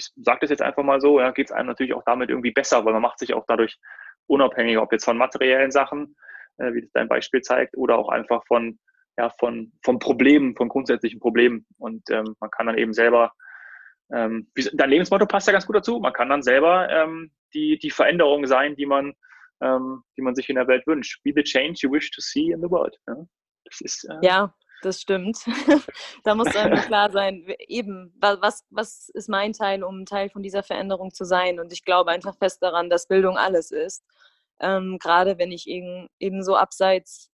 ich 0.00 0.24
sage 0.24 0.40
das 0.42 0.50
jetzt 0.50 0.62
einfach 0.62 0.82
mal 0.82 1.00
so, 1.00 1.20
ja, 1.20 1.30
geht 1.30 1.46
es 1.46 1.52
einem 1.52 1.68
natürlich 1.68 1.94
auch 1.94 2.02
damit 2.04 2.30
irgendwie 2.30 2.52
besser, 2.52 2.84
weil 2.84 2.92
man 2.92 3.02
macht 3.02 3.18
sich 3.18 3.34
auch 3.34 3.44
dadurch 3.46 3.78
unabhängiger, 4.26 4.82
ob 4.82 4.92
jetzt 4.92 5.04
von 5.04 5.18
materiellen 5.18 5.70
Sachen, 5.70 6.16
äh, 6.58 6.72
wie 6.72 6.82
das 6.82 6.90
dein 6.92 7.08
Beispiel 7.08 7.42
zeigt, 7.42 7.76
oder 7.76 7.98
auch 7.98 8.08
einfach 8.08 8.44
von, 8.46 8.78
ja, 9.18 9.30
von, 9.38 9.72
von 9.84 9.98
Problemen, 9.98 10.56
von 10.56 10.68
grundsätzlichen 10.68 11.20
Problemen. 11.20 11.66
Und 11.78 12.08
ähm, 12.10 12.36
man 12.40 12.50
kann 12.50 12.66
dann 12.66 12.78
eben 12.78 12.92
selber, 12.92 13.32
ähm, 14.12 14.50
dein 14.72 14.90
Lebensmotto 14.90 15.26
passt 15.26 15.46
ja 15.46 15.52
ganz 15.52 15.66
gut 15.66 15.76
dazu, 15.76 16.00
man 16.00 16.12
kann 16.12 16.28
dann 16.28 16.42
selber 16.42 16.88
ähm, 16.90 17.30
die, 17.54 17.78
die 17.78 17.90
Veränderung 17.90 18.46
sein, 18.46 18.74
die 18.76 18.86
man, 18.86 19.12
ähm, 19.62 20.02
die 20.16 20.22
man 20.22 20.34
sich 20.34 20.48
in 20.48 20.56
der 20.56 20.68
Welt 20.68 20.86
wünscht. 20.86 21.22
Be 21.22 21.32
the 21.34 21.42
change 21.42 21.80
you 21.82 21.92
wish 21.92 22.10
to 22.10 22.20
see 22.20 22.50
in 22.50 22.60
the 22.60 22.70
world. 22.70 22.96
Ja, 23.06 23.16
das 23.64 23.80
ist, 23.80 24.04
äh, 24.04 24.26
ja 24.26 24.54
das 24.82 25.00
stimmt. 25.00 25.38
da 26.24 26.34
muss 26.34 26.54
einem 26.54 26.80
klar 26.80 27.10
sein, 27.10 27.46
eben, 27.68 28.14
was, 28.20 28.64
was 28.70 29.08
ist 29.10 29.28
mein 29.28 29.52
Teil, 29.52 29.82
um 29.82 30.06
Teil 30.06 30.30
von 30.30 30.42
dieser 30.42 30.62
Veränderung 30.62 31.12
zu 31.12 31.24
sein? 31.24 31.60
Und 31.60 31.72
ich 31.72 31.84
glaube 31.84 32.10
einfach 32.10 32.36
fest 32.36 32.62
daran, 32.62 32.90
dass 32.90 33.06
Bildung 33.06 33.36
alles 33.36 33.70
ist. 33.70 34.04
Ähm, 34.60 34.98
Gerade 34.98 35.38
wenn 35.38 35.52
ich 35.52 35.66
eben, 35.66 36.08
eben 36.18 36.42
so 36.42 36.56
abseits 36.56 37.30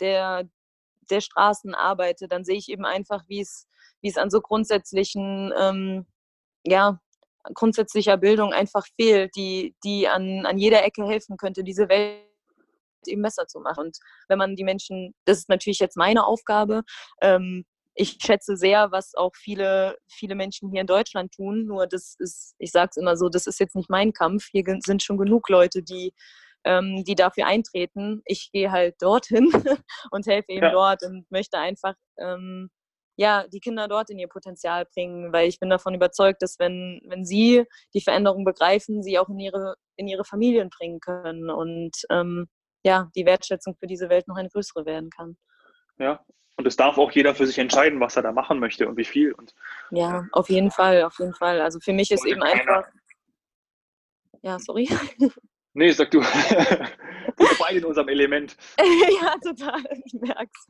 der, 0.00 0.48
der 1.10 1.20
Straßen 1.20 1.74
arbeite, 1.74 2.28
dann 2.28 2.44
sehe 2.44 2.56
ich 2.56 2.68
eben 2.68 2.84
einfach, 2.84 3.24
wie 3.28 3.40
es, 3.40 3.68
wie 4.00 4.08
es 4.08 4.18
an 4.18 4.30
so 4.30 4.40
grundsätzlichen, 4.40 5.52
ähm, 5.58 6.06
ja, 6.64 6.98
grundsätzlicher 7.52 8.16
Bildung 8.16 8.52
einfach 8.52 8.86
fehlt, 8.96 9.36
die, 9.36 9.76
die 9.84 10.08
an, 10.08 10.46
an 10.46 10.58
jeder 10.58 10.82
Ecke 10.84 11.04
helfen 11.04 11.36
könnte, 11.36 11.62
diese 11.62 11.88
Welt 11.88 12.24
eben 13.08 13.22
besser 13.22 13.46
zu 13.46 13.60
machen. 13.60 13.86
Und 13.86 13.98
wenn 14.28 14.38
man 14.38 14.56
die 14.56 14.64
Menschen, 14.64 15.14
das 15.24 15.38
ist 15.38 15.48
natürlich 15.48 15.78
jetzt 15.78 15.96
meine 15.96 16.26
Aufgabe, 16.26 16.82
ähm, 17.20 17.64
ich 17.94 18.18
schätze 18.20 18.56
sehr, 18.56 18.90
was 18.90 19.14
auch 19.14 19.32
viele, 19.36 19.96
viele 20.08 20.34
Menschen 20.34 20.70
hier 20.70 20.80
in 20.80 20.86
Deutschland 20.86 21.32
tun. 21.32 21.66
Nur 21.66 21.86
das 21.86 22.16
ist, 22.18 22.54
ich 22.58 22.72
sage 22.72 22.90
es 22.90 22.96
immer 22.96 23.16
so, 23.16 23.28
das 23.28 23.46
ist 23.46 23.60
jetzt 23.60 23.76
nicht 23.76 23.88
mein 23.88 24.12
Kampf. 24.12 24.48
Hier 24.50 24.64
sind 24.84 25.02
schon 25.02 25.16
genug 25.16 25.48
Leute, 25.48 25.82
die, 25.82 26.12
ähm, 26.64 27.04
die 27.04 27.14
dafür 27.14 27.46
eintreten. 27.46 28.22
Ich 28.24 28.50
gehe 28.52 28.72
halt 28.72 28.96
dorthin 29.00 29.48
und 30.10 30.26
helfe 30.26 30.52
eben 30.52 30.64
ja. 30.64 30.72
dort 30.72 31.04
und 31.04 31.30
möchte 31.30 31.58
einfach 31.58 31.94
ähm, 32.18 32.68
ja, 33.16 33.46
die 33.46 33.60
Kinder 33.60 33.86
dort 33.86 34.10
in 34.10 34.18
ihr 34.18 34.28
Potenzial 34.28 34.86
bringen, 34.86 35.32
weil 35.32 35.48
ich 35.48 35.60
bin 35.60 35.70
davon 35.70 35.94
überzeugt, 35.94 36.42
dass 36.42 36.58
wenn, 36.58 37.00
wenn 37.06 37.24
sie 37.24 37.64
die 37.94 38.00
Veränderung 38.00 38.44
begreifen, 38.44 39.02
sie 39.02 39.18
auch 39.18 39.28
in 39.28 39.38
ihre, 39.38 39.76
in 39.96 40.08
ihre 40.08 40.24
Familien 40.24 40.68
bringen 40.68 40.98
können 40.98 41.48
und 41.50 41.92
ähm, 42.10 42.48
ja, 42.84 43.10
die 43.16 43.26
Wertschätzung 43.26 43.74
für 43.76 43.86
diese 43.86 44.08
Welt 44.08 44.28
noch 44.28 44.36
eine 44.36 44.50
größere 44.50 44.86
werden 44.86 45.10
kann. 45.10 45.36
Ja, 45.98 46.24
und 46.56 46.66
es 46.66 46.76
darf 46.76 46.98
auch 46.98 47.10
jeder 47.10 47.34
für 47.34 47.46
sich 47.46 47.58
entscheiden, 47.58 48.00
was 48.00 48.16
er 48.16 48.22
da 48.22 48.32
machen 48.32 48.60
möchte 48.60 48.86
und 48.88 48.96
wie 48.96 49.04
viel. 49.04 49.32
Und, 49.32 49.54
ja, 49.90 50.26
auf 50.32 50.48
jeden 50.48 50.70
Fall, 50.70 51.02
auf 51.02 51.18
jeden 51.18 51.34
Fall. 51.34 51.60
Also 51.60 51.80
für 51.80 51.92
mich 51.92 52.10
ist 52.10 52.24
eben 52.24 52.42
einfach. 52.42 52.86
Ja, 54.42 54.58
sorry. 54.58 54.88
Nee, 55.76 55.90
sag 55.90 56.08
du. 56.12 56.20
Wir 56.22 57.48
sind 57.48 57.58
beide 57.58 57.78
in 57.78 57.84
unserem 57.84 58.06
Element. 58.06 58.56
ja, 58.78 59.34
total. 59.42 59.82
Ich 60.04 60.14
merk's. 60.20 60.66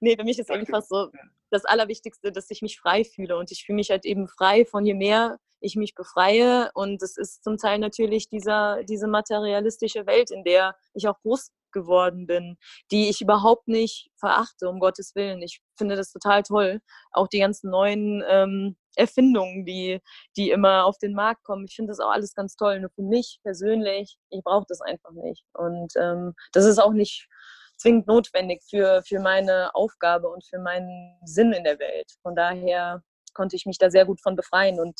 Nee, 0.00 0.16
für 0.16 0.24
mich 0.24 0.38
ist 0.38 0.50
einfach 0.50 0.82
so 0.82 1.10
das 1.50 1.64
Allerwichtigste, 1.64 2.32
dass 2.32 2.50
ich 2.50 2.62
mich 2.62 2.78
frei 2.78 3.04
fühle. 3.04 3.36
Und 3.36 3.50
ich 3.50 3.64
fühle 3.64 3.76
mich 3.76 3.90
halt 3.90 4.04
eben 4.04 4.28
frei 4.28 4.64
von 4.64 4.84
je 4.84 4.94
mehr 4.94 5.38
ich 5.60 5.76
mich 5.76 5.94
befreie. 5.94 6.70
Und 6.74 7.02
es 7.02 7.16
ist 7.16 7.42
zum 7.44 7.56
Teil 7.56 7.78
natürlich 7.78 8.28
dieser, 8.28 8.82
diese 8.84 9.06
materialistische 9.06 10.06
Welt, 10.06 10.30
in 10.30 10.44
der 10.44 10.76
ich 10.94 11.08
auch 11.08 11.20
groß 11.22 11.50
geworden 11.72 12.26
bin, 12.26 12.56
die 12.90 13.08
ich 13.10 13.20
überhaupt 13.20 13.68
nicht 13.68 14.10
verachte, 14.16 14.68
um 14.68 14.80
Gottes 14.80 15.14
Willen. 15.14 15.42
Ich 15.42 15.60
finde 15.76 15.96
das 15.96 16.10
total 16.10 16.42
toll. 16.42 16.80
Auch 17.12 17.28
die 17.28 17.40
ganzen 17.40 17.70
neuen 17.70 18.24
ähm, 18.28 18.76
Erfindungen, 18.96 19.66
die, 19.66 20.00
die 20.36 20.50
immer 20.50 20.86
auf 20.86 20.98
den 20.98 21.12
Markt 21.12 21.44
kommen. 21.44 21.66
Ich 21.68 21.76
finde 21.76 21.90
das 21.90 22.00
auch 22.00 22.10
alles 22.10 22.34
ganz 22.34 22.56
toll. 22.56 22.80
Nur 22.80 22.90
für 22.90 23.02
mich 23.02 23.40
persönlich, 23.42 24.16
ich 24.30 24.42
brauche 24.42 24.64
das 24.68 24.80
einfach 24.80 25.12
nicht. 25.12 25.44
Und 25.52 25.92
ähm, 25.96 26.34
das 26.52 26.64
ist 26.64 26.78
auch 26.78 26.92
nicht 26.92 27.28
zwingend 27.76 28.06
notwendig 28.06 28.62
für, 28.68 29.02
für 29.06 29.20
meine 29.20 29.74
Aufgabe 29.74 30.28
und 30.28 30.44
für 30.44 30.58
meinen 30.58 31.18
Sinn 31.24 31.52
in 31.52 31.64
der 31.64 31.78
Welt. 31.78 32.10
Von 32.22 32.34
daher 32.34 33.02
konnte 33.34 33.56
ich 33.56 33.66
mich 33.66 33.78
da 33.78 33.90
sehr 33.90 34.06
gut 34.06 34.20
von 34.20 34.36
befreien 34.36 34.80
und 34.80 34.98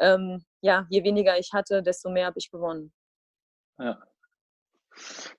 ähm, 0.00 0.44
ja, 0.60 0.86
je 0.90 1.04
weniger 1.04 1.38
ich 1.38 1.52
hatte, 1.52 1.82
desto 1.82 2.10
mehr 2.10 2.26
habe 2.26 2.38
ich 2.38 2.50
gewonnen. 2.50 2.92
Ja. 3.78 3.98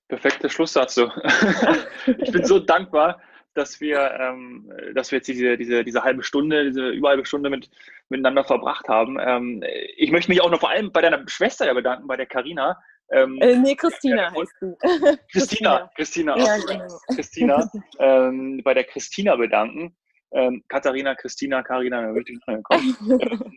Perfekter 0.08 0.50
Schlusssatz. 0.50 0.96
So. 0.96 1.12
ich 2.18 2.32
bin 2.32 2.46
so 2.46 2.60
dankbar, 2.60 3.22
dass 3.54 3.80
wir, 3.80 4.12
ähm, 4.20 4.72
dass 4.96 5.12
wir 5.12 5.18
jetzt 5.18 5.28
diese, 5.28 5.58
diese, 5.58 5.84
diese 5.84 6.04
halbe 6.04 6.24
Stunde, 6.24 6.66
diese 6.66 6.90
über 6.90 7.10
halbe 7.10 7.26
Stunde 7.26 7.50
mit, 7.50 7.70
miteinander 8.10 8.44
verbracht 8.44 8.88
haben. 8.88 9.18
Ähm, 9.20 9.64
ich 9.96 10.12
möchte 10.12 10.32
mich 10.32 10.42
auch 10.42 10.50
noch 10.50 10.60
vor 10.60 10.70
allem 10.70 10.92
bei 10.92 11.02
deiner 11.02 11.28
Schwester 11.28 11.66
ja 11.66 11.74
bedanken, 11.74 12.08
bei 12.08 12.18
der 12.18 12.26
Carina. 12.26 12.82
Ähm, 13.14 13.38
äh, 13.42 13.56
nee, 13.58 13.76
Christina 13.76 14.32
heißt 14.32 14.54
du. 14.60 14.76
Christina, 15.32 15.90
Christina, 15.96 16.38
ja, 16.38 16.58
genau. 16.58 17.00
Christina, 17.14 17.72
ähm, 18.00 18.62
bei 18.64 18.74
der 18.74 18.86
Christina 18.86 19.36
bedanken. 19.36 19.96
Ähm, 20.34 20.64
Katharina, 20.68 21.14
Christina, 21.14 21.62
Carina, 21.62 22.02
da 22.02 22.14
würde 22.14 22.32
ich 22.32 22.40
noch 22.48 22.64
kommen. 22.64 22.98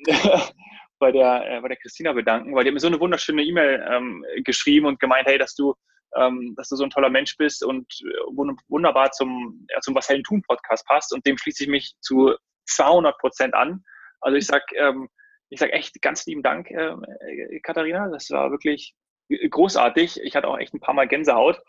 bei 0.98 1.11
der, 1.11 1.50
äh, 1.50 1.61
bei 1.62 1.68
der 1.68 1.78
Christina 1.78 2.12
bedanken, 2.12 2.54
weil 2.54 2.64
die 2.64 2.68
hat 2.68 2.74
mir 2.74 2.80
so 2.80 2.86
eine 2.86 3.00
wunderschöne 3.00 3.42
E-Mail 3.42 3.82
ähm, 3.90 4.24
geschrieben 4.44 4.86
und 4.86 5.00
gemeint, 5.00 5.26
hey, 5.26 5.38
dass 5.38 5.54
du, 5.54 5.74
ähm, 6.16 6.54
dass 6.59 6.68
du 6.68 6.76
so 6.76 6.84
ein 6.84 6.90
toller 6.90 7.09
Mensch 7.09 7.34
bist 7.38 7.64
und 7.64 7.86
äh, 8.02 8.36
wunderbar 8.68 9.11
zum, 9.12 9.66
ja, 9.70 9.80
zum 9.80 9.94
Was 9.94 10.11
Hellen 10.11 10.22
tun 10.22 10.42
Podcast 10.46 10.86
passt 10.86 11.14
und 11.14 11.26
dem 11.26 11.38
schließe 11.38 11.64
ich 11.64 11.70
mich 11.70 11.94
zu 12.00 12.34
200 12.68 13.16
Prozent 13.18 13.54
an. 13.54 13.82
Also 14.20 14.36
ich 14.36 14.46
sag, 14.46 14.62
ähm, 14.74 15.09
ich 15.48 15.61
sag 15.61 15.72
echt 15.72 16.02
ganz 16.02 16.26
lieben 16.26 16.42
Dank, 16.42 16.70
ähm, 16.70 17.04
äh, 17.20 17.61
Katharina. 17.61 18.11
Das 18.11 18.28
war 18.30 18.50
wirklich 18.50 18.94
großartig. 19.29 20.20
Ich 20.22 20.37
hatte 20.37 20.49
auch 20.49 20.59
echt 20.59 20.74
ein 20.74 20.81
paar 20.81 20.95
Mal 20.95 21.09
Gänsehaut 21.09 21.61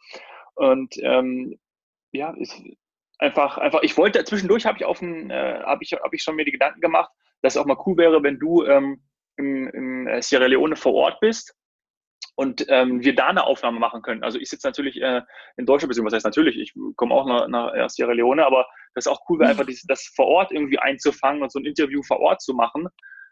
und 0.56 0.96
ähm, 1.02 1.60
ja, 2.12 2.32
ist 2.38 2.62
einfach, 3.20 3.58
einfach. 3.58 3.82
Ich 3.84 3.98
wollte 3.98 4.24
zwischendurch 4.24 4.66
habe 4.66 4.78
ich 4.78 4.86
auf 4.86 5.02
ein, 5.02 5.30
äh, 5.30 5.62
habe 5.64 5.84
ich, 5.84 5.94
habe 5.94 6.16
ich 6.16 6.24
schon 6.24 6.36
mir 6.36 6.46
die 6.46 6.52
Gedanken 6.52 6.82
gemacht, 6.82 7.12
dass 7.42 7.56
es 7.56 7.62
auch 7.62 7.66
mal 7.66 7.78
cool 7.86 7.98
wäre, 7.98 8.24
wenn 8.24 8.40
du 8.40 8.66
ähm, 8.66 9.04
in, 9.38 9.68
in 9.68 10.08
äh, 10.08 10.22
Sierra 10.22 10.46
Leone 10.46 10.76
vor 10.76 10.94
Ort 10.94 11.20
bist 11.20 11.56
und 12.36 12.66
ähm, 12.70 13.04
wir 13.04 13.16
da 13.16 13.28
eine 13.28 13.46
Aufnahme 13.46 13.80
machen 13.80 14.02
können. 14.02 14.24
Also 14.24 14.40
ich 14.40 14.50
sitze 14.50 14.68
natürlich 14.68 15.02
äh, 15.02 15.22
in 15.58 15.66
Deutschland, 15.66 15.90
beziehungsweise 15.90 16.18
was 16.18 16.26
heißt 16.26 16.38
natürlich, 16.38 16.58
ich 16.58 16.74
komme 16.96 17.14
auch 17.14 17.26
nach, 17.26 17.48
nach 17.48 17.90
Sierra 17.90 18.14
Leone, 18.14 18.46
aber 18.46 18.68
das 18.94 19.06
ist 19.06 19.12
auch 19.12 19.22
cool, 19.30 19.40
wäre 19.40 19.52
einfach 19.52 19.66
dieses, 19.66 19.84
das 19.84 20.12
vor 20.16 20.28
Ort 20.28 20.52
irgendwie 20.52 20.80
einzufangen 20.80 21.42
und 21.42 21.52
so 21.52 21.60
ein 21.60 21.66
Interview 21.66 22.02
vor 22.04 22.20
Ort 22.20 22.42
zu 22.42 22.54
machen. 22.54 22.88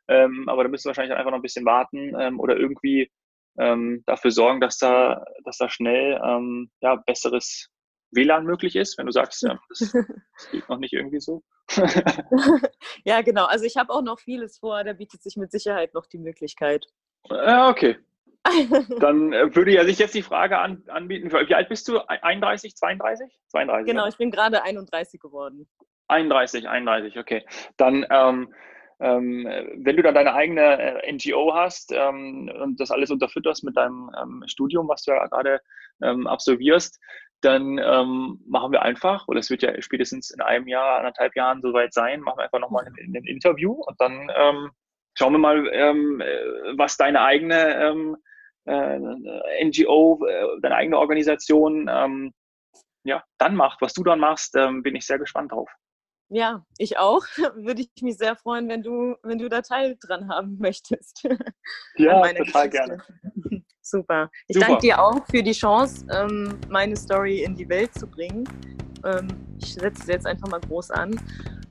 Ähm, 0.08 0.48
aber 0.48 0.64
da 0.64 0.70
müsst 0.70 0.86
ihr 0.86 0.90
wahrscheinlich 0.90 1.16
einfach 1.16 1.32
noch 1.32 1.40
ein 1.40 1.44
bisschen 1.44 1.66
warten 1.66 2.14
ähm, 2.20 2.40
oder 2.40 2.56
irgendwie 2.56 3.12
ähm, 3.58 4.04
dafür 4.06 4.32
sorgen, 4.32 4.62
dass 4.62 4.78
da, 4.78 5.26
dass 5.44 5.58
da 5.58 5.70
schnell 5.70 6.20
ähm, 6.24 6.70
ja, 6.82 6.96
besseres 6.96 7.70
WLAN 8.12 8.46
möglich 8.46 8.76
ist, 8.76 8.98
wenn 8.98 9.06
du 9.06 9.12
sagst, 9.12 9.44
ja, 9.44 9.60
das, 9.70 9.80
das 10.38 10.52
geht 10.52 10.70
noch 10.70 10.78
nicht 10.78 10.94
irgendwie 10.94 11.20
so. 11.20 11.44
ja, 13.04 13.22
genau. 13.22 13.46
Also 13.46 13.66
ich 13.66 13.78
habe 13.78 13.92
auch 13.92 14.02
noch 14.02 14.20
vieles 14.20 14.58
vor, 14.60 14.84
da 14.84 14.94
bietet 14.94 15.22
sich 15.24 15.36
mit 15.36 15.52
Sicherheit 15.52 15.94
noch 15.94 16.06
die 16.06 16.20
Möglichkeit. 16.20 16.86
Ja, 17.30 17.70
okay. 17.70 17.98
Dann 19.00 19.34
äh, 19.34 19.56
würde 19.56 19.74
ja 19.74 19.84
sich 19.86 19.98
jetzt 19.98 20.14
die 20.14 20.22
Frage 20.22 20.60
an, 20.60 20.84
anbieten, 20.88 21.32
wie 21.32 21.56
alt 21.56 21.70
bist 21.70 21.88
du? 21.88 21.98
31, 22.00 22.76
32? 22.76 23.40
32 23.48 23.88
genau, 23.88 24.04
ja. 24.04 24.10
ich 24.10 24.18
bin 24.18 24.30
gerade 24.30 24.62
31 24.62 25.20
geworden. 25.20 25.68
31, 26.08 26.70
31, 26.70 27.18
okay. 27.18 27.46
Dann, 27.78 28.06
ähm, 28.10 28.54
wenn 28.98 29.98
du 29.98 30.04
dann 30.04 30.16
deine 30.16 30.34
eigene 30.34 31.04
äh, 31.04 31.12
NGO 31.12 31.54
hast 31.54 31.92
ähm, 31.92 32.50
und 32.62 32.80
das 32.80 32.92
alles 32.92 33.12
unterfütterst 33.12 33.64
mit 33.64 33.76
deinem 33.76 34.10
ähm, 34.22 34.44
Studium, 34.48 34.88
was 34.88 35.04
du 35.04 35.12
ja 35.12 35.28
gerade 35.28 35.60
ähm, 36.02 36.28
absolvierst, 36.28 37.00
dann 37.42 37.78
ähm, 37.78 38.42
machen 38.48 38.72
wir 38.72 38.82
einfach, 38.82 39.28
oder 39.28 39.40
es 39.40 39.50
wird 39.50 39.62
ja 39.62 39.82
spätestens 39.82 40.32
in 40.32 40.42
einem 40.42 40.68
Jahr, 40.68 41.00
anderthalb 41.00 41.36
Jahren 41.36 41.62
soweit 41.62 41.94
sein, 41.94 42.22
machen 42.22 42.40
wir 42.40 42.46
einfach 42.46 42.60
nochmal 42.60 42.86
ein, 42.86 43.16
ein 43.16 43.26
Interview 43.26 43.74
und 43.74 44.00
dann 44.00 44.32
ähm, 44.36 44.72
schauen 45.14 45.34
wir 45.34 45.40
mal, 45.40 45.70
ähm, 45.72 46.24
was 46.78 46.98
deine 46.98 47.22
eigene 47.22 47.76
ähm, 47.76 48.18
äh, 48.66 49.66
NGO, 49.66 50.26
äh, 50.26 50.62
deine 50.62 50.76
eigene 50.76 50.98
Organisation 50.98 51.90
ähm, 51.90 52.34
ja, 53.04 53.24
dann 53.38 53.56
macht. 53.56 53.82
Was 53.82 53.94
du 53.94 54.04
dann 54.04 54.20
machst, 54.20 54.56
ähm, 54.56 54.82
bin 54.84 54.96
ich 54.96 55.06
sehr 55.06 55.20
gespannt 55.20 55.52
drauf. 55.52 55.70
Ja, 56.30 56.66
ich 56.78 56.98
auch. 56.98 57.24
Würde 57.56 57.82
ich 57.82 58.02
mich 58.02 58.18
sehr 58.18 58.36
freuen, 58.36 58.68
wenn 58.68 58.82
du, 58.82 59.16
wenn 59.24 59.38
du 59.38 59.50
da 59.50 59.62
Teil 59.62 59.98
dran 60.00 60.30
haben 60.30 60.58
möchtest. 60.60 61.24
Ja, 61.98 62.22
total 62.22 62.34
Geschichte. 62.36 62.70
gerne. 62.70 63.04
Super. 63.82 64.32
Ich 64.48 64.56
Super. 64.56 64.68
danke 64.68 64.82
dir 64.82 65.00
auch 65.00 65.26
für 65.28 65.44
die 65.44 65.52
Chance, 65.52 66.06
ähm, 66.12 66.60
meine 66.70 66.96
Story 66.96 67.44
in 67.44 67.56
die 67.56 67.70
Welt 67.70 67.94
zu 67.94 68.08
bringen. 68.08 68.44
Ähm, 69.04 69.28
ich 69.62 69.76
setze 69.76 70.02
es 70.02 70.08
jetzt 70.08 70.26
einfach 70.26 70.48
mal 70.48 70.60
groß 70.62 70.90
an. 70.92 71.16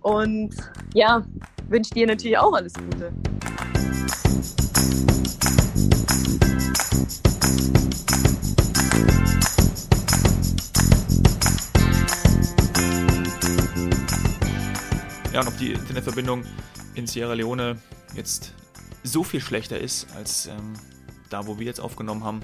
Und 0.02 0.54
ja, 0.94 1.24
wünsche 1.68 1.92
dir 1.92 2.06
natürlich 2.06 2.38
auch 2.38 2.52
alles 2.52 2.74
Gute. 2.74 3.12
Ja, 15.34 15.40
und 15.40 15.48
ob 15.48 15.58
die 15.58 15.72
Internetverbindung 15.72 16.44
in 16.94 17.08
Sierra 17.08 17.32
Leone 17.32 17.76
jetzt 18.14 18.52
so 19.02 19.24
viel 19.24 19.40
schlechter 19.40 19.80
ist 19.80 20.06
als 20.14 20.46
ähm, 20.46 20.74
da, 21.28 21.48
wo 21.48 21.58
wir 21.58 21.66
jetzt 21.66 21.80
aufgenommen 21.80 22.22
haben, 22.22 22.40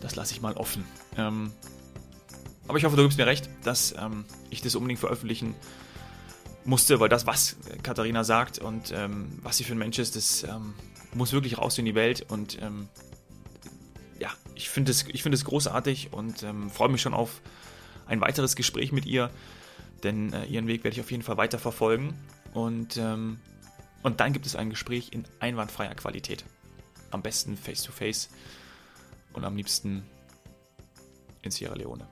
das 0.00 0.16
lasse 0.16 0.32
ich 0.32 0.40
mal 0.40 0.54
offen. 0.54 0.86
Ähm, 1.18 1.52
aber 2.66 2.78
ich 2.78 2.86
hoffe, 2.86 2.96
du 2.96 3.02
gibst 3.02 3.18
mir 3.18 3.26
recht, 3.26 3.50
dass 3.64 3.94
ähm, 3.98 4.24
ich 4.48 4.62
das 4.62 4.76
unbedingt 4.76 4.98
veröffentlichen 4.98 5.54
musste, 6.64 7.00
weil 7.00 7.10
das, 7.10 7.26
was 7.26 7.56
Katharina 7.82 8.24
sagt 8.24 8.58
und 8.58 8.90
ähm, 8.90 9.38
was 9.42 9.58
sie 9.58 9.64
für 9.64 9.72
ein 9.72 9.78
Mensch 9.78 9.98
ist, 9.98 10.16
das 10.16 10.44
ähm, 10.44 10.72
muss 11.12 11.34
wirklich 11.34 11.58
raus 11.58 11.76
in 11.76 11.84
die 11.84 11.94
Welt 11.94 12.24
und 12.30 12.62
ähm, 12.62 12.88
ja, 14.18 14.30
ich 14.54 14.70
finde 14.70 14.92
es 14.92 15.02
find 15.02 15.44
großartig 15.44 16.14
und 16.14 16.46
freue 16.72 16.88
mich 16.88 17.02
schon 17.02 17.12
auf 17.12 17.42
ein 18.06 18.22
weiteres 18.22 18.56
Gespräch 18.56 18.90
mit 18.90 19.04
ihr 19.04 19.30
denn 20.02 20.32
äh, 20.32 20.44
ihren 20.46 20.66
Weg 20.66 20.84
werde 20.84 20.94
ich 20.94 21.00
auf 21.00 21.10
jeden 21.10 21.22
Fall 21.22 21.36
weiter 21.36 21.58
verfolgen. 21.58 22.14
Und, 22.54 22.96
ähm, 22.96 23.38
und 24.02 24.20
dann 24.20 24.32
gibt 24.32 24.46
es 24.46 24.56
ein 24.56 24.70
Gespräch 24.70 25.12
in 25.12 25.24
einwandfreier 25.40 25.94
Qualität. 25.94 26.44
am 27.10 27.22
besten 27.22 27.56
face 27.56 27.82
to 27.82 27.90
face 27.90 28.28
und 29.32 29.44
am 29.44 29.56
liebsten 29.56 30.04
in 31.40 31.50
Sierra 31.50 31.74
Leone. 31.74 32.06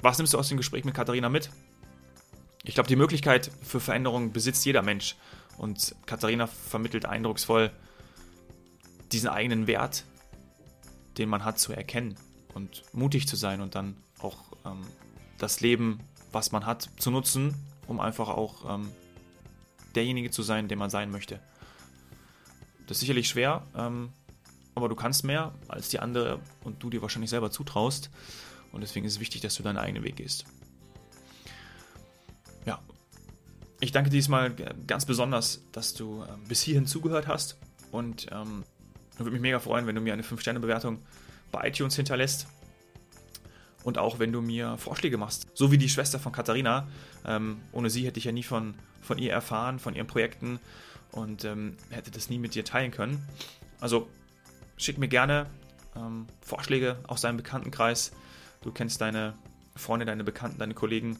Was 0.00 0.18
nimmst 0.18 0.34
du 0.34 0.38
aus 0.38 0.48
dem 0.48 0.56
Gespräch 0.56 0.84
mit 0.84 0.94
Katharina 0.94 1.28
mit? 1.28 1.50
Ich 2.64 2.74
glaube, 2.74 2.88
die 2.88 2.96
Möglichkeit 2.96 3.50
für 3.62 3.78
Veränderung 3.78 4.32
besitzt 4.32 4.64
jeder 4.64 4.82
Mensch. 4.82 5.16
Und 5.58 5.94
Katharina 6.06 6.46
vermittelt 6.46 7.06
eindrucksvoll 7.06 7.70
diesen 9.12 9.28
eigenen 9.28 9.66
Wert, 9.66 10.04
den 11.18 11.28
man 11.28 11.44
hat, 11.44 11.58
zu 11.58 11.72
erkennen 11.72 12.16
und 12.54 12.82
mutig 12.92 13.28
zu 13.28 13.36
sein 13.36 13.60
und 13.60 13.74
dann 13.74 13.96
auch 14.18 14.38
ähm, 14.64 14.82
das 15.38 15.60
Leben, 15.60 16.00
was 16.32 16.52
man 16.52 16.66
hat, 16.66 16.88
zu 16.96 17.10
nutzen, 17.10 17.54
um 17.86 18.00
einfach 18.00 18.28
auch 18.28 18.74
ähm, 18.74 18.90
derjenige 19.94 20.30
zu 20.30 20.42
sein, 20.42 20.68
der 20.68 20.76
man 20.76 20.90
sein 20.90 21.10
möchte. 21.10 21.40
Das 22.86 22.96
ist 22.96 23.00
sicherlich 23.00 23.28
schwer, 23.28 23.66
ähm, 23.76 24.12
aber 24.74 24.88
du 24.88 24.94
kannst 24.94 25.24
mehr, 25.24 25.52
als 25.68 25.88
die 25.90 26.00
andere 26.00 26.40
und 26.64 26.82
du 26.82 26.90
dir 26.90 27.02
wahrscheinlich 27.02 27.30
selber 27.30 27.50
zutraust. 27.50 28.10
Und 28.72 28.80
deswegen 28.80 29.06
ist 29.06 29.14
es 29.14 29.20
wichtig, 29.20 29.42
dass 29.42 29.54
du 29.54 29.62
deinen 29.62 29.76
eigenen 29.76 30.02
Weg 30.02 30.16
gehst. 30.16 30.46
Ja, 32.64 32.80
ich 33.80 33.92
danke 33.92 34.08
diesmal 34.08 34.54
ganz 34.86 35.04
besonders, 35.04 35.62
dass 35.72 35.94
du 35.94 36.22
äh, 36.22 36.26
bis 36.48 36.62
hierhin 36.62 36.86
zugehört 36.86 37.26
hast 37.26 37.58
und 37.90 38.28
ähm, 38.32 38.64
würde 39.18 39.30
mich 39.30 39.40
mega 39.42 39.60
freuen, 39.60 39.86
wenn 39.86 39.94
du 39.94 40.00
mir 40.00 40.14
eine 40.14 40.22
5-Sterne-Bewertung 40.22 41.00
bei 41.50 41.68
iTunes 41.68 41.96
hinterlässt 41.96 42.46
und 43.84 43.98
auch 43.98 44.18
wenn 44.18 44.32
du 44.32 44.40
mir 44.40 44.76
Vorschläge 44.78 45.18
machst. 45.18 45.46
So 45.54 45.70
wie 45.70 45.78
die 45.78 45.88
Schwester 45.88 46.18
von 46.18 46.32
Katharina. 46.32 46.88
Ähm, 47.24 47.60
ohne 47.72 47.90
sie 47.90 48.06
hätte 48.06 48.18
ich 48.18 48.24
ja 48.24 48.32
nie 48.32 48.42
von, 48.42 48.74
von 49.00 49.18
ihr 49.18 49.32
erfahren, 49.32 49.78
von 49.78 49.94
ihren 49.94 50.06
Projekten 50.06 50.60
und 51.10 51.44
ähm, 51.44 51.76
hätte 51.90 52.10
das 52.10 52.30
nie 52.30 52.38
mit 52.38 52.54
dir 52.54 52.64
teilen 52.64 52.90
können. 52.90 53.26
Also 53.80 54.08
schick 54.76 54.98
mir 54.98 55.08
gerne 55.08 55.46
ähm, 55.96 56.26
Vorschläge 56.40 56.98
aus 57.06 57.20
deinem 57.20 57.36
Bekanntenkreis. 57.36 58.12
Du 58.62 58.72
kennst 58.72 59.00
deine 59.00 59.34
Freunde, 59.76 60.06
deine 60.06 60.24
Bekannten, 60.24 60.58
deine 60.58 60.74
Kollegen 60.74 61.18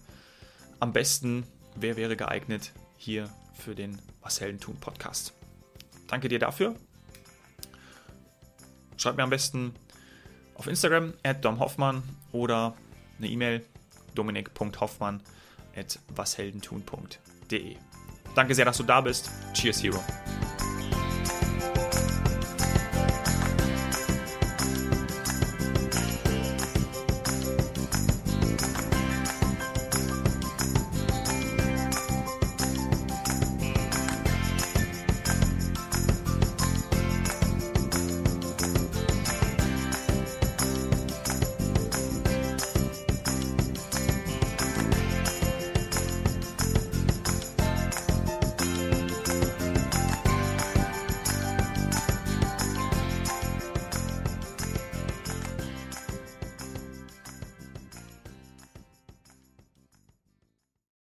am 0.81 0.93
besten. 0.93 1.45
Wer 1.75 1.97
wäre 1.97 2.17
geeignet 2.17 2.73
hier 2.97 3.29
für 3.55 3.75
den 3.75 4.01
Was 4.21 4.41
Helden 4.41 4.61
tun 4.61 4.77
Podcast? 4.77 5.33
Danke 6.07 6.29
dir 6.29 6.39
dafür. 6.39 6.77
Schreib 8.97 9.17
mir 9.17 9.23
am 9.23 9.31
besten 9.31 9.75
auf 10.63 10.69
Instagram 10.69 11.13
at 11.25 11.45
domhoffmann 11.45 12.05
oder 12.31 12.75
eine 13.19 13.27
E-Mail 13.27 13.65
dominik.hoffmann 14.15 15.21
at 15.77 15.99
washeldentun.de. 16.15 17.77
Danke 18.37 18.55
sehr, 18.55 18.65
dass 18.65 18.77
du 18.77 18.85
da 18.85 19.01
bist. 19.01 19.29
Cheers, 19.55 19.83
Hero. 19.83 19.99